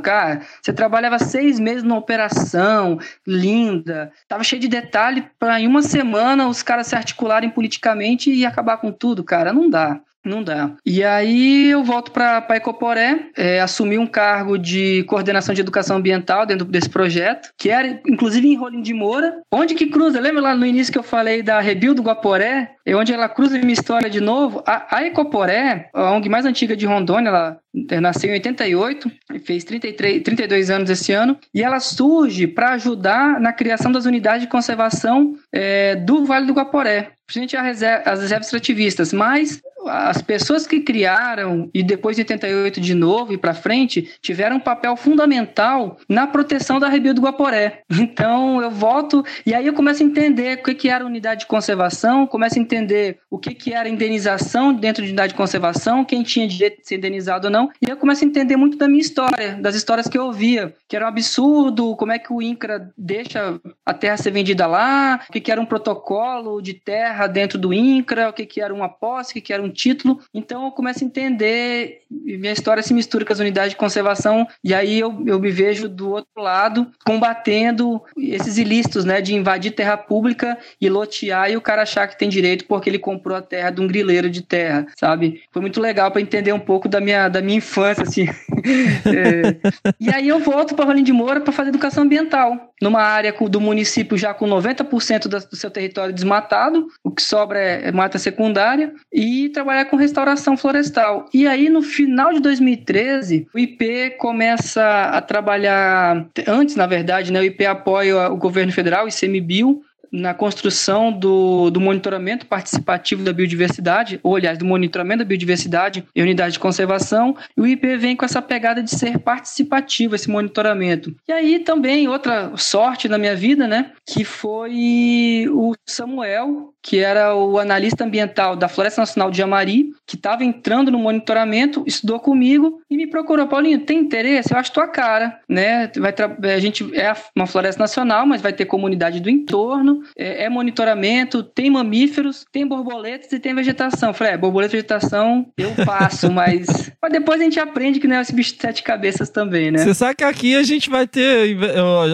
[0.00, 0.42] cara.
[0.60, 6.48] Você trabalhava seis meses numa operação linda, tava cheio de detalhe para em uma semana
[6.48, 9.52] os caras se articularem politicamente e acabar com tudo, cara.
[9.52, 10.00] Não dá.
[10.24, 10.76] Não dá.
[10.86, 16.46] E aí eu volto para Ecoporé, é, assumi um cargo de coordenação de educação ambiental
[16.46, 19.42] dentro desse projeto, que era inclusive em Rolim de Moura.
[19.50, 20.20] Onde que cruza?
[20.20, 22.72] Lembra lá no início que eu falei da Rebil do Guaporé?
[22.84, 24.62] É onde ela cruza minha história de novo.
[24.66, 27.58] A, a Ecoporé, a ONG mais antiga de Rondônia, ela
[27.90, 32.72] é, nasceu em 88, e fez 33, 32 anos esse ano, e ela surge para
[32.72, 37.56] ajudar na criação das unidades de conservação é, do Vale do Guaporé, principalmente
[38.04, 43.38] as reservas extrativistas, mas as pessoas que criaram e depois de 88 de novo e
[43.38, 47.82] para frente tiveram um papel fundamental na proteção da Rebelo do Guaporé.
[48.12, 51.46] Então eu volto e aí eu começo a entender o que, que era unidade de
[51.46, 56.22] conservação, começo a entender o que, que era indenização dentro de unidade de conservação, quem
[56.22, 59.00] tinha direito de ser indenizado ou não, e eu começo a entender muito da minha
[59.00, 62.92] história, das histórias que eu ouvia, que era um absurdo, como é que o INCRA
[62.98, 67.58] deixa a terra ser vendida lá, o que, que era um protocolo de terra dentro
[67.58, 70.20] do INCRA, o que, que era uma posse, o que, que era um título.
[70.32, 74.74] Então eu começo a entender, minha história se mistura com as unidades de conservação, e
[74.74, 79.96] aí eu, eu me vejo do outro lado, combatendo esses ilícitos, né, de invadir terra
[79.96, 83.70] pública e lotear e o cara achar que tem direito porque ele comprou a terra
[83.70, 85.42] de um grileiro de terra, sabe?
[85.50, 88.26] Foi muito legal para entender um pouco da minha, da minha infância, assim.
[89.06, 89.56] é.
[89.98, 93.60] E aí eu volto para Valim de Moura para fazer educação ambiental, numa área do
[93.60, 98.92] município já com 90% do seu território desmatado, o que sobra é, é mata secundária,
[99.12, 101.26] e trabalhar com restauração florestal.
[101.32, 107.40] E aí, no final de 2013, o IP começa a trabalhar, antes, na verdade, né,
[107.40, 109.82] o IP apoia o governo federal, o ICMBio,
[110.12, 116.22] na construção do, do monitoramento participativo da biodiversidade, ou aliás, do monitoramento da biodiversidade e
[116.22, 121.14] unidade de conservação, e o IP vem com essa pegada de ser participativo, esse monitoramento.
[121.26, 127.34] E aí também outra sorte na minha vida, né, que foi o Samuel, que era
[127.34, 132.80] o analista ambiental da Floresta Nacional de Amari, que estava entrando no monitoramento, estudou comigo
[132.90, 133.46] e me procurou.
[133.46, 134.52] Paulinho, tem interesse?
[134.52, 135.90] Eu acho tua cara, né?
[135.96, 136.12] Vai
[136.54, 141.42] a gente é uma floresta nacional, mas vai ter comunidade do entorno, é, é monitoramento,
[141.42, 144.10] tem mamíferos, tem borboletas e tem vegetação.
[144.10, 146.90] Eu falei, é, borboleta e vegetação eu passo, mas...
[147.00, 149.78] mas depois a gente aprende que não é esse bicho de sete cabeças também, né?
[149.78, 151.56] Você sabe que aqui a gente vai ter,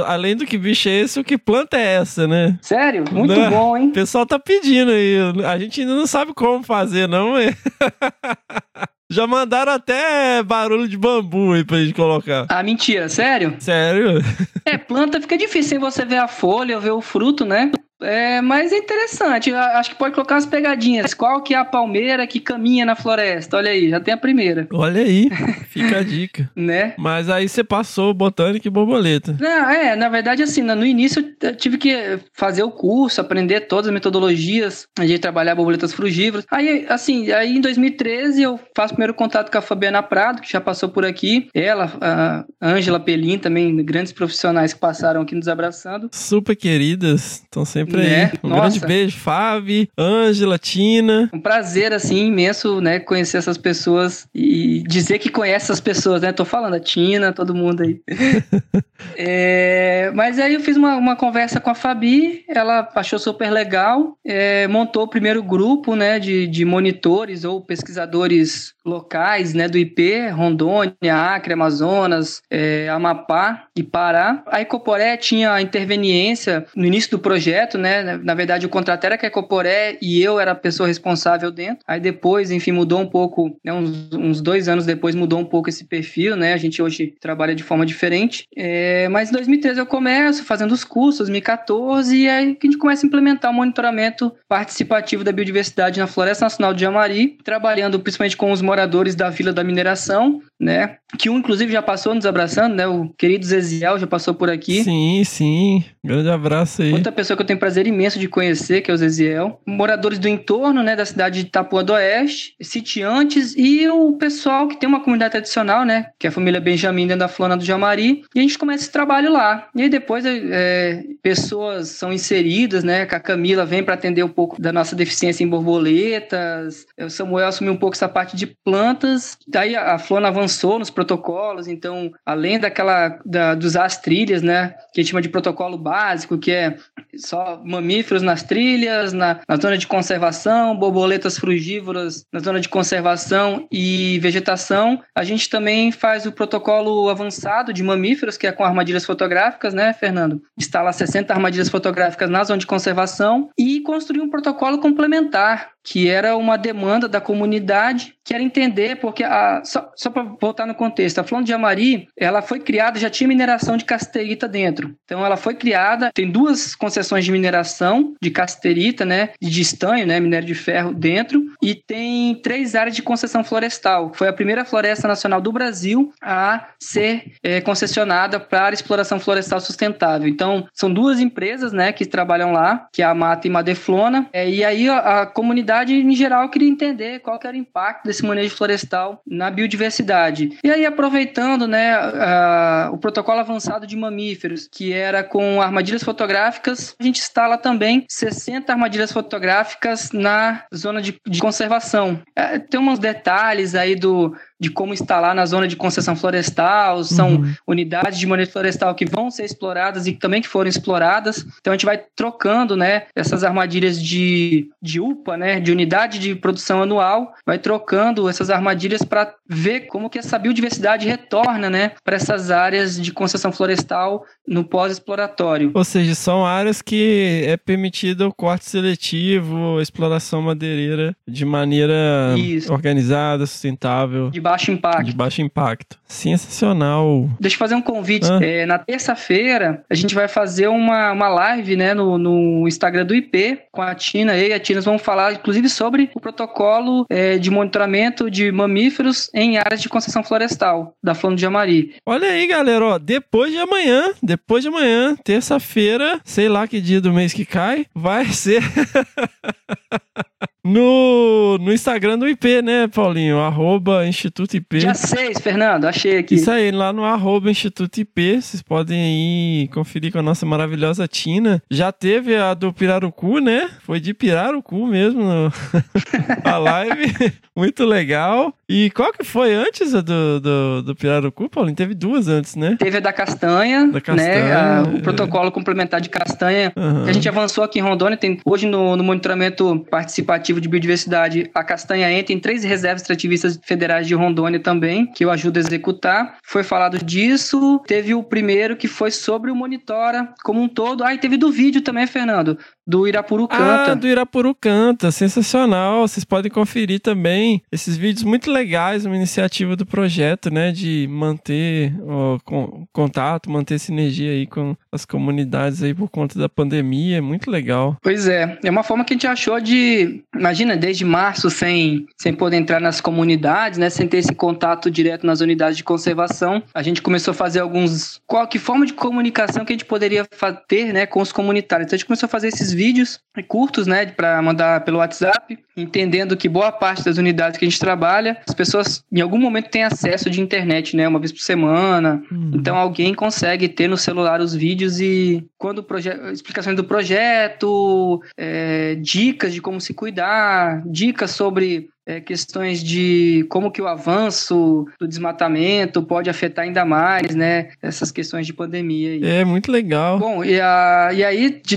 [0.07, 2.59] além do que bicho é esse, o que planta é essa, né?
[2.63, 3.05] Sério?
[3.13, 3.51] Muito Né?
[3.51, 3.89] bom, hein?
[3.89, 5.17] O pessoal tá pedindo aí.
[5.47, 7.55] A gente ainda não sabe como fazer, não, mas...
[9.11, 12.47] Já mandaram até barulho de bambu aí pra gente colocar.
[12.49, 13.57] Ah, mentira, sério?
[13.59, 14.21] Sério?
[14.67, 17.73] É, planta fica difícil sem você ver a folha ou ver o fruto, né?
[18.01, 19.51] É, mas é interessante.
[19.51, 21.15] Eu Acho que pode colocar umas pegadinhas.
[21.15, 23.57] Qual que é a palmeira que caminha na floresta?
[23.57, 25.29] Olha aí, já tem a primeira, Olha aí,
[25.69, 26.51] fica a dica.
[26.55, 26.95] né?
[26.99, 29.37] Mas aí você passou botânica e borboleta.
[29.39, 33.87] Não, é, na verdade, assim, no início eu tive que fazer o curso, aprender todas
[33.89, 36.47] as metodologias de trabalhar borboletas frugívoras.
[36.51, 40.51] Aí, assim, aí em 2013 eu faço o primeiro contato com a Fabiana Prado, que
[40.51, 41.49] já passou por aqui.
[41.55, 46.09] Ela, a Ângela Pelim, também grandes profissionais que passaram aqui nos abraçando.
[46.13, 48.25] Super queridas, estão sempre Né?
[48.25, 48.39] aí.
[48.43, 48.63] Um Nossa.
[48.63, 51.31] grande beijo, Fábio, Ângela, Tina.
[51.33, 56.33] Um prazer, assim, imenso, né, conhecer essas pessoas e dizer que conhece essas pessoas, né?
[56.33, 58.01] Tô falando, a Tina, todo mundo aí.
[59.17, 64.17] É, mas aí eu fiz uma, uma conversa com a Fabi, ela achou super legal,
[64.25, 70.29] é, montou o primeiro grupo, né, de, de monitores ou pesquisadores locais, né, do IP,
[70.29, 74.43] Rondônia, Acre, Amazonas, é, Amapá e Pará.
[74.47, 79.19] A Ecoporé tinha a interveniência no início do projeto, né, na verdade o contrato era
[79.19, 81.85] com a Ecoporé e eu era a pessoa responsável dentro.
[81.87, 85.69] Aí depois, enfim, mudou um pouco, né, uns, uns dois anos depois mudou um pouco
[85.69, 88.47] esse perfil, né, a gente hoje trabalha de forma diferente.
[88.57, 92.79] É, mas em 2013 eu começo fazendo os cursos, 2014, e aí que a gente
[92.79, 98.37] começa a implementar o monitoramento participativo da biodiversidade na Floresta Nacional de Amari, trabalhando principalmente
[98.37, 98.78] com os moradores
[99.15, 100.97] da Vila da Mineração, né?
[101.19, 102.87] Que um, inclusive, já passou nos abraçando, né?
[102.87, 104.85] O querido Zeziel já passou por aqui.
[104.85, 105.85] Sim, sim.
[106.05, 106.93] Grande abraço aí.
[106.93, 109.61] Outra pessoa que eu tenho prazer imenso de conhecer, que é o Zeziel.
[109.67, 114.79] Moradores do entorno, né, da cidade de Itapuã do Oeste, sitiantes e o pessoal que
[114.79, 118.23] tem uma comunidade tradicional, né, que é a família Benjamin dentro da Flona do Jamari.
[118.35, 119.69] E a gente começa esse trabalho lá.
[119.75, 124.29] E aí depois é, pessoas são inseridas, né, que a Camila vem para atender um
[124.29, 126.87] pouco da nossa deficiência em borboletas.
[126.99, 129.39] O Samuel assumiu um pouco essa parte de plantas.
[129.47, 130.48] Daí a a Flona avançou
[130.79, 135.29] nos protocolos, então, além daquela da, dos as trilhas, né, que a gente chama de
[135.29, 136.77] protocolo básico, que é
[137.17, 143.67] só mamíferos nas trilhas, na, na zona de conservação, borboletas frugívoras na zona de conservação
[143.71, 145.01] e vegetação.
[145.15, 149.93] A gente também faz o protocolo avançado de mamíferos, que é com armadilhas fotográficas, né,
[149.93, 150.43] Fernando?
[150.59, 156.37] Instalar 60 armadilhas fotográficas na zona de conservação e construir um protocolo complementar, que era
[156.37, 161.19] uma demanda da comunidade, que era entender, porque a, só, só para voltar no contexto,
[161.19, 164.95] a Flor de Amari, ela foi criada, já tinha mineração de casterita dentro.
[165.05, 170.21] Então ela foi criada, tem duas concessões de mineração de casterita, né, de estanho, né,
[170.21, 174.13] minério de ferro dentro, e tem três áreas de concessão florestal.
[174.15, 180.29] Foi a primeira floresta nacional do Brasil a ser é, concessionada para exploração florestal sustentável.
[180.29, 184.49] Então são duas empresas, né, que trabalham lá, que é a Mata e Madeflona, é,
[184.49, 188.05] e aí a, a comunidade comunidade, em geral, queria entender qual que era o impacto
[188.05, 190.59] desse manejo florestal na biodiversidade.
[190.65, 196.97] E aí, aproveitando né, a, o protocolo avançado de mamíferos, que era com armadilhas fotográficas,
[196.99, 202.21] a gente instala também 60 armadilhas fotográficas na zona de, de conservação.
[202.35, 207.37] É, tem uns detalhes aí do, de como instalar na zona de concessão florestal, são
[207.37, 207.55] uhum.
[207.67, 211.47] unidades de manejo florestal que vão ser exploradas e também que foram exploradas.
[211.61, 216.35] Então a gente vai trocando, né, essas armadilhas de, de UPA, né, de unidade de
[216.35, 222.17] produção anual, vai trocando essas armadilhas para ver como que essa biodiversidade retorna, né, para
[222.17, 225.71] essas áreas de concessão florestal no pós-exploratório.
[225.75, 232.73] Ou seja, são áreas que é permitido o corte seletivo, exploração madeireira de maneira Isso.
[232.73, 234.31] organizada, sustentável.
[234.31, 235.05] De baixo impacto.
[235.05, 235.99] De baixo impacto.
[236.07, 237.29] Sensacional.
[237.39, 238.27] Deixa eu fazer um convite.
[238.31, 238.39] Ah.
[238.43, 243.15] É, na terça-feira, a gente vai fazer uma, uma live né, no, no Instagram do
[243.15, 244.37] IP com a Tina.
[244.37, 249.31] Eu e a Tina vamos falar, inclusive, sobre o protocolo é, de monitoramento de mamíferos
[249.35, 251.95] em áreas de concessão florestal da Flano de Amari.
[252.07, 252.85] Olha aí, galera.
[252.85, 257.45] Ó, depois de amanhã, depois de amanhã, terça-feira, sei lá que dia do mês que
[257.45, 258.63] cai, vai ser.
[260.69, 263.39] no, no Instagram do IP, né, Paulinho?
[263.39, 264.79] Arroba Instituto IP.
[264.79, 266.35] Dia 6, Fernando, achei aqui.
[266.35, 271.09] Isso aí, lá no arroba Instituto IP, vocês podem ir conferir com a nossa maravilhosa
[271.09, 271.63] Tina.
[271.71, 273.69] Já teve a do Pirarucu, né?
[273.83, 275.53] Foi de Pirarucu mesmo no...
[276.45, 277.33] a live.
[277.57, 278.55] Muito legal.
[278.69, 281.75] E qual que foi antes do, do, do Pirarucu, Paulinho?
[281.75, 282.77] Teve duas antes, né?
[282.79, 284.55] Teve a da castanha, da castanha né?
[284.55, 287.05] A, o protocolo complementar de castanha, uhum.
[287.05, 288.17] que a gente avançou aqui em Rondônia.
[288.17, 293.59] Tem, hoje no, no monitoramento participativo de biodiversidade, a castanha entra em três reservas extrativistas
[293.63, 296.39] federais de Rondônia também, que eu ajudo a executar.
[296.45, 297.81] Foi falado disso.
[297.87, 301.05] Teve o primeiro que foi sobre o Monitora como um todo.
[301.05, 302.59] Ah, e teve do vídeo também, Fernando,
[302.89, 303.93] do Irapuru Canta.
[303.93, 306.09] Ah, do Irapuru Canta, sensacional.
[306.09, 311.93] Vocês podem conferir também esses vídeos muito legais, uma iniciativa do projeto, né, de manter
[312.01, 317.51] o contato, manter sinergia aí com as comunidades aí por conta da pandemia, é muito
[317.51, 317.99] legal.
[318.03, 322.33] Pois é, é uma forma que a gente achou de, imagina, desde março sem, sem
[322.33, 326.83] poder entrar nas comunidades, né, sem ter esse contato direto nas unidades de conservação, a
[326.83, 330.27] gente começou a fazer alguns, qual que forma de comunicação que a gente poderia
[330.67, 331.87] ter, né, com os comunitários.
[331.87, 336.37] Então a gente começou a fazer esses vídeos curtos, né, para mandar pelo WhatsApp, entendendo
[336.37, 339.85] que boa parte das unidades que a gente trabalha, as pessoas em algum momento têm
[339.85, 342.23] acesso de internet, né, uma vez por semana.
[342.31, 342.53] Uhum.
[342.55, 345.87] Então alguém consegue ter no celular os vídeos e quando
[346.33, 353.71] explicações do projeto, é, dicas de como se cuidar, dicas sobre é, questões de como
[353.71, 359.11] que o avanço do desmatamento pode afetar ainda mais, né, essas questões de pandemia.
[359.11, 359.21] Aí.
[359.23, 360.19] É, muito legal.
[360.19, 361.77] Bom, e, a, e aí, de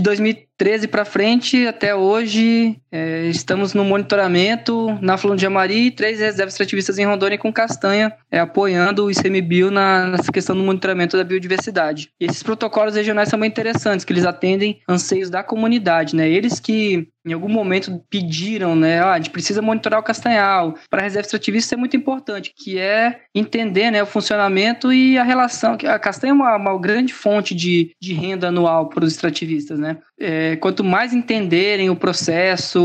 [0.62, 6.54] 2013 para frente, até hoje, é, estamos no monitoramento na Flon de Amari, três reservas
[6.54, 11.24] extrativistas em Rondônia com Castanha, é, apoiando o ICMBio na, nessa questão do monitoramento da
[11.24, 12.10] biodiversidade.
[12.20, 16.60] E esses protocolos regionais são bem interessantes, que eles atendem anseios da comunidade, né, eles
[16.60, 19.00] que em algum momento pediram, né?
[19.00, 20.76] Ah, a gente precisa monitorar o castanhal.
[20.90, 25.18] Para a reserva extrativista isso é muito importante, que é entender né, o funcionamento e
[25.18, 25.78] a relação.
[25.86, 29.98] A castanha é uma, uma grande fonte de, de renda anual para os extrativistas, né?
[30.20, 32.81] É, quanto mais entenderem o processo,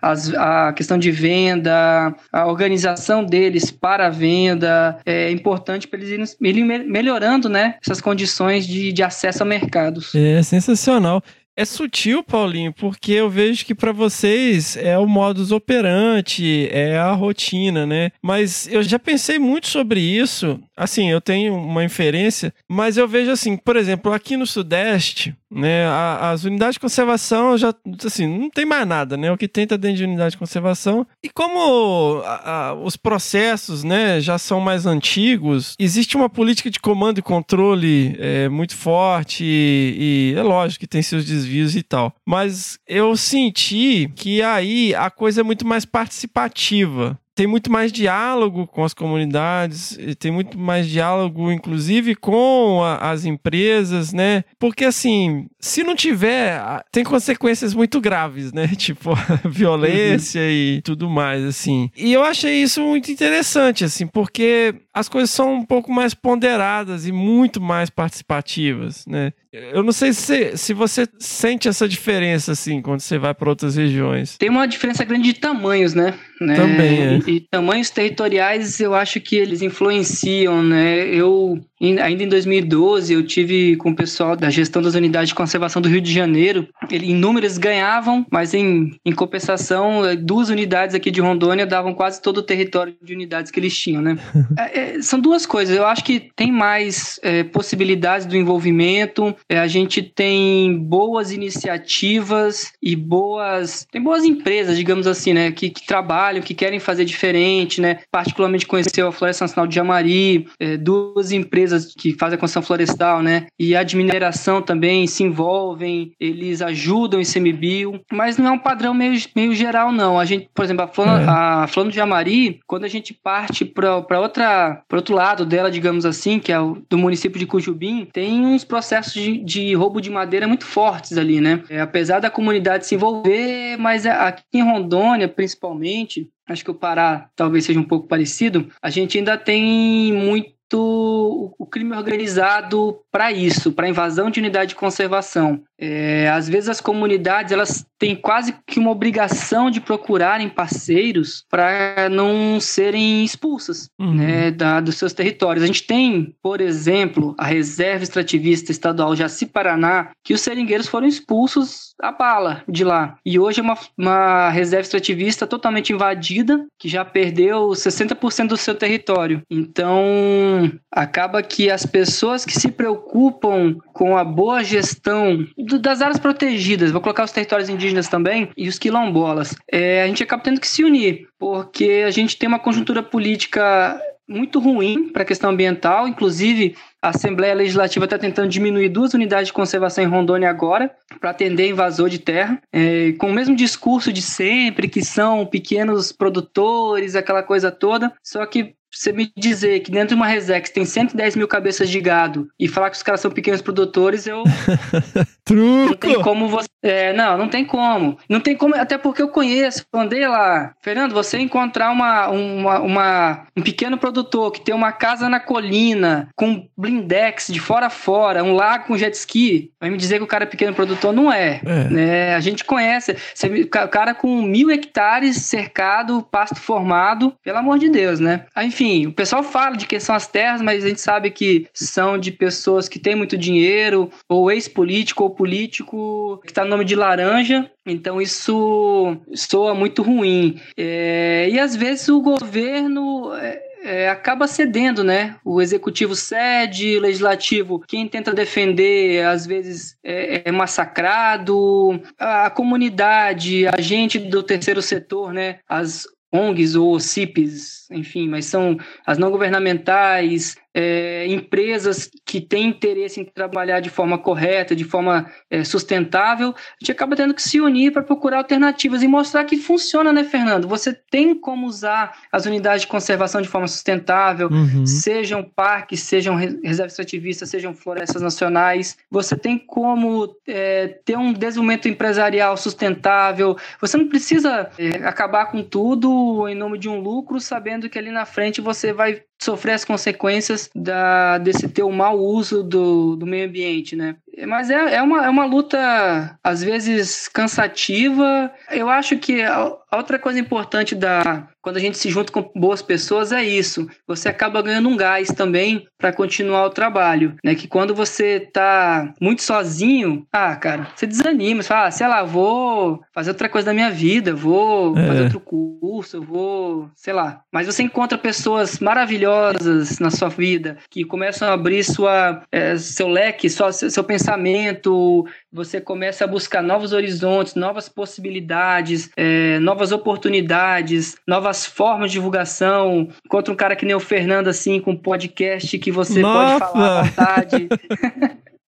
[0.00, 6.36] as, a questão de venda, a organização deles para a venda, é importante para eles
[6.40, 10.14] irem melhorando né, essas condições de, de acesso a mercados.
[10.14, 11.22] É sensacional.
[11.58, 17.10] É sutil, Paulinho, porque eu vejo que para vocês é o modus operandi, é a
[17.10, 18.12] rotina, né?
[18.22, 20.60] Mas eu já pensei muito sobre isso.
[20.76, 25.88] Assim, eu tenho uma inferência, mas eu vejo assim, por exemplo, aqui no Sudeste, né,
[26.20, 29.32] as unidades de conservação já, assim, não tem mais nada, né?
[29.32, 31.04] O que tem tá dentro de unidade de conservação.
[31.20, 36.78] E como a, a, os processos, né, já são mais antigos, existe uma política de
[36.78, 41.74] comando e controle é, muito forte e, e é lógico que tem seus desvios desvios
[41.74, 42.14] e tal.
[42.26, 48.66] Mas eu senti que aí a coisa é muito mais participativa tem muito mais diálogo
[48.66, 54.42] com as comunidades, tem muito mais diálogo, inclusive, com a, as empresas, né?
[54.58, 58.66] Porque, assim, se não tiver, tem consequências muito graves, né?
[58.74, 59.10] Tipo,
[59.48, 60.48] violência uhum.
[60.48, 61.88] e tudo mais, assim.
[61.96, 67.06] E eu achei isso muito interessante, assim, porque as coisas são um pouco mais ponderadas
[67.06, 69.32] e muito mais participativas, né?
[69.50, 73.76] Eu não sei se, se você sente essa diferença, assim, quando você vai para outras
[73.76, 74.36] regiões.
[74.36, 76.14] Tem uma diferença grande de tamanhos, né?
[76.38, 76.54] né?
[76.54, 77.20] Também, é.
[77.26, 81.06] E, e tamanhos territoriais, eu acho que eles influenciam, né?
[81.06, 85.80] Eu, ainda em 2012, eu tive com o pessoal da gestão das unidades de conservação
[85.80, 86.68] do Rio de Janeiro.
[86.90, 91.94] Ele, em números ganhavam, mas em, em compensação, eh, duas unidades aqui de Rondônia davam
[91.94, 94.18] quase todo o território de unidades que eles tinham, né?
[94.58, 95.76] É, é, são duas coisas.
[95.76, 99.34] Eu acho que tem mais é, possibilidades do envolvimento.
[99.48, 103.86] É, a gente tem boas iniciativas e boas.
[103.90, 105.52] Tem boas empresas, digamos assim, né?
[105.52, 108.00] Que, que trabalham, que querem fazer diferente, né?
[108.10, 113.22] Particularmente conheceu a Floresta Nacional de Jamari, é, duas empresas que fazem a construção florestal,
[113.22, 113.46] né?
[113.58, 118.58] E a de mineração também se envolvem, eles ajudam o ICMBio, mas não é um
[118.58, 120.18] padrão meio, meio geral, não.
[120.18, 121.24] A gente, por exemplo, a É.
[121.28, 126.04] a Flor de Jamari, quando a gente parte para outra para outro lado dela, digamos
[126.06, 130.10] assim, que é o do município de Cujubim, tem uns processos de, de roubo de
[130.10, 131.62] madeira muito fortes ali, né?
[131.68, 136.74] É, apesar da comunidade se envolver, mas a- aqui em Rondônia, principalmente, acho que o
[136.74, 143.32] Pará talvez seja um pouco parecido, a gente ainda tem muito o crime organizado para
[143.32, 145.62] isso, para invasão de unidade de conservação.
[145.80, 152.08] É, às vezes as comunidades elas têm quase que uma obrigação de procurarem parceiros para
[152.10, 154.14] não serem expulsas Uhum.
[154.14, 155.62] né, da, dos seus territórios.
[155.62, 161.06] A gente tem, por exemplo, a Reserva Extrativista Estadual Jaci Paraná, que os seringueiros foram
[161.06, 163.16] expulsos a bala de lá.
[163.24, 168.74] E hoje é uma, uma reserva extrativista totalmente invadida, que já perdeu 60% do seu
[168.74, 169.42] território.
[169.50, 170.57] Então,
[170.90, 176.90] acaba que as pessoas que se preocupam com a boa gestão do- das áreas protegidas,
[176.90, 180.68] vou colocar os territórios indígenas também, e os quilombolas, é, a gente acaba tendo que
[180.68, 186.06] se unir, porque a gente tem uma conjuntura política muito ruim para a questão ambiental,
[186.06, 191.30] inclusive a Assembleia Legislativa está tentando diminuir duas unidades de conservação em Rondônia agora, para
[191.30, 197.16] atender invasor de terra, é, com o mesmo discurso de sempre, que são pequenos produtores,
[197.16, 201.36] aquela coisa toda, só que você me dizer que dentro de uma Resex tem 110
[201.36, 204.42] mil cabeças de gado e falar que os caras são pequenos produtores, eu
[205.50, 206.22] não tem Truco!
[206.22, 206.68] como você.
[206.80, 208.16] É, não, não tem como.
[208.28, 210.72] Não tem como, até porque eu conheço, eu andei lá.
[210.80, 216.28] Fernando, você encontrar uma, uma, uma- um pequeno produtor que tem uma casa na colina,
[216.36, 220.24] com blindex de fora a fora, um lago com jet ski, vai me dizer que
[220.24, 221.12] o cara é pequeno produtor?
[221.12, 221.60] Não é.
[221.64, 221.84] É.
[221.90, 222.34] Né?
[222.34, 223.16] A gente conhece.
[223.34, 228.44] Você, o cara com mil hectares cercado, pasto formado, pelo amor de Deus, né?
[228.54, 231.66] Ah, Enfim, o pessoal fala de quem são as terras, mas a gente sabe que
[231.74, 236.86] são de pessoas que têm muito dinheiro, ou ex-político ou político que está no nome
[236.86, 237.70] de laranja.
[237.84, 240.58] Então isso soa muito ruim.
[240.74, 243.34] É, e às vezes o governo.
[243.34, 245.36] é, é, acaba cedendo, né?
[245.44, 252.00] O executivo cede, o legislativo, quem tenta defender, às vezes é, é massacrado.
[252.18, 255.60] A, a comunidade, a gente do terceiro setor, né?
[255.68, 258.76] As ONGs ou CIPs, enfim, mas são
[259.06, 265.30] as não governamentais, é, empresas que têm interesse em trabalhar de forma correta, de forma
[265.50, 269.56] é, sustentável, a gente acaba tendo que se unir para procurar alternativas e mostrar que
[269.56, 270.68] funciona, né, Fernando?
[270.68, 274.86] Você tem como usar as unidades de conservação de forma sustentável, Uhum.
[274.86, 278.96] sejam parques, sejam re- reservas extrativistas, sejam florestas nacionais.
[279.10, 283.56] Você tem como é, ter um desenvolvimento empresarial sustentável.
[283.80, 288.10] Você não precisa é, acabar com tudo em nome de um lucro, sabendo que ali
[288.10, 293.46] na frente você vai sofrer as consequências da, desse teu mau uso do, do meio
[293.48, 294.16] ambiente, né?
[294.46, 298.52] Mas é, é, uma, é uma luta, às vezes, cansativa.
[298.70, 302.80] Eu acho que a, outra coisa importante da quando a gente se junta com boas
[302.82, 303.88] pessoas é isso.
[304.06, 307.54] Você acaba ganhando um gás também para continuar o trabalho, né?
[307.54, 312.22] Que quando você tá muito sozinho, ah, cara, você desanima, você fala, ah, sei lá,
[312.22, 315.06] vou fazer outra coisa da minha vida, vou É.
[315.06, 317.40] fazer outro curso, vou, sei lá.
[317.52, 323.08] Mas você encontra pessoas maravilhosas na sua vida que começam a abrir sua, eh, seu
[323.08, 331.16] leque, sua, seu pensamento, você começa a buscar novos horizontes, novas possibilidades, eh, novas oportunidades,
[331.26, 333.08] novas formas de divulgação.
[333.24, 336.58] Encontra um cara que nem o Fernando, assim, com um podcast que você Nossa!
[336.58, 337.68] pode falar à vontade.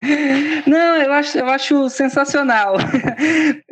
[0.66, 2.76] Não, eu acho, eu acho sensacional.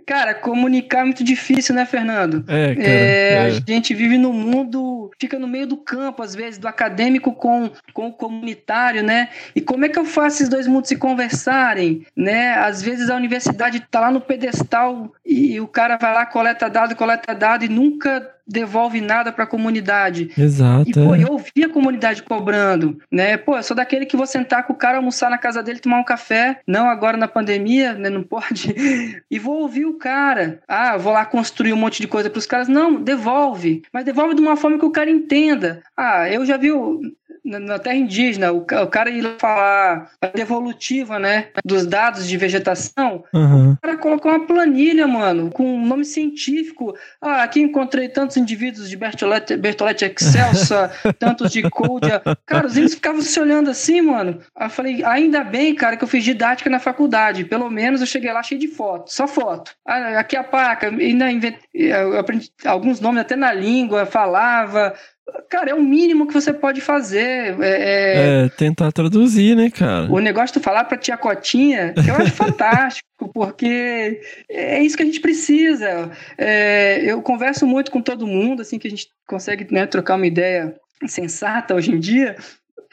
[0.08, 2.42] Cara, comunicar é muito difícil, né, Fernando?
[2.48, 2.88] É, cara.
[2.88, 3.38] É, é.
[3.40, 7.70] A gente vive num mundo, fica no meio do campo, às vezes, do acadêmico com,
[7.92, 9.28] com o comunitário, né?
[9.54, 12.54] E como é que eu faço esses dois mundos se conversarem, né?
[12.54, 16.96] Às vezes a universidade tá lá no pedestal e o cara vai lá, coleta dado,
[16.96, 20.30] coleta dado e nunca devolve nada para a comunidade.
[20.36, 20.88] Exato.
[20.88, 21.22] E, pô, é.
[21.22, 23.36] eu ouvi a comunidade cobrando, né?
[23.36, 25.98] Pô, eu sou daquele que vou sentar com o cara, almoçar na casa dele, tomar
[25.98, 26.60] um café.
[26.66, 28.08] Não agora na pandemia, né?
[28.08, 28.74] Não pode.
[29.30, 30.62] E vou ouvir o cara.
[30.66, 32.68] Ah, vou lá construir um monte de coisa para os caras.
[32.68, 33.82] Não, devolve.
[33.92, 35.82] Mas devolve de uma forma que o cara entenda.
[35.96, 36.70] Ah, eu já vi
[37.44, 41.48] na, terra indígena, o, o cara ir lá falar a devolutiva, né?
[41.64, 43.24] Dos dados de vegetação.
[43.34, 43.72] Aham.
[43.72, 46.96] O cara colocou uma planilha, mano, com um nome científico.
[47.20, 52.22] Ah, aqui encontrei tantos indivíduos de Bertolete, Bertolete Excelsa, tantos de Coldia.
[52.46, 54.40] Cara, os índios ficavam se olhando assim, mano.
[54.54, 57.44] Aí eu falei, ainda bem, cara, que eu fiz didática na faculdade.
[57.44, 59.72] Pelo menos eu cheguei lá cheio de foto, só foto.
[59.86, 61.56] Ah, aqui a placa, ainda invent...
[61.72, 64.94] eu aprendi alguns nomes até na língua, falava.
[65.48, 67.56] Cara, é o mínimo que você pode fazer.
[67.60, 70.10] É, é- É, tentar traduzir, né, cara?
[70.10, 75.06] o negócio de falar pra tia Cotinha, eu acho fantástico, porque é isso que a
[75.06, 76.10] gente precisa.
[76.36, 80.26] É, eu converso muito com todo mundo, assim, que a gente consegue né, trocar uma
[80.26, 80.74] ideia
[81.06, 82.36] sensata hoje em dia.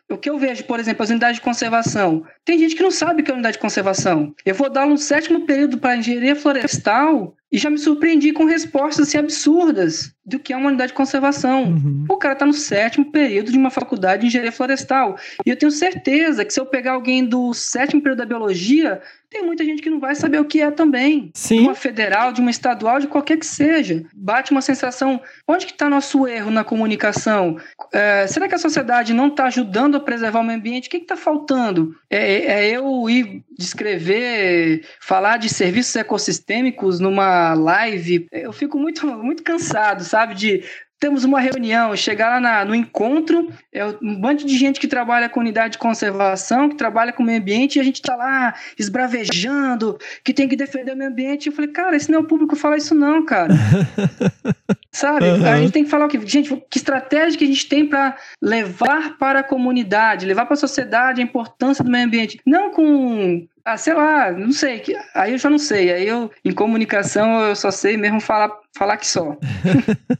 [0.07, 2.23] O que eu vejo, por exemplo, as unidades de conservação.
[2.45, 4.35] Tem gente que não sabe o que é unidade de conservação.
[4.45, 9.07] Eu vou dar um sétimo período para engenharia florestal e já me surpreendi com respostas
[9.07, 11.65] assim, absurdas do que é uma unidade de conservação.
[11.65, 12.05] Uhum.
[12.09, 15.17] O cara tá no sétimo período de uma faculdade de engenharia florestal.
[15.45, 19.43] E eu tenho certeza que se eu pegar alguém do sétimo período da biologia, tem
[19.43, 21.25] muita gente que não vai saber o que é também.
[21.25, 21.59] De Sim.
[21.61, 24.03] uma federal, de uma estadual, de qualquer que seja.
[24.15, 25.21] Bate uma sensação.
[25.47, 27.57] Onde que está nosso erro na comunicação?
[27.93, 30.87] É, será que a sociedade não está ajudando a preservar o meio ambiente?
[30.87, 31.95] O que está faltando?
[32.09, 38.27] É, é eu ir descrever, falar de serviços ecossistêmicos numa live?
[38.31, 40.33] Eu fico muito, muito cansado, sabe?
[40.35, 40.63] De
[40.97, 45.27] temos uma reunião, chegar lá na- no encontro, é um bando de gente que trabalha
[45.27, 48.55] com unidade de conservação, que trabalha com o meio ambiente, e a gente tá lá
[48.79, 51.47] esbravejando, que tem que defender o meio ambiente.
[51.47, 53.53] Eu falei, cara, esse não é o público falar isso não, cara.
[54.91, 55.25] Sabe?
[55.27, 55.45] Uhum.
[55.45, 56.19] A gente tem que falar o quê?
[56.25, 60.57] Gente, que estratégia que a gente tem para levar para a comunidade, levar para a
[60.57, 62.39] sociedade a importância do meio ambiente.
[62.45, 64.83] Não com ah, sei lá, não sei.
[65.15, 65.91] Aí eu já não sei.
[65.91, 69.35] Aí eu, em comunicação, eu só sei mesmo falar, falar que só.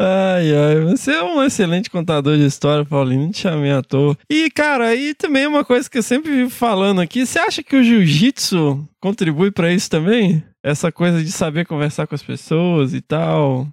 [0.00, 4.16] Ai, ai, você é um excelente contador de história, Paulinho, não te chamei à toa.
[4.30, 7.74] E, cara, aí também uma coisa que eu sempre vivo falando aqui, você acha que
[7.74, 10.40] o jiu-jitsu contribui pra isso também?
[10.62, 13.66] Essa coisa de saber conversar com as pessoas e tal,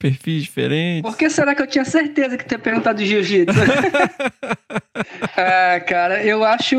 [0.00, 1.08] perfis diferentes.
[1.08, 3.54] Por que será que eu tinha certeza que tinha perguntado de jiu-jitsu?
[5.36, 6.76] ah, cara, eu acho.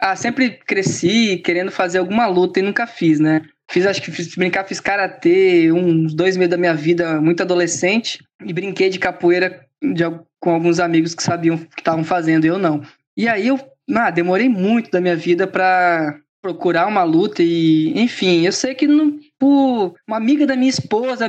[0.00, 3.42] Ah, sempre cresci querendo fazer alguma luta e nunca fiz, né?
[3.70, 8.24] Fiz, acho que fiz brincar, fiz karatê uns dois meses da minha vida, muito adolescente,
[8.44, 10.04] e brinquei de capoeira de
[10.40, 12.82] com alguns amigos que sabiam que estavam fazendo, eu não.
[13.16, 13.58] E aí eu
[13.94, 18.86] ah, demorei muito da minha vida pra procurar uma luta e, enfim, eu sei que
[18.86, 21.28] não, por uma amiga da minha esposa,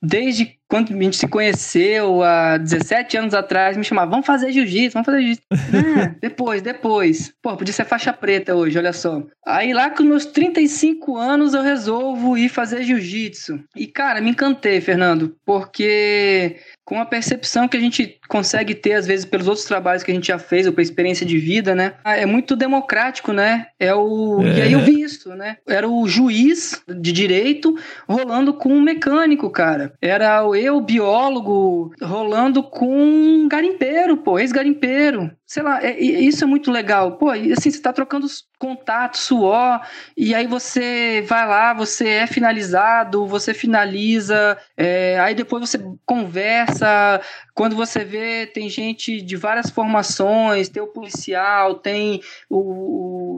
[0.00, 4.94] desde quando a gente se conheceu, há 17 anos atrás, me chamava, vamos fazer jiu-jitsu,
[4.94, 5.44] vamos fazer jiu-jitsu.
[5.94, 7.32] Ah, depois, depois.
[7.42, 9.22] Pô, podia ser faixa preta hoje, olha só.
[9.46, 13.62] Aí lá com meus 35 anos eu resolvo ir fazer jiu-jitsu.
[13.76, 19.06] E, cara, me encantei, Fernando, porque com a percepção que a gente consegue ter, às
[19.06, 21.94] vezes, pelos outros trabalhos que a gente já fez, ou pela experiência de vida, né?
[22.04, 23.66] É muito democrático, né?
[23.78, 24.42] É o...
[24.42, 25.56] E aí eu vi isso, né?
[25.66, 27.74] Era o juiz de direito
[28.08, 29.94] rolando com um mecânico, cara.
[30.00, 35.30] Era o eu, biólogo, rolando com garimpeiro, pô, ex-garimpeiro.
[35.46, 37.16] Sei lá, é- isso é muito legal.
[37.18, 39.80] Pô, assim, você tá trocando os contatos, suor,
[40.16, 47.20] e aí você vai lá, você é finalizado, você finaliza, é, aí depois você conversa.
[47.54, 52.58] Quando você vê, tem gente de várias formações, tem o policial, tem o.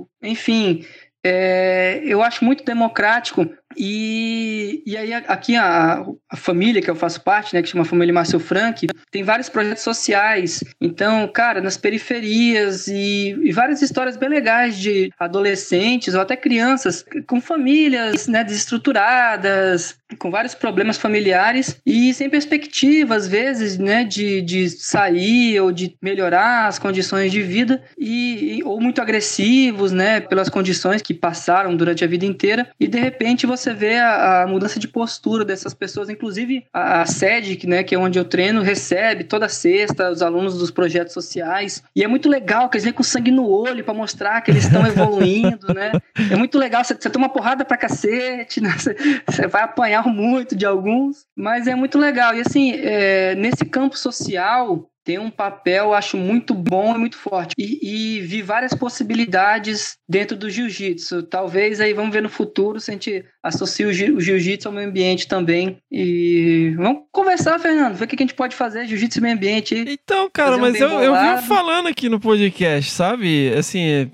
[0.02, 0.84] o- enfim.
[1.28, 7.20] é, eu acho muito democrático e, e aí aqui a, a família que eu faço
[7.22, 10.62] parte, né, que chama Família Márcio Frank, tem vários projetos sociais.
[10.80, 17.04] Então, cara, nas periferias e, e várias histórias bem legais de adolescentes ou até crianças
[17.26, 24.40] com famílias né, desestruturadas, com vários problemas familiares e sem perspectiva, às vezes, né, de,
[24.40, 30.48] de sair ou de melhorar as condições de vida e, ou muito agressivos, né, pelas
[30.48, 34.78] condições que passaram durante a vida inteira e de repente você vê a, a mudança
[34.78, 38.62] de postura dessas pessoas, inclusive a, a sede, que, né, que é onde eu treino,
[38.62, 42.92] recebe toda sexta os alunos dos projetos sociais e é muito legal que eles vêm
[42.92, 45.92] com sangue no olho para mostrar que eles estão evoluindo, né?
[46.30, 48.74] É muito legal, você, você toma porrada pra cacete, né?
[48.76, 52.34] Você, você vai apanhar muito de alguns, mas é muito legal.
[52.34, 57.54] E assim, é, nesse campo social, tem um papel, acho, muito bom e muito forte.
[57.56, 61.22] E, e vi várias possibilidades dentro do jiu-jitsu.
[61.22, 65.28] Talvez aí vamos ver no futuro se a gente associa o jiu-jitsu ao meio ambiente
[65.28, 65.78] também.
[65.88, 69.76] E vamos conversar, Fernando, ver o que a gente pode fazer, jiu-jitsu e meio ambiente.
[69.86, 73.54] Então, cara, mas eu, eu vi falando aqui no podcast, sabe?
[73.56, 74.10] Assim,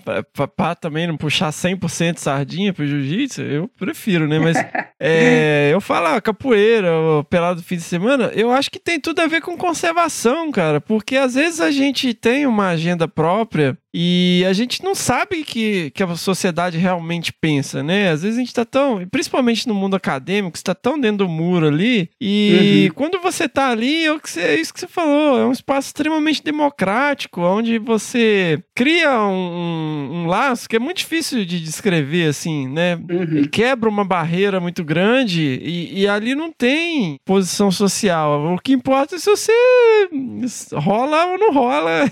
[0.54, 4.38] pra também não puxar 100% sardinha pro jiu-jitsu, eu prefiro, né?
[4.38, 4.58] Mas
[5.00, 6.90] é, eu falo, ah, capoeira,
[7.30, 11.16] pelado fim de semana, eu acho que tem tudo a ver com conservação, cara, porque
[11.16, 16.02] às vezes a gente tem uma agenda própria e a gente não sabe que, que
[16.02, 18.10] a sociedade realmente pensa, né?
[18.10, 21.66] Às vezes a gente tá tão, principalmente no mundo acadêmico, está tão dentro do muro
[21.66, 22.08] ali.
[22.20, 22.94] E uhum.
[22.94, 27.42] quando você tá ali, é, é isso que você falou, é um espaço extremamente democrático,
[27.42, 32.96] onde você cria um, um laço que é muito difícil de descrever, assim, né?
[32.96, 33.44] Uhum.
[33.50, 38.54] Quebra uma barreira muito grande e, e ali não tem posição social.
[38.54, 39.52] O que importa é se você
[40.72, 42.10] rola ou não rola.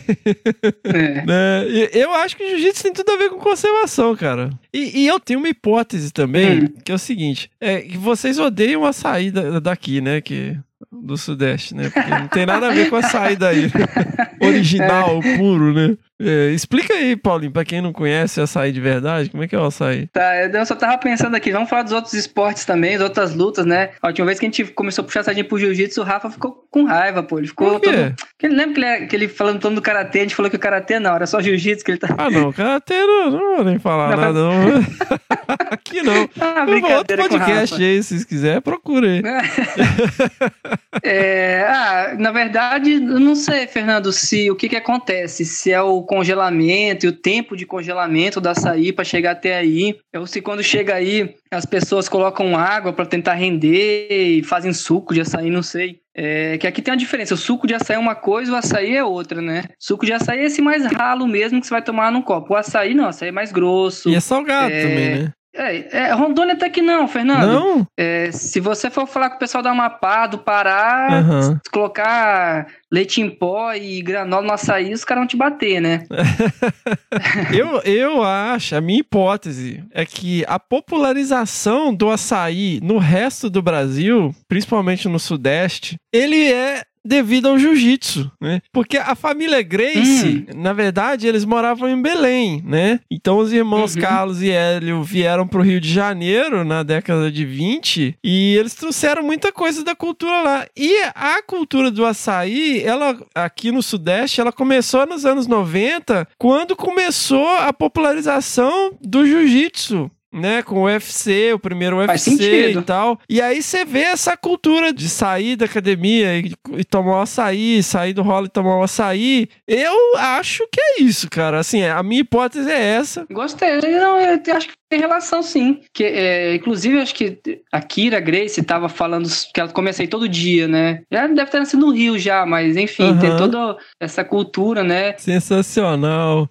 [0.85, 1.25] É.
[1.25, 1.70] né?
[1.93, 4.51] Eu acho que jiu-jitsu tem tudo a ver com conservação, cara.
[4.73, 6.69] E, e eu tenho uma hipótese também, hum.
[6.85, 10.21] que é o seguinte: é que vocês odeiam a saída daqui, né?
[10.21, 10.57] Que
[10.91, 11.91] do Sudeste, né?
[11.91, 13.71] Porque não tem nada a ver com a saída aí.
[14.41, 15.37] Original, é.
[15.37, 15.97] puro, né?
[16.21, 19.59] É, explica aí, Paulinho, pra quem não conhece açaí de verdade, como é que é
[19.59, 20.07] o açaí?
[20.09, 23.65] Tá, eu só tava pensando aqui, vamos falar dos outros esportes também, das outras lutas,
[23.65, 23.91] né?
[24.03, 26.67] A última vez que a gente começou a puxar sardinha pro jiu-jitsu, o Rafa ficou
[26.71, 27.39] com raiva, pô.
[27.39, 27.91] Ele ficou Por quê?
[27.91, 28.15] todo.
[28.43, 30.61] Ele lembra que ele, que ele falando todo do karatê, a gente falou que o
[30.61, 32.15] karatê não, era só jiu-jitsu que ele tá.
[32.19, 35.21] Ah, não, karatê não, não vou nem falar não, nada, não.
[35.71, 36.29] aqui não.
[36.41, 36.65] Ah,
[36.97, 39.23] outro podcast aí, se vocês quiserem, procura aí.
[41.03, 45.81] é, ah, na verdade, eu não sei, Fernando, se o que que acontece, se é
[45.81, 49.97] o congelamento e o tempo de congelamento da açaí para chegar até aí.
[50.17, 55.15] Ou se quando chega aí as pessoas colocam água para tentar render e fazem suco
[55.15, 56.01] de açaí, não sei.
[56.13, 57.35] É, que aqui tem uma diferença.
[57.35, 59.67] O suco de açaí é uma coisa, o açaí é outra, né?
[59.79, 62.55] Suco de açaí é esse mais ralo mesmo que você vai tomar num copo.
[62.55, 64.11] O açaí não, o açaí é mais grosso.
[64.11, 64.83] E é salgado é...
[64.83, 65.33] também, né?
[65.55, 67.47] É, é, Rondônia até que não, Fernando.
[67.47, 67.87] Não?
[67.97, 71.59] É, se você for falar com o pessoal da Amapá, do Pará, uhum.
[71.73, 76.05] colocar leite em pó e granola no açaí, os caras vão te bater, né?
[77.53, 83.61] eu, eu acho, a minha hipótese é que a popularização do açaí no resto do
[83.61, 88.61] Brasil, principalmente no Sudeste, ele é devido ao jiu-jitsu, né?
[88.73, 90.61] Porque a família Grace, hum.
[90.61, 93.01] na verdade, eles moravam em Belém, né?
[93.11, 94.03] Então os irmãos uhum.
[94.03, 98.75] Carlos e Hélio vieram para o Rio de Janeiro na década de 20 e eles
[98.75, 100.67] trouxeram muita coisa da cultura lá.
[100.77, 106.77] E a cultura do açaí, ela aqui no Sudeste, ela começou nos anos 90, quando
[106.77, 113.19] começou a popularização do jiu-jitsu né, com o UFC, o primeiro UFC e tal.
[113.29, 117.83] E aí você vê essa cultura de sair da academia e, e tomar o açaí,
[117.83, 119.49] sair do rolo e tomar o açaí.
[119.67, 121.59] Eu acho que é isso, cara.
[121.59, 123.27] Assim, a minha hipótese é essa.
[123.31, 123.81] Gostei.
[123.81, 125.81] Não, eu acho que tem relação sim.
[125.93, 127.39] Que, é, inclusive, acho que
[127.73, 131.03] a Kira Grace estava falando que ela comecei todo dia, né?
[131.11, 133.19] Já deve ter nascido no Rio já, mas enfim, uhum.
[133.19, 135.15] tem toda essa cultura, né?
[135.19, 136.49] Sensacional.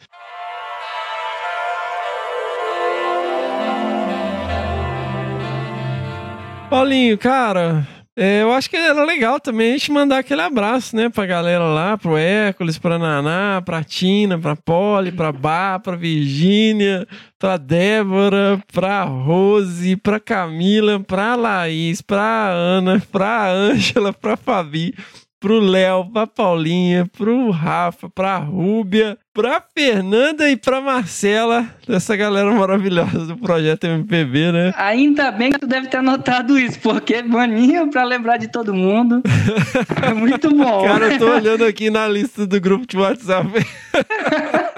[6.69, 11.09] Paulinho, cara, é, eu acho que era legal também a gente mandar aquele abraço, né,
[11.09, 17.07] pra galera lá, pro Hércules, pra Naná, pra Tina, pra Polly, pra Bá, pra Virgínia,
[17.39, 24.93] pra Débora, pra Rose, pra Camila, pra Laís, pra Ana, pra Ângela, pra Fabi,
[25.39, 32.51] pro Léo, pra Paulinha, pro Rafa, pra Rúbia, pra Fernanda e pra Marcela, dessa galera
[32.51, 34.73] maravilhosa do projeto MPB, né?
[34.75, 38.73] Ainda bem que tu deve ter anotado isso, porque é maninho pra lembrar de todo
[38.73, 39.21] mundo.
[40.03, 40.85] é muito bom.
[40.85, 43.49] Cara, eu tô olhando aqui na lista do grupo de WhatsApp.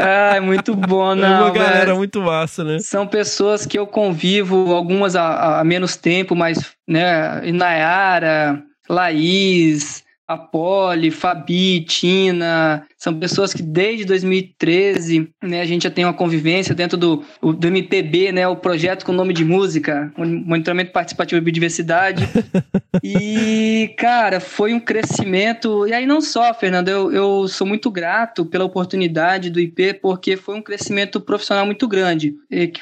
[0.00, 1.26] Ah, é muito bom, não.
[1.26, 1.96] É uma galera velho.
[1.96, 2.78] muito massa, né?
[2.78, 10.36] São pessoas que eu convivo, algumas há, há menos tempo, mas, né, Inayara, Laís, a
[10.36, 16.74] Poli, Fabi, Tina, são pessoas que desde 2013, né, a gente já tem uma convivência
[16.74, 22.28] dentro do, do MPB, né, o projeto com nome de música, Monitoramento Participativo e Biodiversidade.
[23.02, 28.44] e, cara, foi um crescimento, e aí não só, Fernando, eu, eu sou muito grato
[28.44, 32.34] pela oportunidade do IP, porque foi um crescimento profissional muito grande,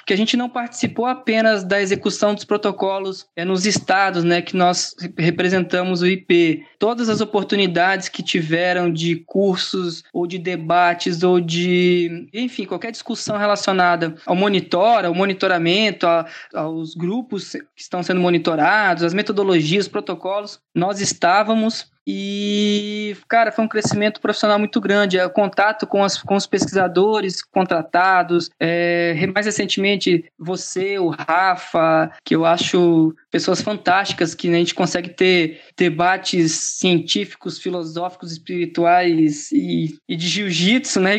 [0.06, 4.56] que a gente não participou apenas da execução dos protocolos é, nos estados, né, que
[4.56, 11.38] nós representamos o IP, todas as oportunidades que tiveram de cursos ou de debates ou
[11.38, 16.24] de, enfim, qualquer discussão relacionada ao monitor, ao monitoramento, a,
[16.55, 23.65] aos grupos que estão sendo monitorados, as metodologias, os protocolos, nós estávamos E, cara, foi
[23.65, 25.19] um crescimento profissional muito grande.
[25.19, 32.12] É, o contato com, as, com os pesquisadores contratados, é, mais recentemente você, o Rafa,
[32.24, 39.99] que eu acho pessoas fantásticas que a gente consegue ter debates científicos, filosóficos, espirituais e,
[40.09, 41.16] e de jiu-jitsu, né?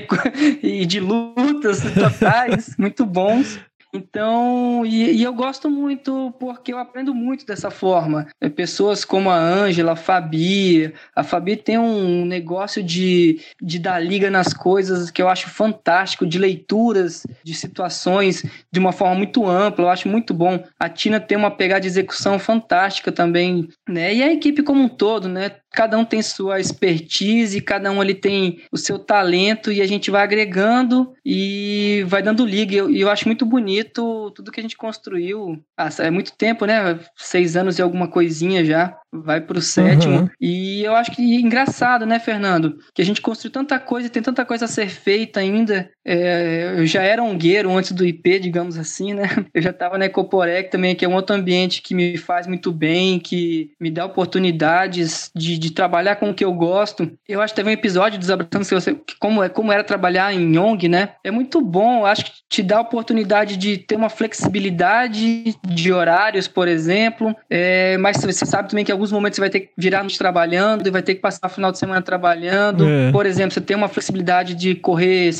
[0.64, 3.60] E, e de lutas totais, muito bons.
[3.98, 8.28] Então, e, e, eu gosto muito porque eu aprendo muito dessa forma.
[8.40, 10.94] É, pessoas como a Ângela, a Fabi.
[11.16, 16.26] A Fabi tem um negócio de, de dar liga nas coisas que eu acho fantástico,
[16.26, 19.86] de leituras, de situações de uma forma muito ampla.
[19.86, 20.64] Eu acho muito bom.
[20.80, 24.14] A Tina tem uma pegada de execução fantástica também, né?
[24.14, 25.52] E a equipe como um todo, né?
[25.72, 30.10] Cada um tem sua expertise, cada um ali tem o seu talento e a gente
[30.10, 32.74] vai agregando e vai dando liga.
[32.74, 35.62] E eu, eu acho muito bonito tudo que a gente construiu.
[35.78, 37.00] Ah, é muito tempo, né?
[37.16, 40.20] Seis anos e alguma coisinha já vai pro sétimo.
[40.20, 40.30] Uhum.
[40.40, 42.78] E eu acho que é engraçado, né, Fernando?
[42.94, 45.90] Que a gente construiu tanta coisa e tem tanta coisa a ser feita ainda.
[46.06, 49.24] É, eu já era ongueiro antes do IP, digamos assim, né?
[49.54, 52.72] Eu já estava na Ecoporec também, que é um outro ambiente que me faz muito
[52.72, 57.12] bem, que me dá oportunidades de, de trabalhar com o que eu gosto.
[57.28, 61.10] Eu acho que teve um episódio desabraçando como, é, como era trabalhar em ONG, né?
[61.24, 66.48] É muito bom, acho que te dá a oportunidade de ter uma flexibilidade de horários,
[66.48, 67.36] por exemplo.
[67.50, 70.88] É, mas você sabe também que alguns momentos você vai ter que virar noite trabalhando
[70.88, 72.88] e vai ter que passar o final de semana trabalhando.
[72.88, 73.12] É.
[73.12, 75.32] Por exemplo, você tem uma flexibilidade de correr,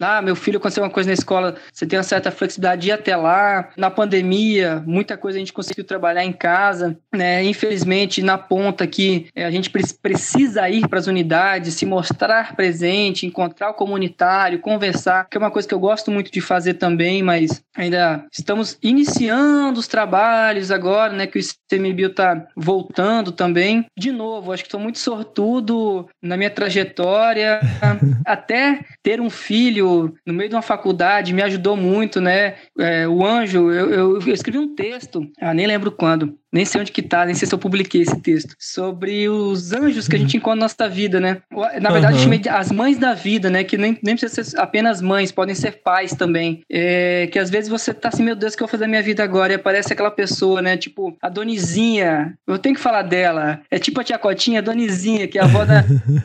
[0.00, 2.92] ah, meu filho aconteceu uma coisa na escola, você tem uma certa flexibilidade de ir
[2.92, 3.70] até lá.
[3.76, 7.42] Na pandemia, muita coisa a gente conseguiu trabalhar em casa, né?
[7.44, 13.26] Infelizmente, na ponta aqui, é, a gente precisa ir para as unidades, se mostrar presente,
[13.26, 17.22] encontrar o comunitário, conversar, que é uma coisa que eu gosto muito de fazer também,
[17.22, 23.86] mas ainda estamos iniciando os trabalhos agora, né, que o ICMBio está voltando também.
[23.96, 27.60] De novo, acho que estou muito sortudo na minha trajetória,
[28.24, 32.54] até ter um filho no meio de uma faculdade me ajudou muito, né?
[32.78, 36.80] É, o Anjo, eu, eu, eu escrevi um texto, ah, nem lembro quando, nem sei
[36.80, 40.18] onde que tá, nem sei se eu publiquei esse texto, sobre os anjos que a
[40.18, 40.38] gente uhum.
[40.38, 41.42] encontra na nossa vida, né?
[41.80, 42.20] Na verdade, uhum.
[42.20, 43.62] eu chamei de as mães da vida, né?
[43.62, 46.62] Que nem, nem precisa ser apenas mães, podem ser pais também.
[46.70, 48.88] É, que às vezes você tá assim, meu Deus, o que eu vou fazer da
[48.88, 49.52] minha vida agora?
[49.52, 50.76] E aparece aquela pessoa, né?
[50.76, 53.60] Tipo, a Donizinha, eu tenho que falar dela.
[53.70, 55.84] É tipo a tia Cotinha, a Donizinha, que é a avó da,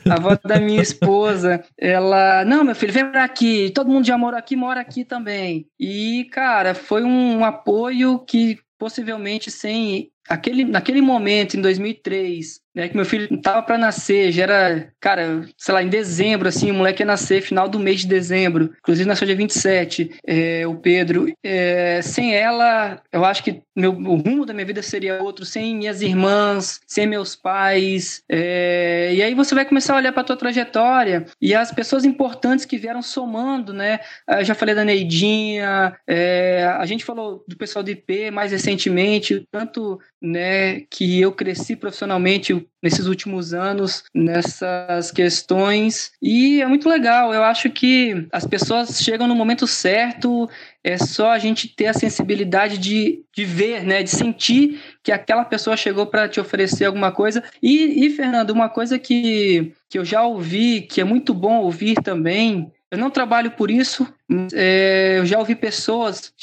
[0.10, 1.64] a avó da minha esposa.
[1.78, 3.72] Ela, não, meu filho, vem pra aqui.
[3.74, 5.68] Todo mundo já mora aqui, mora aqui também.
[5.80, 12.96] E, cara, foi um apoio que possivelmente sem aquele, naquele momento, em 2003, né, que
[12.96, 17.02] meu filho tava para nascer, já era, cara, sei lá, em dezembro, assim, o moleque
[17.02, 21.28] ia nascer, final do mês de dezembro, inclusive nasceu dia 27, é, o Pedro.
[21.44, 25.76] É, sem ela, eu acho que meu, o rumo da minha vida seria outro, sem
[25.76, 28.24] minhas irmãs, sem meus pais.
[28.30, 32.66] É, e aí você vai começar a olhar para tua trajetória e as pessoas importantes
[32.66, 34.00] que vieram somando, né?
[34.30, 39.46] Eu já falei da Neidinha, é, a gente falou do pessoal do IP mais recentemente,
[39.52, 47.34] tanto né, que eu cresci profissionalmente nesses últimos anos nessas questões e é muito legal.
[47.34, 50.50] Eu acho que as pessoas chegam no momento certo,
[50.84, 55.46] é só a gente ter a sensibilidade de, de ver, né, de sentir que aquela
[55.46, 57.44] pessoa chegou para te oferecer alguma coisa.
[57.62, 61.96] E, e, Fernando, uma coisa que, que eu já ouvi, que é muito bom ouvir
[61.96, 64.06] também, eu não trabalho por isso.
[64.54, 66.34] É, eu já ouvi pessoas,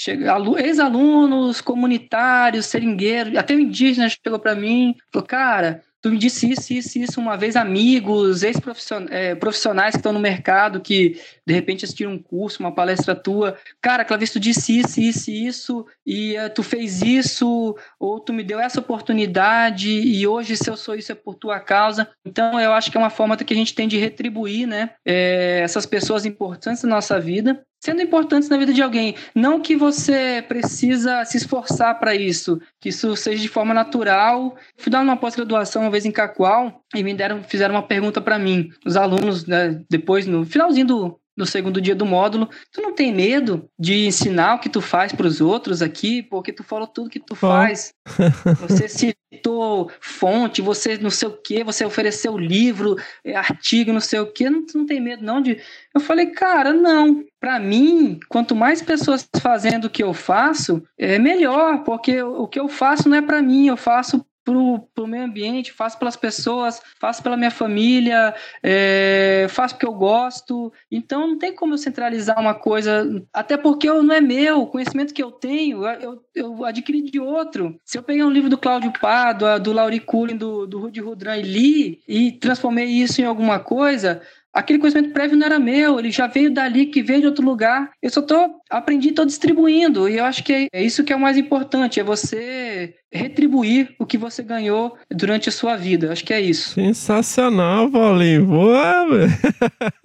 [0.58, 6.72] ex-alunos, comunitários, seringueiros, até o indígena chegou para mim, falou, cara, tu me disse isso,
[6.72, 12.12] isso, isso uma vez, amigos, ex-profissionais é, que estão no mercado, que de repente assistiram
[12.12, 16.62] um curso, uma palestra tua, cara, Clavice, tu disse isso, isso, isso, e uh, tu
[16.62, 21.14] fez isso, ou tu me deu essa oportunidade, e hoje se eu sou isso é
[21.14, 22.08] por tua causa.
[22.24, 25.60] Então eu acho que é uma forma que a gente tem de retribuir, né, é,
[25.62, 29.16] essas pessoas importantes na nossa vida, sendo importantes na vida de alguém.
[29.34, 34.56] Não que você precisa se esforçar para isso, que isso seja de forma natural.
[34.78, 38.38] Fui dar uma pós-graduação uma vez em Cacoal e me deram, fizeram uma pergunta para
[38.38, 38.70] mim.
[38.84, 43.14] Os alunos, né, depois no finalzinho do, no segundo dia do módulo, tu não tem
[43.14, 47.08] medo de ensinar o que tu faz para os outros aqui, porque tu falou tudo
[47.08, 47.94] que tu faz.
[48.68, 54.18] Você citou fonte, você não sei o que, você ofereceu livro, é, artigo, não sei
[54.18, 55.60] o que, não, tu não tem medo não de...
[55.94, 57.24] Eu falei, cara, não.
[57.38, 62.58] Para mim, quanto mais pessoas fazendo o que eu faço, é melhor, porque o que
[62.58, 66.80] eu faço não é para mim, eu faço pro, pro meio ambiente, faço pelas pessoas,
[66.98, 70.72] faço pela minha família, é, faço porque eu gosto.
[70.90, 74.66] Então não tem como eu centralizar uma coisa, até porque eu, não é meu, o
[74.66, 77.78] conhecimento que eu tenho, eu, eu adquiri de outro.
[77.84, 81.36] Se eu peguei um livro do Cláudio Pádua, do Laurie Cullen, do, do Rudy Rudran
[81.36, 84.22] e li e transformei isso em alguma coisa,
[84.58, 87.90] aquele conhecimento prévio não era meu, ele já veio dali, que veio de outro lugar.
[88.02, 90.08] Eu só tô aprendi, tô distribuindo.
[90.08, 93.94] E eu acho que é, é isso que é o mais importante, é você retribuir
[93.98, 96.12] o que você ganhou durante a sua vida.
[96.12, 96.74] Acho que é isso.
[96.74, 98.44] Sensacional, Paulinho.
[98.44, 99.30] Boa, velho.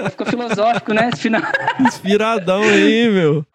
[0.09, 1.09] Ficou filosófico, né?
[1.11, 1.41] Esse final.
[1.79, 3.45] Inspiradão aí, meu.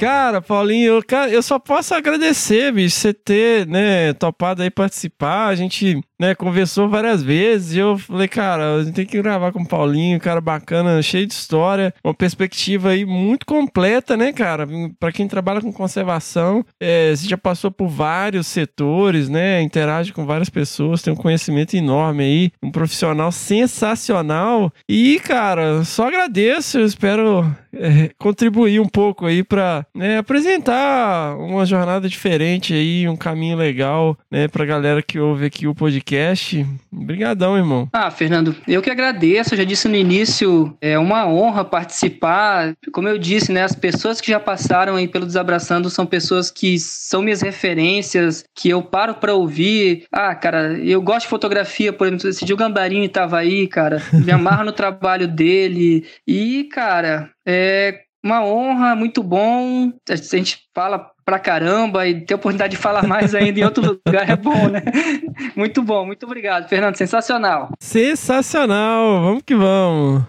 [0.00, 5.48] Cara, Paulinho, eu, eu só posso agradecer, bicho, você ter, né, topado aí participar.
[5.48, 9.52] A gente né, conversou várias vezes e eu falei, cara, a gente tem que gravar
[9.52, 14.68] com o Paulinho, cara bacana, cheio de história, uma perspectiva aí muito completa, né, cara?
[14.98, 20.26] Para quem trabalha com conservação, é, você já passou por vários setores, né, interage com
[20.26, 27.50] várias pessoas, tem um conhecimento enorme aí, um profissional sensacional e, cara, só agradeço, espero
[27.72, 34.18] é, contribuir um pouco aí para né, apresentar uma jornada diferente aí, um caminho legal,
[34.30, 36.66] né, pra galera que ouve aqui o podcast podcast.
[36.92, 37.88] Obrigadão, irmão.
[37.92, 39.54] Ah, Fernando, eu que agradeço.
[39.54, 42.74] Eu já disse no início, é uma honra participar.
[42.92, 46.78] Como eu disse, né, as pessoas que já passaram aí pelo Desabraçando são pessoas que
[46.80, 50.04] são minhas referências, que eu paro para ouvir.
[50.12, 54.02] Ah, cara, eu gosto de fotografia, por exemplo, esse o Gambarini tava aí, cara.
[54.12, 56.04] Me amarro no trabalho dele.
[56.26, 59.92] E, cara, é uma honra, muito bom.
[60.08, 64.00] A gente fala pra caramba e ter a oportunidade de falar mais ainda em outro
[64.04, 64.82] lugar é bom, né?
[65.54, 66.96] Muito bom, muito obrigado, Fernando.
[66.96, 67.70] Sensacional.
[67.78, 70.22] Sensacional, vamos que vamos.